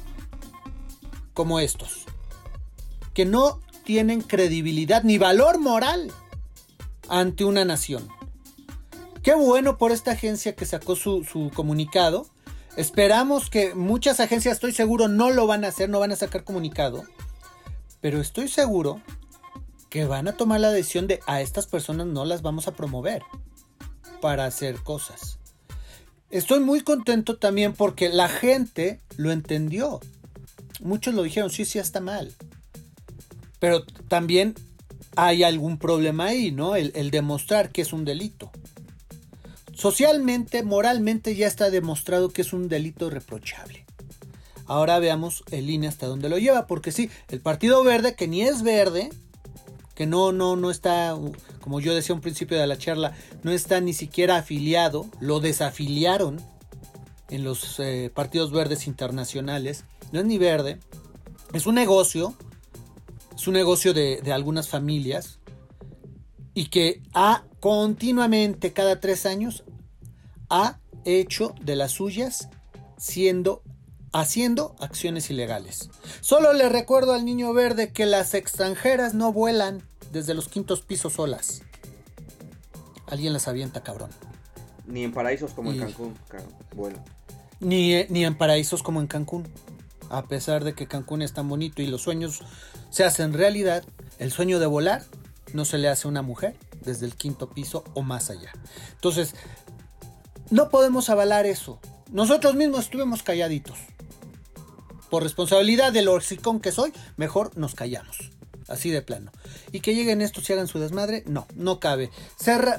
como 1.35 1.59
estos, 1.59 2.05
que 3.13 3.25
no 3.25 3.59
tienen 3.83 4.21
credibilidad 4.21 5.03
ni 5.03 5.19
valor 5.19 5.59
moral 5.59 6.11
ante 7.07 7.45
una 7.45 7.65
nación. 7.65 8.09
Qué 9.21 9.35
bueno 9.35 9.77
por 9.77 9.91
esta 9.91 10.13
agencia 10.13 10.55
que 10.55 10.65
sacó 10.65 10.95
su, 10.95 11.51
comunicado. 11.53 12.25
Esperamos 12.77 13.51
que 13.51 13.75
muchas 13.75 14.19
agencias, 14.19 14.55
estoy 14.55 14.71
seguro, 14.71 15.07
no 15.07 15.29
lo 15.29 15.45
van 15.45 15.65
a 15.65 15.67
hacer, 15.67 15.87
no 15.87 15.99
van 15.99 16.13
a 16.13 16.15
sacar 16.15 16.43
comunicado. 16.43 17.03
Pero 18.01 18.19
estoy 18.19 18.47
seguro 18.47 19.03
que 19.89 20.05
van 20.05 20.27
a 20.27 20.37
tomar 20.37 20.59
la 20.59 20.71
decisión 20.71 21.07
de 21.07 21.19
a 21.27 21.41
estas 21.41 21.67
personas 21.67 22.07
no 22.07 22.25
las 22.25 22.41
vamos 22.41 22.67
a 22.67 22.73
promover 22.73 23.21
para 24.21 24.45
hacer 24.45 24.77
cosas. 24.77 25.39
Estoy 26.31 26.59
muy 26.59 26.81
contento 26.81 27.37
también 27.37 27.73
porque 27.73 28.09
la 28.09 28.27
gente 28.27 28.99
lo 29.15 29.31
entendió. 29.31 29.99
Muchos 30.81 31.13
lo 31.13 31.23
dijeron, 31.23 31.49
sí, 31.49 31.65
sí, 31.65 31.79
está 31.79 32.01
mal. 32.01 32.33
Pero 33.59 33.83
también 34.07 34.55
hay 35.15 35.43
algún 35.43 35.77
problema 35.77 36.25
ahí, 36.25 36.51
¿no? 36.51 36.75
El, 36.75 37.11
demostrar 37.11 37.71
que 37.71 37.81
es 37.81 37.93
un 37.93 38.05
delito. 38.05 38.51
Socialmente, 39.73 40.63
moralmente 40.63 41.35
ya 41.35 41.47
está 41.47 41.69
demostrado 41.69 42.29
que 42.29 42.41
es 42.41 42.53
un 42.53 42.67
delito 42.67 43.09
reprochable. 43.09 43.85
Ahora 44.65 44.99
veamos 44.99 45.43
el 45.51 45.69
INE 45.69 45.87
hasta 45.87 46.07
dónde 46.07 46.29
lo 46.29 46.37
lleva, 46.37 46.65
porque 46.65 46.91
sí, 46.91 47.09
el 47.29 47.39
Partido 47.39 47.83
Verde, 47.83 48.15
que 48.15 48.27
ni 48.27 48.41
es 48.41 48.63
verde, 48.63 49.09
que 49.95 50.05
no, 50.05 50.31
no, 50.31 50.55
no 50.55 50.69
está, 50.69 51.17
como 51.61 51.79
yo 51.79 51.95
decía 51.95 52.13
un 52.13 52.21
principio 52.21 52.59
de 52.59 52.67
la 52.67 52.77
charla, 52.77 53.15
no 53.43 53.51
está 53.51 53.79
ni 53.81 53.93
siquiera 53.93 54.37
afiliado, 54.37 55.07
lo 55.19 55.39
desafiliaron 55.39 56.39
en 57.29 57.43
los 57.43 57.79
eh, 57.79 58.11
partidos 58.13 58.51
verdes 58.51 58.87
internacionales, 58.87 59.85
no 60.11 60.19
es 60.19 60.25
ni 60.25 60.37
verde, 60.37 60.79
es 61.53 61.65
un 61.65 61.75
negocio, 61.75 62.35
es 63.35 63.47
un 63.47 63.53
negocio 63.53 63.93
de, 63.93 64.21
de 64.21 64.33
algunas 64.33 64.67
familias 64.67 65.39
y 66.53 66.65
que 66.65 67.01
ha 67.13 67.45
continuamente, 67.59 68.73
cada 68.73 68.99
tres 68.99 69.25
años, 69.25 69.63
ha 70.49 70.79
hecho 71.05 71.55
de 71.61 71.75
las 71.75 71.93
suyas 71.93 72.49
siendo 72.97 73.63
haciendo 74.15 74.75
acciones 74.79 75.29
ilegales. 75.29 75.89
Solo 76.21 76.53
le 76.53 76.69
recuerdo 76.69 77.13
al 77.13 77.25
niño 77.25 77.53
verde 77.53 77.91
que 77.91 78.05
las 78.05 78.33
extranjeras 78.33 79.13
no 79.13 79.33
vuelan 79.33 79.83
desde 80.13 80.33
los 80.33 80.47
quintos 80.47 80.81
pisos 80.81 81.13
solas. 81.13 81.63
Alguien 83.07 83.33
las 83.33 83.49
avienta, 83.49 83.83
cabrón. 83.83 84.09
Ni 84.87 85.03
en 85.03 85.11
paraísos 85.11 85.51
como 85.51 85.73
y... 85.73 85.75
en 85.75 85.83
Cancún, 85.83 86.17
cabrón, 86.29 86.53
vuelan. 86.73 87.03
Ni, 87.59 88.05
ni 88.05 88.23
en 88.23 88.37
paraísos 88.37 88.83
como 88.83 89.01
en 89.01 89.07
Cancún. 89.07 89.47
a 90.09 90.23
pesar 90.27 90.63
de 90.63 90.73
que 90.73 90.87
Cancún 90.87 91.21
es 91.21 91.33
tan 91.33 91.49
bonito 91.49 91.81
y 91.81 91.87
los 91.87 92.01
sueños 92.01 92.41
se 92.89 93.03
hacen 93.03 93.33
realidad, 93.33 93.83
el 94.17 94.31
sueño 94.31 94.59
de 94.59 94.65
volar 94.65 95.03
no 95.53 95.65
se 95.65 95.77
le 95.77 95.89
hace 95.89 96.07
a 96.07 96.11
una 96.11 96.21
mujer 96.21 96.55
desde 96.85 97.05
el 97.05 97.15
quinto 97.15 97.49
piso 97.49 97.83
o 97.95 98.01
más 98.01 98.29
allá. 98.29 98.53
Entonces, 98.93 99.35
no 100.51 100.69
podemos 100.69 101.09
avalar 101.09 101.45
eso. 101.45 101.79
Nosotros 102.11 102.55
mismos 102.55 102.85
estuvimos 102.85 103.23
calladitos. 103.23 103.77
Por 105.09 105.23
responsabilidad 105.23 105.93
del 105.93 106.07
hocicón 106.07 106.59
que 106.59 106.71
soy, 106.71 106.93
mejor 107.17 107.57
nos 107.57 107.75
callamos. 107.75 108.34
Así 108.67 108.89
de 108.89 109.01
plano. 109.01 109.31
Y 109.71 109.81
que 109.81 109.93
lleguen 109.93 110.21
estos 110.21 110.49
y 110.49 110.53
hagan 110.53 110.67
su 110.67 110.79
desmadre, 110.79 111.23
no, 111.27 111.45
no 111.55 111.79
cabe. 111.79 112.09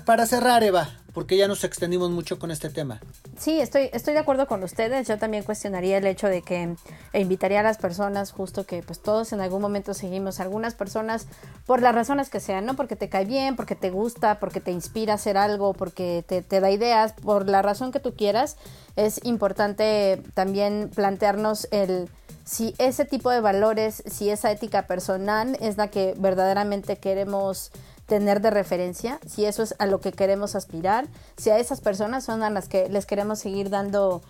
para 0.05 0.27
cerrar, 0.27 0.65
Eva, 0.65 1.01
porque 1.15 1.37
ya 1.37 1.47
nos 1.47 1.63
extendimos 1.63 2.11
mucho 2.11 2.39
con 2.39 2.51
este 2.51 2.71
tema. 2.71 3.01
Sí, 3.39 3.61
estoy, 3.61 3.89
estoy 3.93 4.15
de 4.15 4.21
acuerdo 4.21 4.47
con 4.49 4.65
ustedes. 4.65 5.07
Yo 5.07 5.17
también 5.17 5.45
cuestionaría 5.45 5.99
el 5.99 6.07
hecho 6.07 6.27
de 6.27 6.43
que 6.43 6.75
e 7.13 7.21
invitaría 7.21 7.61
a 7.61 7.63
las 7.63 7.79
personas, 7.79 8.33
justo 8.33 8.67
que 8.67 8.83
pues 8.83 9.01
todos 9.01 9.33
en 9.33 9.41
algún 9.41 9.63
momento 9.63 9.95
seguimos 9.95 10.41
algunas 10.41 10.75
personas 10.75 11.27
por 11.67 11.81
las 11.81 11.95
razones 11.95 12.31
que 12.31 12.41
sean, 12.41 12.67
¿no? 12.67 12.75
Porque 12.75 12.97
te 12.97 13.09
cae 13.09 13.25
bien, 13.25 13.55
porque 13.55 13.77
te 13.77 13.91
gusta, 13.91 14.41
porque 14.41 14.61
te 14.61 14.73
inspira 14.73 15.13
a 15.13 15.17
hacer 15.17 15.37
algo, 15.37 15.73
porque 15.73 16.25
te, 16.27 16.43
te 16.43 16.61
da 16.61 16.71
ideas, 16.71 17.13
por 17.13 17.49
la 17.49 17.63
razón 17.63 17.93
que 17.93 18.01
tú 18.01 18.15
quieras. 18.15 18.57
Es 18.97 19.21
importante 19.25 20.21
también 20.35 20.91
plantearnos 20.95 21.69
el 21.71 22.11
si 22.47 22.75
ese 22.79 23.05
tipo 23.05 23.31
de 23.31 23.41
valores, 23.41 24.05
si 24.07 24.31
esa 24.31 24.53
ética 24.53 24.87
personal 24.87 25.59
es 25.61 25.77
la 25.77 25.89
que 25.89 26.15
verdaderamente 26.17 26.97
queremos 26.97 27.73
tener 28.07 28.41
de 28.41 28.51
referencia, 28.51 29.19
si 29.27 29.45
eso 29.45 29.65
es 29.65 29.75
a 29.81 29.87
lo 29.87 30.01
que 30.01 30.13
queremos 30.13 30.55
aspirar, 30.55 31.09
si 31.37 31.51
a 31.51 31.59
esas 31.59 31.81
personas 31.81 32.25
son 32.25 32.45
a 32.45 32.51
las 32.51 32.69
que 32.69 32.89
les 32.89 33.05
queremos 33.05 33.41
seguir 33.41 33.69
dando 33.69 34.23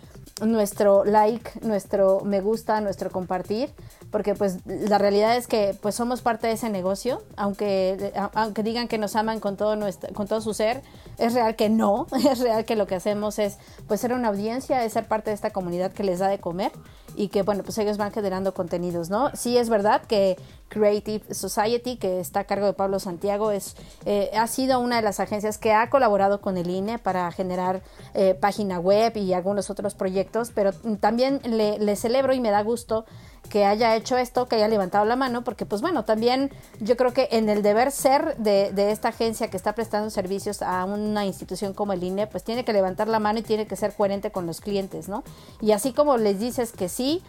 nuestro 0.45 1.05
like, 1.05 1.51
nuestro 1.63 2.21
me 2.21 2.43
gusta, 2.43 2.81
nuestro 2.83 3.11
compartir, 3.11 3.71
porque 4.11 4.35
pues 4.35 4.59
la 4.67 4.99
realidad 4.99 5.37
es 5.37 5.47
que 5.47 5.75
pues 5.81 5.95
somos 5.95 6.21
parte 6.21 6.47
de 6.47 6.53
ese 6.53 6.69
negocio, 6.69 7.23
aunque, 7.37 8.13
aunque 8.35 8.63
digan 8.63 8.87
que 8.87 8.99
nos 8.99 9.17
aman 9.17 9.41
con 9.41 9.57
todo, 9.57 9.77
nuestro, 9.77 10.13
con 10.13 10.29
todo 10.29 10.43
su 10.43 10.53
ser, 10.53 10.83
es 11.17 11.33
real 11.33 11.57
que 11.57 11.71
no, 11.71 12.07
es 12.31 12.41
real 12.41 12.67
que 12.67 12.77
lo 12.77 12.87
que 12.87 12.95
hacemos 12.95 13.39
es 13.39 13.57
pues 13.89 14.01
ser 14.01 14.13
una 14.13 14.29
audiencia, 14.29 14.85
es 14.85 14.93
ser 14.93 15.09
parte 15.09 15.31
de 15.31 15.35
esta 15.35 15.51
comunidad 15.51 15.93
que 15.93 16.05
les 16.05 16.19
da 16.19 16.29
de 16.29 16.39
comer 16.39 16.71
y 17.15 17.29
que 17.29 17.43
bueno, 17.43 17.63
pues 17.63 17.79
ellos 17.79 17.97
van 17.97 18.13
generando 18.13 18.53
contenidos, 18.53 19.09
¿no? 19.09 19.31
Sí 19.35 19.57
es 19.57 19.71
verdad 19.71 20.03
que 20.03 20.37
Creative 20.69 21.35
Society, 21.35 21.97
que 21.97 22.21
está 22.21 22.41
a 22.41 22.45
cargo 22.45 22.67
de 22.67 22.73
Pablo 22.73 22.99
Santiago, 22.99 23.51
es, 23.51 23.77
eh, 24.05 24.31
ha 24.37 24.47
sido 24.47 24.81
una 24.81 24.97
de 24.97 25.03
las 25.03 25.21
agencias 25.21 25.59
que 25.59 25.73
ha 25.73 25.89
colaborado 25.91 26.41
con 26.41 26.57
el 26.57 26.69
INE 26.69 26.99
para 26.99 27.31
generar 27.33 27.83
eh, 28.15 28.35
página 28.35 28.79
web 28.79 29.17
y 29.17 29.33
algunos 29.33 29.71
otros 29.71 29.95
proyectos, 29.95 30.51
pero 30.55 30.73
también 31.01 31.41
le, 31.45 31.79
le 31.79 31.97
celebro 31.97 32.35
y 32.35 32.41
me 32.41 32.51
da 32.51 32.63
gusto 32.63 33.05
que 33.47 33.65
haya 33.65 33.95
hecho 33.97 34.17
esto, 34.17 34.47
que 34.49 34.57
haya 34.57 34.69
levantado 34.69 35.05
la 35.05 35.17
mano, 35.17 35.45
porque 35.45 35.67
pues 35.67 35.81
bueno, 35.81 36.05
también 36.05 36.51
yo 36.81 36.97
creo 36.97 37.13
que 37.13 37.29
en 37.31 37.49
el 37.49 37.63
deber 37.63 37.91
ser 37.93 38.37
de, 38.37 38.73
de, 38.73 38.91
esta 38.91 39.09
agencia 39.09 39.49
que 39.49 39.57
está 39.57 39.75
prestando 39.75 40.11
servicios 40.11 40.63
a 40.63 40.85
una 40.85 41.25
institución 41.25 41.73
como 41.73 41.93
el 41.93 42.03
INE, 42.03 42.27
pues 42.27 42.45
tiene 42.45 42.65
que 42.65 42.73
levantar 42.73 43.09
la 43.09 43.21
mano 43.21 43.39
y 43.39 43.43
tiene 43.43 43.67
que 43.67 43.77
ser 43.77 43.95
coherente 43.95 44.31
con 44.31 44.47
los 44.47 44.61
clientes, 44.61 45.09
¿no? 45.09 45.23
Y 45.61 45.73
así 45.73 45.93
como 45.93 46.17
les 46.17 46.41
dices 46.41 46.73
que 46.73 46.89
sí, 46.89 47.23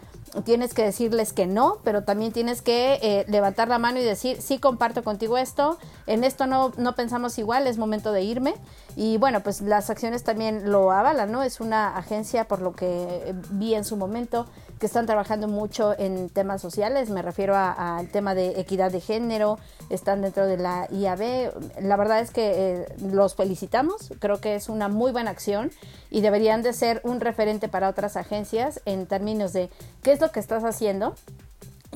tienes 0.44 0.74
que 0.74 0.84
decirles 0.84 1.32
que 1.32 1.46
no, 1.46 1.78
pero 1.84 2.04
también 2.04 2.32
tienes 2.32 2.62
que 2.62 2.98
eh, 3.02 3.24
levantar 3.28 3.68
la 3.68 3.78
mano 3.78 3.98
y 3.98 4.04
decir, 4.04 4.40
sí 4.40 4.58
comparto 4.58 5.04
contigo 5.04 5.38
esto, 5.38 5.78
en 6.06 6.24
esto 6.24 6.46
no, 6.46 6.72
no 6.76 6.94
pensamos 6.94 7.38
igual, 7.38 7.66
es 7.66 7.78
momento 7.78 8.12
de 8.12 8.22
irme. 8.22 8.54
Y 8.96 9.16
bueno, 9.18 9.40
pues 9.42 9.60
las 9.60 9.90
acciones 9.90 10.24
también 10.24 10.70
lo 10.70 10.90
avalan, 10.90 11.30
¿no? 11.30 11.42
Es 11.42 11.60
una 11.60 11.96
agencia, 11.96 12.48
por 12.48 12.60
lo 12.60 12.74
que 12.74 13.34
vi 13.50 13.74
en 13.74 13.84
su 13.84 13.96
momento, 13.96 14.46
que 14.78 14.86
están 14.86 15.06
trabajando 15.06 15.48
mucho 15.48 15.98
en 15.98 16.28
temas 16.28 16.60
sociales, 16.62 17.10
me 17.10 17.22
refiero 17.22 17.54
al 17.56 18.08
tema 18.08 18.34
de 18.34 18.60
equidad 18.60 18.92
de 18.92 19.00
género, 19.00 19.58
están 19.90 20.22
dentro 20.22 20.46
de 20.46 20.56
la 20.56 20.88
IAB. 20.90 21.52
La 21.82 21.96
verdad 21.96 22.20
es 22.20 22.30
que 22.30 22.52
eh, 22.54 22.86
los 23.00 23.34
felicitamos, 23.34 24.12
creo 24.18 24.40
que 24.40 24.54
es 24.54 24.68
una 24.68 24.88
muy 24.88 25.12
buena 25.12 25.30
acción 25.30 25.70
y 26.10 26.20
deberían 26.20 26.62
de 26.62 26.72
ser 26.72 27.00
un 27.04 27.20
referente 27.20 27.68
para 27.68 27.88
otras 27.88 28.16
agencias 28.16 28.80
en 28.84 29.06
términos 29.06 29.52
de 29.52 29.70
qué 30.02 30.12
es 30.12 30.20
lo 30.20 30.30
que 30.30 30.40
estás 30.40 30.64
haciendo. 30.64 31.14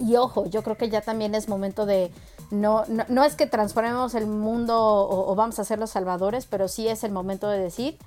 Y 0.01 0.17
ojo, 0.17 0.47
yo 0.47 0.63
creo 0.63 0.77
que 0.77 0.89
ya 0.89 1.03
también 1.03 1.35
es 1.35 1.49
momento 1.49 1.85
de, 1.85 2.11
no, 2.51 2.85
no, 3.09 3.25
es 3.25 3.37
que 3.37 3.47
transformemos 3.47 4.15
el 4.15 4.27
mundo 4.27 4.79
o, 4.79 5.31
o, 5.31 5.35
vamos 5.35 5.59
a 5.59 5.65
ser 5.65 5.79
los 5.79 5.91
salvadores, 5.91 6.47
pero 6.47 6.67
sí 6.67 6.89
es 6.89 7.05
el 7.05 7.13
momento 7.13 7.49
de 7.49 7.59
decir, 7.59 7.99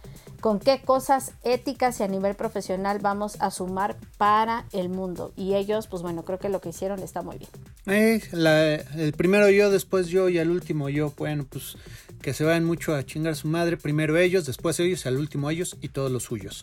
con 0.46 0.60
qué 0.60 0.80
cosas 0.80 1.32
éticas 1.44 2.00
y 2.00 2.04
a 2.04 2.08
nivel 2.08 2.36
profesional 2.36 3.00
vamos 3.00 3.36
a 3.40 3.50
sumar 3.50 3.96
para 4.20 4.66
el 4.74 4.90
mundo. 4.90 5.34
Y 5.36 5.56
ellos, 5.56 5.88
pues 5.88 6.04
bueno, 6.04 6.24
creo 6.24 6.38
que 6.38 6.50
lo 6.50 6.62
que 6.62 6.70
hicieron 6.70 7.00
está 7.00 7.24
muy 7.24 7.40
bien. 7.40 7.50
Eh, 7.88 8.86
el 8.96 9.14
primero 9.14 9.50
yo, 9.50 9.72
después 9.72 10.06
yo 10.06 10.30
y 10.30 10.38
al 10.38 10.52
último 10.52 10.88
yo, 10.88 11.12
bueno, 11.18 11.48
pues 11.50 11.78
que 12.22 12.36
se 12.36 12.44
vayan 12.44 12.64
mucho 12.64 12.94
a 12.94 13.04
chingar 13.04 13.36
su 13.36 13.48
madre, 13.48 13.76
primero 13.76 14.20
ellos, 14.20 14.46
después 14.46 14.80
ellos, 14.80 15.08
al 15.08 15.18
último 15.18 15.50
ellos 15.50 15.78
y 15.82 15.90
todos 15.90 16.12
los 16.12 16.22
suyos. 16.22 16.62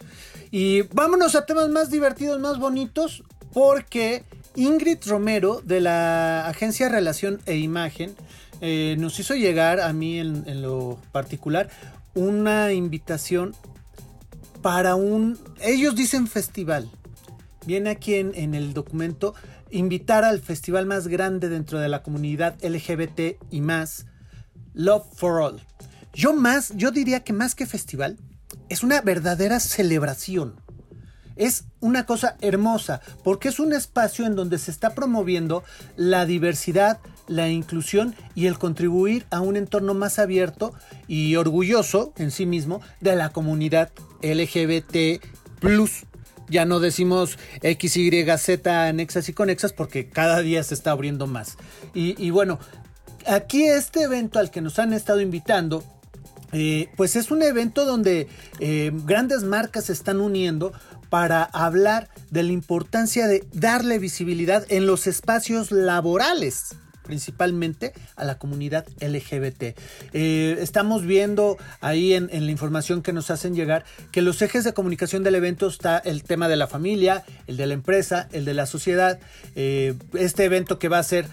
Y 0.52 0.82
vámonos 0.82 1.34
a 1.34 1.44
temas 1.44 1.68
más 1.68 1.90
divertidos, 1.90 2.38
más 2.38 2.60
bonitos, 2.60 3.24
porque 3.52 4.22
Ingrid 4.54 4.98
Romero 5.06 5.60
de 5.60 5.80
la 5.80 6.46
agencia 6.46 6.88
Relación 6.88 7.40
e 7.46 7.56
Imagen 7.56 8.14
eh, 8.60 8.94
nos 9.00 9.18
hizo 9.18 9.34
llegar 9.34 9.80
a 9.80 9.92
mí 9.92 10.20
en 10.20 10.62
lo 10.62 11.00
particular 11.10 11.68
una 12.14 12.72
invitación 12.72 13.54
para 14.62 14.94
un, 14.94 15.38
ellos 15.60 15.94
dicen 15.94 16.28
festival. 16.28 16.90
Viene 17.66 17.90
aquí 17.90 18.14
en, 18.14 18.54
el 18.54 18.72
documento 18.72 19.34
invitar 19.70 20.24
al 20.24 20.40
festival 20.40 20.86
más 20.86 21.08
grande 21.08 21.48
dentro 21.48 21.78
de 21.78 21.88
la 21.88 22.02
comunidad 22.02 22.56
LGBT 22.62 23.42
y 23.50 23.60
más, 23.60 24.06
Love 24.74 25.06
for 25.14 25.40
All. 25.40 25.60
Yo 26.14 26.32
más, 26.32 26.72
yo 26.76 26.90
diría 26.90 27.24
que 27.24 27.32
más 27.32 27.54
que 27.54 27.66
festival, 27.66 28.18
es 28.68 28.82
una 28.82 29.00
verdadera 29.00 29.60
celebración. 29.60 30.60
Es 31.36 31.64
una 31.80 32.06
cosa 32.06 32.36
hermosa, 32.40 33.00
porque 33.24 33.48
es 33.48 33.58
un 33.58 33.72
espacio 33.72 34.26
en 34.26 34.36
donde 34.36 34.58
se 34.58 34.70
está 34.70 34.94
promoviendo 34.94 35.64
la 35.96 36.26
diversidad, 36.26 37.00
la 37.28 37.48
inclusión 37.48 38.14
y 38.34 38.46
el 38.46 38.58
contribuir 38.58 39.26
a 39.30 39.40
un 39.40 39.56
entorno 39.56 39.94
más 39.94 40.18
abierto 40.18 40.72
y 41.08 41.36
orgulloso 41.36 42.12
en 42.16 42.30
sí 42.30 42.46
mismo 42.46 42.80
de 43.00 43.16
la 43.16 43.30
comunidad 43.30 43.90
LGBT. 44.22 45.22
Ya 46.48 46.66
no 46.66 46.80
decimos 46.80 47.38
X, 47.62 47.96
Y, 47.96 48.10
Z, 48.36 48.86
anexas 48.86 49.28
y 49.28 49.32
conexas 49.32 49.72
porque 49.72 50.10
cada 50.10 50.40
día 50.40 50.62
se 50.62 50.74
está 50.74 50.90
abriendo 50.90 51.26
más. 51.26 51.56
Y, 51.94 52.30
bueno, 52.30 52.58
aquí 53.26 53.64
este 53.64 54.02
evento 54.02 54.38
al 54.38 54.50
que 54.50 54.60
nos 54.60 54.78
han 54.78 54.92
estado 54.92 55.20
invitando 55.20 55.82
eh, 56.54 56.90
pues 56.98 57.16
es 57.16 57.30
un 57.30 57.40
evento 57.40 57.86
donde 57.86 58.28
eh, 58.60 58.92
grandes 59.06 59.42
marcas 59.42 59.84
se 59.84 59.94
están 59.94 60.20
uniendo 60.20 60.74
para 61.12 61.42
hablar 61.42 62.08
de 62.30 62.42
la 62.42 62.52
importancia 62.52 63.26
de 63.26 63.44
darle 63.52 63.98
visibilidad 63.98 64.64
en 64.70 64.86
los 64.86 65.06
espacios 65.06 65.70
laborales 65.70 66.74
principalmente 67.02 67.92
a 68.16 68.24
la 68.24 68.38
comunidad 68.38 68.86
LGBT. 69.00 69.76
Eh, 70.14 70.56
estamos 70.60 71.04
viendo 71.04 71.58
ahí 71.80 72.14
en, 72.14 72.28
la 72.30 72.50
información 72.50 73.02
que 73.02 73.12
nos 73.12 73.30
hacen 73.30 73.54
llegar 73.54 73.84
que 74.10 74.22
los 74.22 74.40
ejes 74.40 74.64
de 74.64 74.72
comunicación 74.72 75.22
del 75.22 75.34
evento 75.34 75.66
está 75.66 75.98
el 75.98 76.22
tema 76.22 76.48
de 76.48 76.56
la 76.56 76.68
familia, 76.68 77.24
el 77.46 77.58
de 77.58 77.66
la 77.66 77.74
empresa, 77.74 78.28
el 78.32 78.44
de 78.46 78.54
la 78.54 78.66
sociedad. 78.66 79.18
Eh, 79.56 79.94
este 80.14 80.44
evento 80.44 80.78
que 80.78 80.88
va 80.88 80.98
a 80.98 81.02
ser 81.02 81.26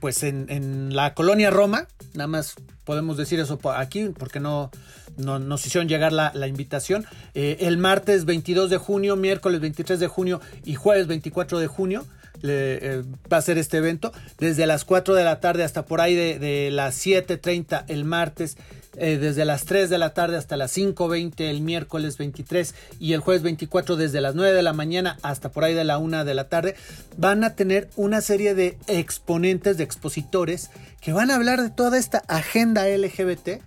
pues 0.00 0.22
en, 0.22 0.94
la 0.94 1.14
colonia 1.14 1.50
Roma, 1.50 1.86
nada 2.14 2.26
más 2.26 2.54
podemos 2.84 3.16
decir 3.16 3.38
eso 3.40 3.58
aquí 3.74 4.08
porque 4.18 4.40
no, 4.40 4.70
nos 5.16 5.66
hicieron 5.66 5.88
llegar 5.88 6.12
la, 6.12 6.46
invitación. 6.46 7.06
Eh, 7.34 7.58
el 7.60 7.78
martes 7.78 8.24
22 8.24 8.70
de 8.70 8.78
junio, 8.78 9.16
miércoles 9.16 9.60
23 9.60 10.00
de 10.00 10.06
junio 10.08 10.40
y 10.64 10.74
jueves 10.74 11.06
24 11.06 11.58
de 11.58 11.66
junio. 11.66 12.04
Eh, 12.44 13.04
va 13.32 13.36
a 13.36 13.42
ser 13.42 13.56
este 13.56 13.76
evento 13.76 14.10
desde 14.38 14.66
las 14.66 14.84
4 14.84 15.14
de 15.14 15.22
la 15.22 15.38
tarde 15.38 15.62
hasta 15.62 15.84
por 15.84 16.00
ahí 16.00 16.14
de, 16.14 16.70
las 16.72 17.06
7.30 17.06 17.84
el 17.86 18.04
martes, 18.04 18.56
eh, 18.98 19.16
desde 19.16 19.46
las 19.46 19.64
3 19.64 19.88
de 19.88 19.96
la 19.96 20.12
tarde 20.12 20.36
hasta 20.36 20.58
las 20.58 20.76
5.20 20.76 21.40
el 21.40 21.62
miércoles 21.62 22.18
23 22.18 22.74
y 23.00 23.14
el 23.14 23.20
jueves 23.20 23.42
24 23.42 23.96
desde 23.96 24.20
las 24.20 24.34
9 24.34 24.52
de 24.52 24.62
la 24.62 24.74
mañana 24.74 25.16
hasta 25.22 25.50
por 25.50 25.64
ahí 25.64 25.72
de 25.72 25.84
la 25.84 25.96
1 25.96 26.26
de 26.26 26.34
la 26.34 26.50
tarde, 26.50 26.74
van 27.16 27.42
a 27.42 27.54
tener 27.54 27.88
una 27.96 28.20
serie 28.20 28.54
de 28.54 28.76
exponentes, 28.88 29.78
de 29.78 29.84
expositores 29.84 30.70
que 31.00 31.14
van 31.14 31.30
a 31.30 31.36
hablar 31.36 31.62
de 31.62 31.70
toda 31.70 31.96
esta 31.96 32.18
agenda 32.28 32.86
LGBT, 32.86 33.62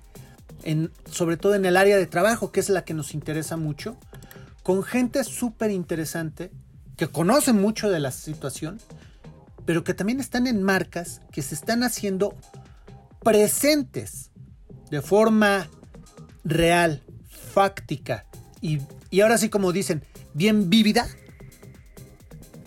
en, 0.63 0.91
sobre 1.09 1.37
todo 1.37 1.55
en 1.55 1.65
el 1.65 1.75
área 1.75 1.97
de 1.97 2.05
trabajo, 2.05 2.51
que 2.51 2.59
es 2.59 2.69
la 2.69 2.85
que 2.85 2.93
nos 2.93 3.15
interesa 3.15 3.57
mucho, 3.57 3.97
con 4.61 4.83
gente 4.83 5.23
súper 5.23 5.71
interesante 5.71 6.51
que 6.97 7.07
conocen 7.07 7.59
mucho 7.59 7.89
de 7.89 7.99
la 7.99 8.11
situación, 8.11 8.79
pero 9.65 9.83
que 9.83 9.95
también 9.95 10.19
están 10.19 10.45
en 10.45 10.61
marcas 10.61 11.21
que 11.31 11.41
se 11.41 11.55
están 11.55 11.81
haciendo 11.83 12.35
presentes 13.23 14.29
de 14.89 15.01
forma 15.01 15.69
real, 16.43 17.01
fáctica 17.29 18.25
y, 18.61 18.79
ahora 19.21 19.37
sí 19.37 19.49
como 19.49 19.71
dicen, 19.71 20.03
bien 20.33 20.69
vívida 20.69 21.07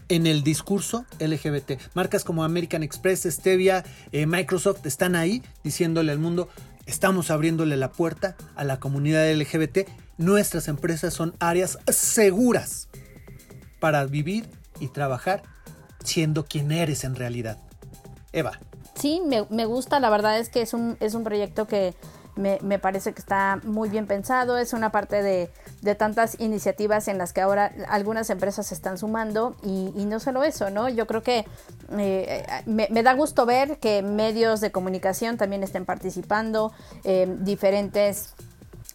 en 0.08 0.26
el 0.26 0.42
discurso 0.42 1.04
LGBT. 1.20 1.72
Marcas 1.94 2.24
como 2.24 2.44
American 2.44 2.82
Express, 2.82 3.24
Stevia, 3.24 3.84
eh, 4.12 4.26
Microsoft 4.26 4.86
están 4.86 5.16
ahí 5.16 5.42
diciéndole 5.64 6.12
al 6.12 6.18
mundo, 6.18 6.48
estamos 6.86 7.30
abriéndole 7.30 7.76
la 7.76 7.92
puerta 7.92 8.36
a 8.56 8.64
la 8.64 8.80
comunidad 8.80 9.30
LGBT. 9.30 9.88
Nuestras 10.16 10.68
empresas 10.68 11.12
son 11.12 11.34
áreas 11.40 11.78
seguras 11.88 12.88
para 13.80 14.04
vivir 14.06 14.46
y 14.80 14.88
trabajar 14.88 15.42
siendo 16.02 16.46
quien 16.46 16.72
eres 16.72 17.04
en 17.04 17.14
realidad. 17.14 17.58
Eva. 18.32 18.58
Sí, 18.98 19.22
me, 19.24 19.46
me 19.50 19.64
gusta, 19.64 20.00
la 20.00 20.10
verdad 20.10 20.38
es 20.38 20.48
que 20.48 20.62
es 20.62 20.74
un, 20.74 20.96
es 21.00 21.14
un 21.14 21.24
proyecto 21.24 21.66
que 21.66 21.94
me, 22.38 22.78
parece 22.78 23.12
que 23.12 23.18
está 23.18 23.60
muy 23.64 23.88
bien 23.88 24.06
pensado, 24.06 24.58
es 24.58 24.72
una 24.72 24.90
parte 24.90 25.22
de, 25.22 25.50
tantas 25.96 26.38
iniciativas 26.40 27.08
en 27.08 27.18
las 27.18 27.32
que 27.32 27.40
ahora 27.40 27.72
algunas 27.88 28.30
empresas 28.30 28.66
se 28.66 28.74
están 28.74 28.98
sumando 28.98 29.56
y, 29.62 30.04
no 30.04 30.20
solo 30.20 30.44
eso, 30.44 30.70
¿no? 30.70 30.88
Yo 30.88 31.06
creo 31.06 31.22
que 31.22 31.44
eh, 31.98 32.44
me, 32.66 33.02
da 33.02 33.14
gusto 33.14 33.46
ver 33.46 33.78
que 33.78 34.02
medios 34.02 34.60
de 34.60 34.70
comunicación 34.70 35.36
también 35.36 35.62
estén 35.62 35.84
participando, 35.84 36.72
eh, 37.04 37.26
diferentes 37.40 38.34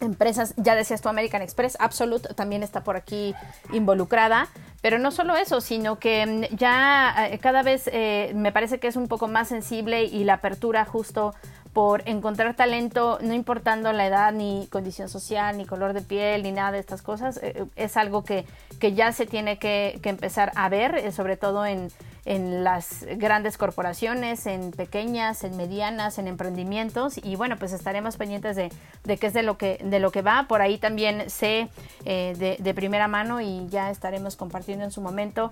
empresas, 0.03 0.53
ya 0.57 0.75
decías 0.75 1.01
tú 1.01 1.09
American 1.09 1.41
Express, 1.41 1.77
Absolute 1.79 2.33
también 2.33 2.63
está 2.63 2.83
por 2.83 2.95
aquí 2.95 3.33
involucrada, 3.71 4.47
pero 4.81 4.99
no 4.99 5.11
solo 5.11 5.35
eso, 5.35 5.61
sino 5.61 5.97
que 5.99 6.25
mm, 6.51 6.55
ya 6.55 7.27
eh, 7.29 7.39
cada 7.39 7.63
vez 7.63 7.89
me 8.35 8.51
parece 8.51 8.79
que 8.79 8.87
es 8.87 8.95
un 8.95 9.07
poco 9.07 9.27
más 9.27 9.47
sensible 9.47 10.03
y 10.03 10.23
la 10.23 10.35
apertura 10.35 10.85
justo 10.85 11.33
por 11.73 12.07
encontrar 12.07 12.55
talento, 12.55 13.17
no 13.21 13.33
importando 13.33 13.91
la 13.91 14.05
edad, 14.05 14.31
ni 14.31 14.67
condición 14.71 15.09
social, 15.09 15.57
ni 15.57 15.65
color 15.65 15.93
de 15.93 16.01
piel, 16.01 16.43
ni 16.43 16.51
nada 16.51 16.71
de 16.71 16.79
estas 16.79 17.01
cosas, 17.01 17.39
eh, 17.41 17.65
es 17.75 17.97
algo 17.97 18.23
que, 18.23 18.45
que, 18.79 18.93
ya 18.93 19.11
se 19.11 19.25
tiene 19.25 19.57
que, 19.57 19.99
empezar 20.03 20.51
a 20.55 20.69
ver, 20.69 20.95
eh, 20.95 21.11
sobre 21.11 21.35
todo 21.35 21.65
en, 21.65 21.89
en 22.25 22.63
las 22.63 23.05
grandes 23.17 23.57
corporaciones, 23.57 24.45
en 24.45 24.71
pequeñas, 24.71 25.43
en 25.43 25.57
medianas, 25.57 26.17
en 26.17 26.27
emprendimientos 26.27 27.19
y 27.21 27.35
bueno, 27.35 27.57
pues 27.57 27.73
estaremos 27.73 28.15
pendientes 28.15 28.55
de, 28.55 28.71
de 29.03 29.17
qué 29.17 29.27
es 29.27 29.33
de 29.33 29.43
lo 29.43 29.57
que, 29.57 29.79
de 29.83 29.99
lo 29.99 30.11
que 30.11 30.21
va. 30.21 30.45
Por 30.47 30.61
ahí 30.61 30.77
también 30.77 31.29
sé 31.29 31.67
eh, 32.05 32.33
de, 32.37 32.57
de, 32.59 32.73
primera 32.73 33.07
mano 33.07 33.41
y 33.41 33.67
ya 33.69 33.89
estaremos 33.91 34.35
compartiendo 34.35 34.85
en 34.85 34.91
su 34.91 35.01
momento. 35.01 35.51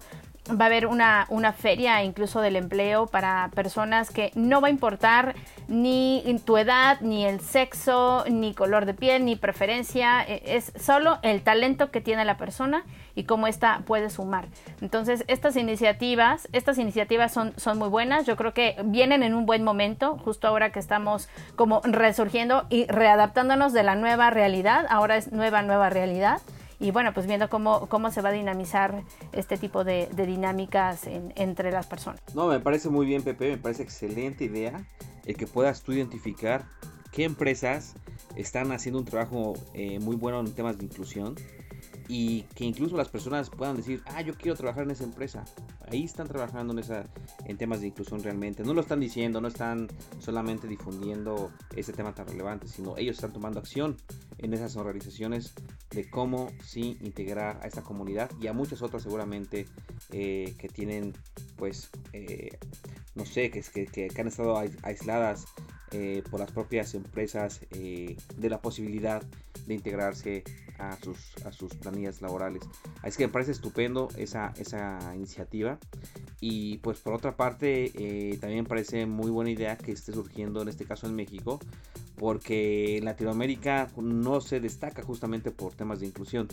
Va 0.50 0.66
a 0.66 0.68
haber 0.68 0.88
una, 0.88 1.28
una 1.30 1.54
feria 1.54 2.04
incluso 2.04 2.42
del 2.42 2.56
empleo 2.56 3.06
para 3.06 3.52
personas 3.54 4.10
que 4.10 4.32
no 4.34 4.60
va 4.60 4.70
a 4.70 4.72
importar 4.72 5.36
ni 5.68 6.24
tu 6.46 6.58
edad, 6.58 7.00
ni 7.02 7.26
el 7.26 7.42
sexo, 7.42 8.26
ni 8.30 8.54
color 8.54 8.86
de 8.86 8.94
piel, 8.94 9.24
ni 9.24 9.36
preferencia. 9.36 10.24
E, 10.24 10.58
es 10.58 10.74
solo 10.80 11.20
el 11.22 11.44
talento 11.44 11.92
que 11.92 12.02
tiene 12.02 12.26
la 12.26 12.38
persona 12.38 12.84
y 13.16 13.26
cómo 13.26 13.48
ésta 13.48 13.84
puede 13.86 14.10
sumar. 14.10 14.48
Entonces, 14.82 15.24
estas 15.28 15.56
iniciativas, 15.56 16.48
estas 16.62 16.78
iniciativas 16.78 17.34
son, 17.34 17.54
son 17.58 17.80
muy 17.80 17.90
buenas. 17.90 18.28
Yo 18.28 18.36
creo 18.38 18.54
que 18.54 18.76
vienen 18.86 19.24
en 19.24 19.34
un 19.34 19.48
buen 19.48 19.64
momento, 19.64 20.18
justo 20.20 20.48
ahora 20.48 20.72
que 20.72 20.78
estamos 20.78 21.28
como 21.56 21.82
resurgiendo 21.82 22.68
y 22.70 22.86
readaptándonos 22.86 23.74
de 23.74 23.82
la 23.82 23.96
nueva 23.96 24.30
realidad. 24.30 24.86
Ahora 24.90 25.18
es 25.18 25.32
nueva, 25.32 25.64
nueva 25.64 25.90
realidad. 25.90 26.40
Y 26.80 26.92
bueno, 26.92 27.14
pues 27.14 27.26
viendo 27.26 27.50
cómo, 27.50 27.88
cómo 27.90 28.12
se 28.12 28.22
va 28.22 28.30
a 28.30 28.32
dinamizar 28.32 29.04
este 29.34 29.58
tipo 29.58 29.84
de, 29.84 30.08
dinámicas 30.16 31.08
entre 31.08 31.72
las 31.72 31.88
personas. 31.88 32.22
No, 32.36 32.48
me 32.48 32.60
parece 32.60 32.90
muy 32.90 33.08
bien, 33.08 33.24
Pepe, 33.24 33.50
me 33.50 33.58
parece 33.58 33.82
excelente 33.82 34.46
idea 34.46 34.84
el 35.26 35.36
que 35.36 35.48
puedas 35.48 35.82
tú 35.82 35.94
identificar 35.94 36.66
qué 37.12 37.24
empresas 37.24 37.96
están 38.36 38.72
haciendo 38.72 39.00
un 39.00 39.06
trabajo 39.06 39.54
eh, 39.74 40.00
muy 40.00 40.16
bueno 40.16 40.40
en 40.40 40.54
temas 40.54 40.78
de 40.78 40.86
inclusión 40.86 41.36
y 42.14 42.42
que 42.56 42.66
incluso 42.66 42.98
las 42.98 43.08
personas 43.08 43.50
puedan 43.50 43.78
decir, 43.78 44.04
ah, 44.06 44.22
yo 44.22 44.34
quiero 44.34 44.58
trabajar 44.58 44.84
en 44.84 44.92
esa 44.92 45.06
empresa. 45.06 45.46
Ahí 45.90 46.04
están 46.04 46.28
trabajando 46.28 46.74
en, 46.74 46.80
esa, 46.80 47.06
en 47.46 47.56
temas 47.56 47.80
de 47.80 47.88
inclusión 47.88 48.22
realmente. 48.22 48.66
No 48.66 48.74
lo 48.74 48.82
están 48.82 49.00
diciendo, 49.00 49.40
no 49.40 49.48
están 49.48 49.88
solamente 50.20 50.68
difundiendo 50.68 51.54
ese 51.74 51.94
tema 51.94 52.14
tan 52.14 52.28
relevante, 52.28 52.68
sino 52.68 52.98
ellos 52.98 53.16
están 53.16 53.32
tomando 53.32 53.62
acción 53.62 53.96
en 54.40 54.54
esas 54.54 54.76
organizaciones 54.76 55.54
de 55.90 56.10
cómo 56.10 56.52
sí 56.62 56.98
integrar 57.00 57.62
a 57.64 57.68
esta 57.68 57.82
comunidad 57.82 58.30
y 58.42 58.48
a 58.48 58.54
muchas 58.54 58.82
otras 58.82 59.04
seguramente 59.04 59.68
eh, 60.12 60.54
que 60.58 60.68
tienen, 60.68 61.14
pues, 61.56 61.92
eh, 62.12 62.50
no 63.16 63.26
sé, 63.26 63.52
que, 63.52 63.62
que, 63.62 64.10
que 64.10 64.22
han 64.22 64.28
estado 64.28 64.58
aisladas 64.84 65.46
eh, 65.92 66.24
por 66.30 66.42
las 66.42 66.52
propias 66.52 66.94
empresas 66.94 67.62
de 67.70 68.50
la 68.50 68.62
posibilidad 68.62 69.24
de 69.66 69.74
integrarse 69.74 70.44
a 70.82 70.98
sus, 70.98 71.36
a 71.46 71.52
sus 71.52 71.74
laborales. 72.22 72.64
Así 73.02 73.18
que 73.18 73.28
me 73.28 73.34
parece 73.34 73.52
estupendo 73.52 74.10
esa, 74.18 74.54
esa 74.58 75.00
iniciativa. 75.16 75.78
Y 76.40 76.78
pues 76.80 77.00
por 77.00 77.14
otra 77.14 77.36
parte, 77.36 77.92
eh, 77.96 78.38
también 78.40 78.66
parece 78.66 79.06
muy 79.06 79.30
buena 79.30 79.52
idea 79.52 79.78
que 79.78 79.92
esté 79.92 80.12
surgiendo 80.14 80.62
en 80.62 80.70
este 80.70 80.86
caso 80.86 81.08
en 81.08 81.16
México, 81.16 81.60
porque 82.18 83.00
Latinoamérica 83.04 83.90
no 83.98 84.42
se 84.42 84.60
destaca 84.60 85.04
justamente 85.04 85.52
por 85.52 85.74
temas 85.74 86.00
de 86.00 86.08
inclusión. 86.08 86.48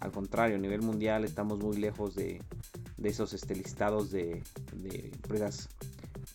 Al 0.00 0.12
contrario, 0.12 0.56
a 0.56 0.58
nivel 0.58 0.82
mundial 0.82 1.24
estamos 1.24 1.58
muy 1.58 1.76
lejos 1.76 2.14
de, 2.14 2.40
de 2.96 3.08
esos 3.08 3.32
este, 3.34 3.54
listados 3.54 4.10
de 4.10 4.42
empresas 4.82 5.68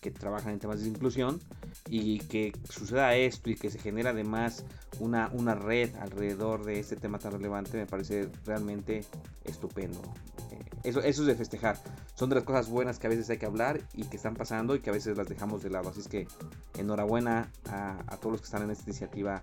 que 0.00 0.10
trabajan 0.10 0.52
en 0.52 0.58
temas 0.58 0.82
de 0.82 0.88
inclusión 0.88 1.40
y 1.88 2.20
que 2.20 2.52
suceda 2.68 3.14
esto 3.16 3.50
y 3.50 3.56
que 3.56 3.70
se 3.70 3.78
genera 3.78 4.10
además 4.10 4.64
una, 5.00 5.30
una 5.32 5.54
red 5.54 5.94
alrededor 5.96 6.64
de 6.64 6.78
este 6.78 6.96
tema 6.96 7.18
tan 7.18 7.32
relevante 7.32 7.76
me 7.76 7.86
parece 7.86 8.28
realmente 8.44 9.04
estupendo. 9.44 10.00
Eh, 10.50 10.64
eso, 10.84 11.00
eso 11.00 11.22
es 11.22 11.26
de 11.26 11.34
festejar. 11.34 11.78
Son 12.14 12.28
de 12.28 12.36
las 12.36 12.44
cosas 12.44 12.68
buenas 12.68 12.98
que 12.98 13.06
a 13.06 13.10
veces 13.10 13.28
hay 13.30 13.38
que 13.38 13.46
hablar 13.46 13.80
y 13.94 14.04
que 14.04 14.16
están 14.16 14.34
pasando 14.34 14.74
y 14.74 14.80
que 14.80 14.90
a 14.90 14.92
veces 14.92 15.16
las 15.16 15.28
dejamos 15.28 15.62
de 15.62 15.70
lado. 15.70 15.90
Así 15.90 16.00
es 16.00 16.08
que 16.08 16.26
enhorabuena 16.78 17.50
a, 17.68 17.98
a 18.06 18.16
todos 18.16 18.32
los 18.32 18.40
que 18.40 18.46
están 18.46 18.62
en 18.62 18.70
esta 18.70 18.84
iniciativa 18.84 19.42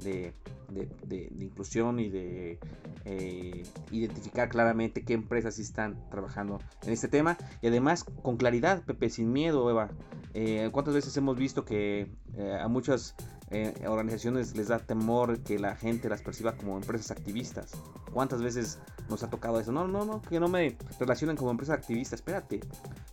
de, 0.00 0.34
de, 0.70 1.32
inclusión 1.40 2.00
y 2.00 2.08
de 2.08 2.58
eh, 3.04 3.62
identificar 3.90 4.48
claramente 4.48 5.02
qué 5.02 5.14
empresas 5.14 5.58
están 5.58 5.96
trabajando 6.10 6.58
en 6.82 6.92
este 6.92 7.08
tema 7.08 7.36
y 7.62 7.68
además 7.68 8.04
con 8.04 8.36
claridad, 8.36 8.82
Pepe, 8.84 9.10
sin 9.10 9.32
miedo, 9.32 9.68
Eva. 9.70 9.90
Eh, 10.34 10.68
¿Cuántas 10.72 10.94
veces 10.94 11.16
hemos 11.16 11.36
visto 11.36 11.64
que 11.64 12.06
eh, 12.36 12.58
a 12.60 12.68
muchas 12.68 13.14
organizaciones 13.86 14.56
les 14.56 14.68
da 14.68 14.78
temor 14.78 15.40
que 15.40 15.58
la 15.58 15.74
gente 15.76 16.08
las 16.08 16.22
perciba 16.22 16.56
como 16.56 16.76
empresas 16.76 17.10
activistas? 17.10 17.72
¿Cuántas 18.12 18.42
veces 18.42 18.78
nos 19.08 19.22
ha 19.22 19.30
tocado 19.30 19.60
eso? 19.60 19.72
No, 19.72 19.86
no, 19.86 20.04
no, 20.04 20.22
que 20.22 20.40
no 20.40 20.48
me 20.48 20.76
relacionen 20.98 21.36
como 21.36 21.50
empresa 21.50 21.74
activista. 21.74 22.14
Espérate, 22.14 22.60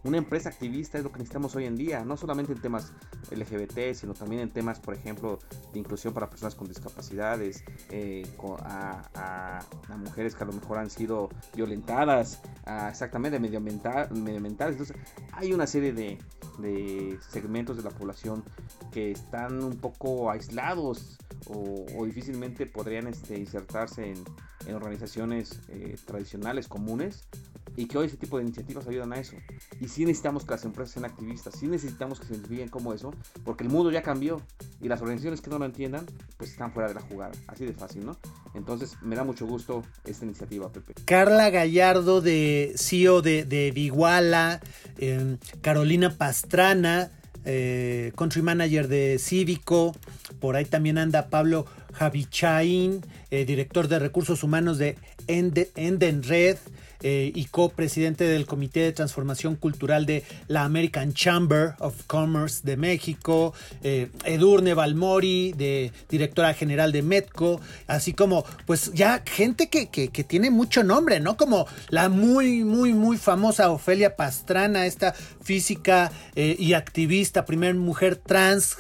una 0.04 0.18
empresa 0.18 0.50
activista 0.50 0.98
es 0.98 1.04
lo 1.04 1.12
que 1.12 1.20
necesitamos 1.20 1.56
hoy 1.56 1.66
en 1.66 1.76
día, 1.76 2.04
no 2.06 2.18
solamente 2.18 2.54
en 2.54 2.62
temas 2.62 2.94
LGBT, 3.32 3.94
sino 3.94 4.14
también 4.14 4.42
en 4.42 4.50
temas, 4.50 4.80
por 4.80 4.94
ejemplo, 4.94 5.40
de 5.74 5.80
inclusión 5.80 6.14
para 6.14 6.30
personas 6.30 6.56
con 6.56 6.68
discapacidades, 6.68 7.64
eh, 7.90 8.26
a, 8.64 9.60
mujeres 9.98 10.36
que 10.36 10.44
a 10.44 10.48
lo 10.48 10.54
mejor 10.54 10.78
han 10.78 10.90
sido 10.90 11.30
violentadas, 11.56 12.42
exactamente 12.90 13.40
medioambientales. 13.40 14.12
Entonces, 14.12 14.96
hay 15.34 15.54
una 15.54 15.68
serie 15.68 15.94
de, 15.94 16.18
segmentos 17.30 17.78
de 17.78 17.84
la 17.84 17.92
población 17.92 18.44
que 18.92 19.12
están 19.12 19.64
un 19.64 19.78
poco 19.78 20.26
aislados 20.30 21.17
o, 21.47 22.05
difícilmente 22.05 22.65
podrían 22.65 23.07
este, 23.07 23.38
insertarse 23.38 24.11
en, 24.11 24.25
organizaciones 24.73 25.61
eh, 25.69 25.95
tradicionales 26.05 26.67
comunes 26.67 27.23
y 27.78 27.86
que 27.86 27.97
hoy 27.97 28.07
ese 28.07 28.17
tipo 28.17 28.38
de 28.38 28.43
iniciativas 28.43 28.88
ayudan 28.88 29.13
a 29.13 29.19
eso. 29.19 29.38
Y 29.80 29.88
sí 29.88 30.03
necesitamos 30.03 30.43
que 30.43 30.51
las 30.51 30.65
empresas 30.65 30.93
sean 30.93 31.05
activistas, 31.05 31.53
sí 31.57 31.67
necesitamos 31.67 32.19
que 32.19 32.25
se 32.25 32.34
identifiquen 32.34 32.67
como 32.67 32.91
eso, 32.91 33.13
porque 33.45 33.63
el 33.63 33.69
mundo 33.69 33.91
ya 33.91 34.01
cambió 34.01 34.41
y 34.82 34.88
las 34.89 34.99
organizaciones 34.99 35.41
que 35.41 35.49
no 35.51 35.59
lo 35.59 35.65
entiendan, 35.65 36.05
pues 36.38 36.51
están 36.51 36.73
fuera 36.73 36.89
de 36.89 36.95
la 36.95 37.01
jugada. 37.01 37.32
Así 37.47 37.65
de 37.65 37.73
fácil, 37.73 38.05
¿no? 38.05 38.17
Entonces 38.55 38.97
me 39.03 39.15
da 39.15 39.23
mucho 39.23 39.45
gusto 39.45 39.84
esta 40.05 40.25
iniciativa, 40.25 40.69
Pepe. 40.69 40.95
Carla 41.05 41.51
Gallardo, 41.51 42.19
de 42.19 42.73
CEO 42.75 43.21
de, 43.21 43.45
de 43.45 43.71
Viguala, 43.71 44.59
em, 44.97 45.38
Carolina 45.61 46.09
Pastrana, 46.09 47.11
eh, 47.48 48.12
country 48.16 48.41
manager 48.41 48.88
de 48.88 49.18
Cívico, 49.20 49.95
por 50.39 50.56
ahí 50.58 50.66
también 50.66 50.98
anda 50.98 51.30
Pablo 51.30 51.66
Javichain, 51.93 53.02
eh, 53.32 53.45
director 53.45 53.88
de 53.88 54.00
recursos 54.00 54.43
humanos 54.43 54.78
de 54.78 54.98
Enden 55.28 56.24
Red 56.24 56.58
eh, 57.02 57.32
y 57.34 57.45
copresidente 57.45 58.24
del 58.24 58.45
Comité 58.45 58.82
de 58.82 58.91
Transformación 58.91 59.56
Cultural 59.56 60.06
de 60.06 60.24
la 60.48 60.64
American 60.64 61.14
Chamber 61.14 61.76
of 61.80 62.04
Commerce 62.08 62.62
de 62.64 62.78
México, 62.78 63.54
eh, 63.84 64.10
Edurne 64.26 64.74
Balmori, 64.74 65.54
de 65.54 65.91
directora 66.10 66.54
general 66.54 66.91
de 66.91 67.02
Metco, 67.02 67.62
así 67.88 68.14
como 68.14 68.45
pues 68.66 68.91
ya 68.93 69.24
gente 69.26 69.70
que, 69.70 69.88
tiene 70.28 70.50
mucho 70.50 70.84
nombre, 70.84 71.20
¿no? 71.20 71.38
Como 71.38 71.68
la 71.89 72.10
muy, 72.10 72.64
muy, 72.64 72.93
muy 72.93 73.18
famosa 73.18 73.70
Ofelia 73.70 74.16
Pastrana, 74.16 74.86
esta 74.86 75.14
física 75.14 76.12
eh, 76.36 76.56
y 76.58 76.74
activista, 76.74 77.45
primer 77.45 77.76
mujer 77.76 78.16
trans 78.16 78.78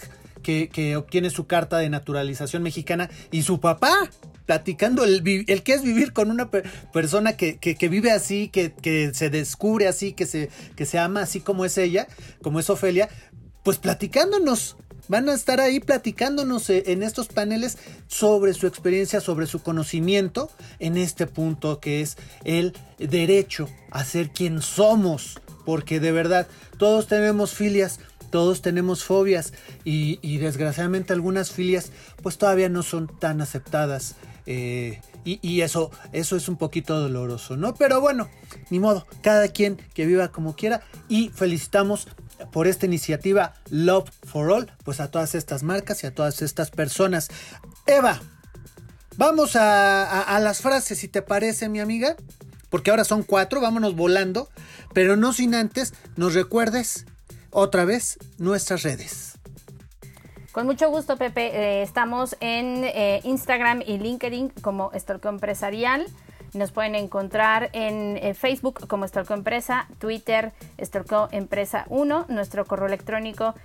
que, 0.47 0.95
obtiene 0.95 1.29
su 1.29 1.45
carta 1.45 1.77
de 1.77 1.89
naturalización 1.89 2.63
mexicana 2.63 3.09
y 3.31 3.41
su 3.41 3.59
papá 3.59 4.09
platicando 4.45 5.03
el, 5.03 5.23
que 5.23 5.73
es 5.73 5.83
vivir 5.83 6.13
con 6.13 6.31
una 6.31 6.49
persona 6.49 7.35
que, 7.35 7.89
vive 7.89 8.11
así, 8.11 8.47
que, 8.47 8.71
que, 8.71 9.13
se 9.13 9.29
descubre 9.29 9.87
así, 9.87 10.13
que 10.13 10.25
se, 10.25 10.49
que 10.75 10.85
se 10.85 10.99
ama 10.99 11.21
así 11.21 11.41
como 11.41 11.65
es 11.65 11.77
ella, 11.77 12.07
como 12.41 12.59
es 12.59 12.69
Ofelia, 12.69 13.09
pues 13.63 13.77
platicándonos. 13.77 14.77
Van 15.09 15.29
a 15.29 15.33
estar 15.33 15.61
ahí 15.61 15.79
platicándonos 15.79 16.69
eh, 16.69 16.83
en 16.87 17.01
estos 17.01 17.27
paneles 17.27 17.77
sobre 18.07 18.53
su 18.53 18.67
experiencia, 18.67 19.21
sobre 19.21 19.47
su 19.47 19.61
conocimiento 19.61 20.49
en 20.79 20.97
este 20.97 21.27
punto 21.27 21.79
que 21.79 22.01
es 22.01 22.17
el 22.43 22.73
derecho 22.97 23.69
a 23.91 24.03
ser 24.03 24.31
quien 24.31 24.61
somos. 24.61 25.39
Porque 25.65 25.99
de 25.99 26.11
verdad, 26.13 26.47
todos 26.77 27.07
tenemos 27.07 27.53
filias, 27.53 27.99
todos 28.29 28.61
tenemos 28.61 29.03
fobias 29.03 29.53
y, 29.83 30.37
desgraciadamente 30.37 31.13
algunas 31.13 31.51
filias 31.51 31.91
pues 32.21 32.37
todavía 32.37 32.69
no 32.69 32.83
son 32.83 33.07
tan 33.19 33.41
aceptadas. 33.41 34.15
Eh, 34.45 35.01
y, 35.25 35.59
eso, 35.59 35.91
eso 36.13 36.37
es 36.37 36.47
un 36.47 36.55
poquito 36.55 36.97
doloroso, 36.97 37.57
¿no? 37.57 37.75
Pero 37.75 37.99
bueno, 37.99 38.29
ni 38.69 38.79
modo, 38.79 39.05
cada 39.21 39.49
quien 39.49 39.75
que 39.93 40.05
viva 40.05 40.29
como 40.29 40.55
quiera 40.55 40.81
y 41.09 41.29
felicitamos 41.29 42.07
por 42.53 42.65
esta 42.65 42.85
iniciativa 42.85 43.55
Love 43.69 44.09
for 44.23 44.49
All, 44.51 44.71
pues 44.85 45.01
a 45.01 45.11
todas 45.11 45.35
estas 45.35 45.63
marcas 45.63 46.03
y 46.03 46.07
a 46.07 46.15
todas 46.15 46.41
estas 46.41 46.71
personas. 46.71 47.27
Eva, 47.87 48.21
vamos 49.17 49.57
a 49.57 50.39
las 50.41 50.61
frases, 50.61 50.99
si 50.99 51.09
te 51.09 51.21
parece, 51.21 51.67
mi 51.67 51.81
amiga, 51.81 52.15
porque 52.69 52.91
ahora 52.91 53.03
son 53.03 53.23
cuatro, 53.23 53.59
vámonos 53.59 53.95
volando, 53.95 54.49
pero 54.93 55.17
no 55.17 55.33
sin 55.33 55.55
antes 55.55 55.93
nos 56.15 56.33
recuerdes 56.33 57.05
otra 57.57 57.85
vez 57.85 58.19
nuestras 58.37 58.83
redes. 58.83 59.39
Con 60.51 60.67
mucho 60.67 60.91
gusto, 60.91 61.17
Pepe. 61.17 61.47
Eh, 61.47 61.81
estamos 61.81 62.37
en 62.39 62.83
eh, 62.83 63.19
Instagram 63.23 63.81
y 63.85 63.97
LinkedIn 63.97 64.49
como 64.61 64.91
Estorco 64.93 65.27
Empresarial. 65.27 66.05
Nos 66.53 66.71
pueden 66.71 66.93
encontrar 66.93 67.71
en 67.73 68.17
eh, 68.17 68.35
Facebook 68.35 68.87
como 68.87 69.05
Estorco 69.05 69.33
Empresa, 69.33 69.87
Twitter 69.97 70.53
Estorco 70.77 71.29
Empresa 71.31 71.85
1, 71.89 72.27
nuestro 72.29 72.65
correo 72.65 72.85
electrónico 72.85 73.55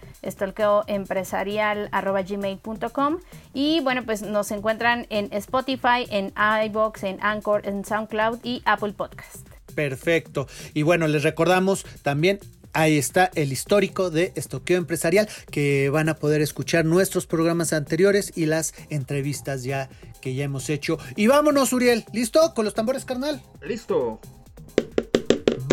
gmail.com 2.27 3.19
y 3.53 3.81
bueno, 3.81 4.05
pues 4.05 4.23
nos 4.23 4.51
encuentran 4.53 5.07
en 5.11 5.29
Spotify, 5.33 6.07
en 6.11 6.33
iBox, 6.65 7.05
en 7.05 7.23
Anchor, 7.23 7.67
en 7.67 7.85
SoundCloud 7.85 8.39
y 8.43 8.63
Apple 8.65 8.95
Podcast. 8.95 9.47
Perfecto. 9.75 10.47
Y 10.73 10.83
bueno, 10.83 11.07
les 11.09 11.23
recordamos 11.23 11.85
también 12.03 12.41
Ahí 12.73 12.97
está 12.97 13.31
el 13.35 13.53
histórico 13.53 14.11
de 14.11 14.33
Estoqueo 14.35 14.79
Empresarial, 14.79 15.29
que 15.51 15.91
van 15.91 16.09
a 16.09 16.15
poder 16.15 16.41
escuchar 16.41 16.85
nuestros 16.85 17.27
programas 17.27 17.73
anteriores 17.73 18.33
y 18.35 18.47
las 18.47 18.75
entrevistas 18.89 19.63
ya 19.63 19.91
que 20.21 20.35
ya 20.35 20.45
hemos 20.45 20.71
hecho. 20.71 20.99
Y 21.17 21.27
vámonos, 21.27 21.73
Uriel. 21.73 22.05
¿Listo? 22.13 22.55
¿Con 22.55 22.65
los 22.65 22.75
tambores, 22.75 23.05
carnal? 23.05 23.43
Listo. 23.61 24.21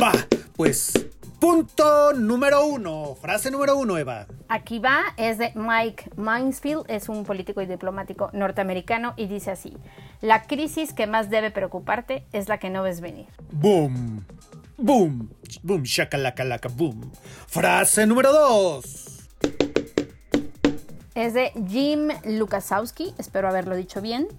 Va, 0.01 0.11
pues 0.55 0.93
Punto 1.39 2.11
número 2.11 2.65
uno, 2.65 3.15
frase 3.15 3.49
número 3.49 3.77
uno, 3.77 3.97
Eva. 3.97 4.27
Aquí 4.49 4.79
va, 4.79 4.99
es 5.15 5.37
de 5.37 5.53
Mike 5.55 6.11
Mansfield, 6.17 6.83
es 6.89 7.07
un 7.07 7.23
político 7.23 7.61
y 7.61 7.65
diplomático 7.65 8.29
norteamericano 8.33 9.13
y 9.15 9.27
dice 9.27 9.51
así, 9.51 9.77
la 10.19 10.43
crisis 10.43 10.91
que 10.91 11.07
más 11.07 11.29
debe 11.29 11.49
preocuparte 11.49 12.25
es 12.33 12.49
la 12.49 12.57
que 12.57 12.69
no 12.69 12.83
ves 12.83 12.99
venir. 12.99 13.27
Boom. 13.53 14.25
Boom, 14.81 15.29
boom, 15.61 15.83
shakalaka, 15.83 16.69
boom. 16.69 17.11
Frase 17.47 18.05
número 18.05 18.31
dos. 18.31 19.27
Es 21.15 21.33
de 21.33 21.51
Jim 21.67 22.07
Lukasowski, 22.23 23.13
espero 23.17 23.49
haberlo 23.49 23.75
dicho 23.75 24.01
bien, 24.01 24.29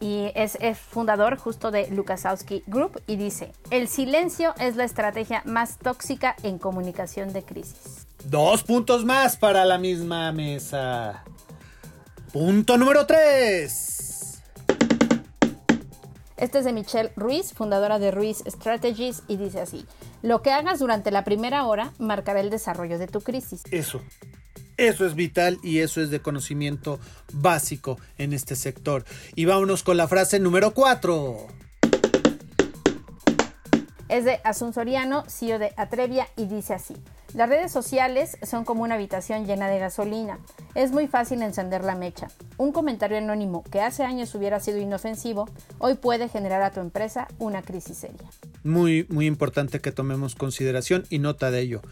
y 0.00 0.32
es, 0.34 0.58
fundador 0.76 1.38
justo 1.38 1.70
de 1.70 1.88
Lukasowski 1.90 2.64
Group 2.66 3.00
y 3.06 3.14
dice, 3.14 3.52
el 3.70 3.86
silencio 3.86 4.52
es 4.58 4.74
la 4.74 4.82
estrategia 4.82 5.42
más 5.44 5.78
tóxica 5.78 6.34
en 6.42 6.58
comunicación 6.58 7.32
de 7.32 7.44
crisis. 7.44 8.08
Dos 8.24 8.64
puntos 8.64 9.04
más 9.04 9.36
para 9.36 9.64
la 9.64 9.78
misma 9.78 10.32
mesa. 10.32 11.22
Punto 12.32 12.76
número 12.76 13.06
tres. 13.06 13.93
Este 16.44 16.58
es 16.58 16.66
de 16.66 16.74
Michelle 16.74 17.10
Ruiz, 17.16 17.54
fundadora 17.54 17.98
de 17.98 18.10
Ruiz 18.10 18.44
Strategies, 18.46 19.22
y 19.28 19.38
dice 19.38 19.62
así, 19.62 19.86
lo 20.20 20.42
que 20.42 20.50
hagas 20.50 20.78
durante 20.78 21.10
la 21.10 21.24
primera 21.24 21.64
hora 21.64 21.94
marcará 21.98 22.40
el 22.40 22.50
desarrollo 22.50 22.98
de 22.98 23.06
tu 23.06 23.22
crisis. 23.22 23.62
Eso, 23.70 24.02
eso 24.76 25.06
es 25.06 25.14
vital 25.14 25.58
y 25.62 25.78
eso 25.78 26.02
es 26.02 26.10
de 26.10 26.20
conocimiento 26.20 27.00
básico 27.32 27.98
en 28.18 28.34
este 28.34 28.56
sector. 28.56 29.06
Y 29.34 29.46
vámonos 29.46 29.82
con 29.82 29.96
la 29.96 30.06
frase 30.06 30.38
número 30.38 30.74
4. 30.74 31.63
Es 34.14 34.24
de 34.24 34.40
Asun 34.44 34.72
Soriano, 34.72 35.24
CEO 35.26 35.58
de 35.58 35.72
Atrevia, 35.76 36.28
y 36.36 36.46
dice 36.46 36.72
así. 36.72 36.94
Las 37.34 37.48
redes 37.48 37.72
sociales 37.72 38.38
son 38.44 38.64
como 38.64 38.84
una 38.84 38.94
habitación 38.94 39.44
llena 39.44 39.66
de 39.66 39.80
gasolina. 39.80 40.38
Es 40.76 40.92
muy 40.92 41.08
fácil 41.08 41.42
encender 41.42 41.82
la 41.82 41.96
mecha. 41.96 42.28
Un 42.56 42.70
comentario 42.70 43.18
anónimo 43.18 43.64
que 43.64 43.80
hace 43.80 44.04
años 44.04 44.32
hubiera 44.36 44.60
sido 44.60 44.78
inofensivo, 44.78 45.48
hoy 45.80 45.96
puede 45.96 46.28
generar 46.28 46.62
a 46.62 46.70
tu 46.70 46.78
empresa 46.78 47.26
una 47.40 47.62
crisis 47.62 47.96
seria. 47.96 48.30
Muy, 48.62 49.04
muy 49.10 49.26
importante 49.26 49.80
que 49.80 49.90
tomemos 49.90 50.36
consideración 50.36 51.06
y 51.10 51.18
nota 51.18 51.50
de 51.50 51.62
ello 51.62 51.82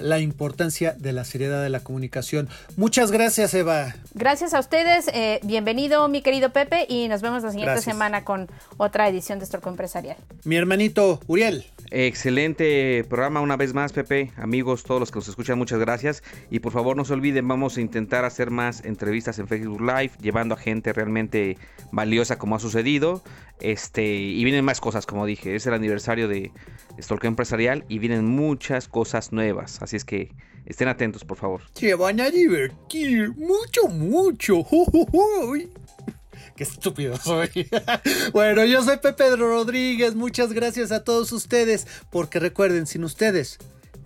la 0.00 0.18
importancia 0.18 0.94
de 0.98 1.12
la 1.12 1.24
seriedad 1.24 1.62
de 1.62 1.68
la 1.68 1.80
comunicación. 1.80 2.48
Muchas 2.76 3.10
gracias, 3.10 3.54
Eva. 3.54 3.94
Gracias 4.14 4.54
a 4.54 4.60
ustedes. 4.60 5.08
Eh, 5.12 5.40
bienvenido, 5.42 6.08
mi 6.08 6.22
querido 6.22 6.50
Pepe, 6.50 6.86
y 6.88 7.08
nos 7.08 7.22
vemos 7.22 7.42
la 7.42 7.50
siguiente 7.50 7.80
semana 7.80 8.24
con 8.24 8.48
otra 8.76 9.08
edición 9.08 9.38
de 9.38 9.44
Estorco 9.44 9.68
Empresarial. 9.68 10.16
Mi 10.44 10.56
hermanito 10.56 11.20
Uriel. 11.26 11.66
Excelente 11.92 13.04
programa 13.08 13.40
una 13.40 13.56
vez 13.56 13.74
más, 13.74 13.92
Pepe. 13.92 14.30
Amigos, 14.36 14.84
todos 14.84 15.00
los 15.00 15.10
que 15.10 15.18
nos 15.18 15.28
escuchan, 15.28 15.58
muchas 15.58 15.80
gracias. 15.80 16.22
Y 16.48 16.60
por 16.60 16.72
favor, 16.72 16.96
no 16.96 17.04
se 17.04 17.12
olviden, 17.12 17.48
vamos 17.48 17.76
a 17.76 17.80
intentar 17.80 18.24
hacer 18.24 18.50
más 18.50 18.84
entrevistas 18.84 19.38
en 19.40 19.48
Facebook 19.48 19.80
Live, 19.80 20.12
llevando 20.20 20.54
a 20.54 20.58
gente 20.58 20.92
realmente 20.92 21.58
valiosa 21.90 22.38
como 22.38 22.54
ha 22.54 22.60
sucedido. 22.60 23.22
Este, 23.60 24.06
y 24.06 24.42
vienen 24.44 24.64
más 24.64 24.80
cosas, 24.80 25.04
como 25.04 25.26
dije. 25.26 25.54
Es 25.54 25.66
el 25.66 25.74
aniversario 25.74 26.28
de 26.28 26.52
Stalker 27.00 27.28
Empresarial 27.28 27.84
y 27.88 27.98
vienen 27.98 28.24
muchas 28.24 28.88
cosas 28.88 29.32
nuevas. 29.32 29.82
Así 29.82 29.89
es 29.96 30.04
que 30.04 30.32
estén 30.66 30.88
atentos, 30.88 31.24
por 31.24 31.38
favor. 31.38 31.62
Se 31.74 31.94
van 31.94 32.20
a 32.20 32.30
divertir 32.30 33.30
mucho, 33.36 33.88
mucho. 33.88 34.66
Qué 36.56 36.64
estúpido 36.64 37.16
soy. 37.16 37.68
bueno, 38.32 38.64
yo 38.64 38.82
soy 38.82 38.98
Pepe 38.98 39.34
Rodríguez. 39.36 40.14
Muchas 40.14 40.52
gracias 40.52 40.92
a 40.92 41.04
todos 41.04 41.32
ustedes. 41.32 41.86
Porque 42.10 42.38
recuerden, 42.38 42.86
sin 42.86 43.04
ustedes, 43.04 43.58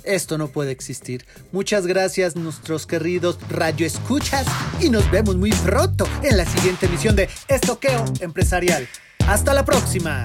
esto 0.04 0.38
no 0.38 0.48
puede 0.48 0.70
existir. 0.70 1.24
Muchas 1.52 1.86
gracias, 1.86 2.36
nuestros 2.36 2.86
queridos 2.86 3.38
radio 3.48 3.86
escuchas. 3.86 4.46
Y 4.80 4.90
nos 4.90 5.10
vemos 5.10 5.36
muy 5.36 5.50
pronto 5.50 6.06
en 6.22 6.36
la 6.36 6.44
siguiente 6.44 6.86
emisión 6.86 7.16
de 7.16 7.28
Estoqueo 7.48 8.04
Empresarial. 8.20 8.88
Hasta 9.26 9.54
la 9.54 9.64
próxima. 9.64 10.24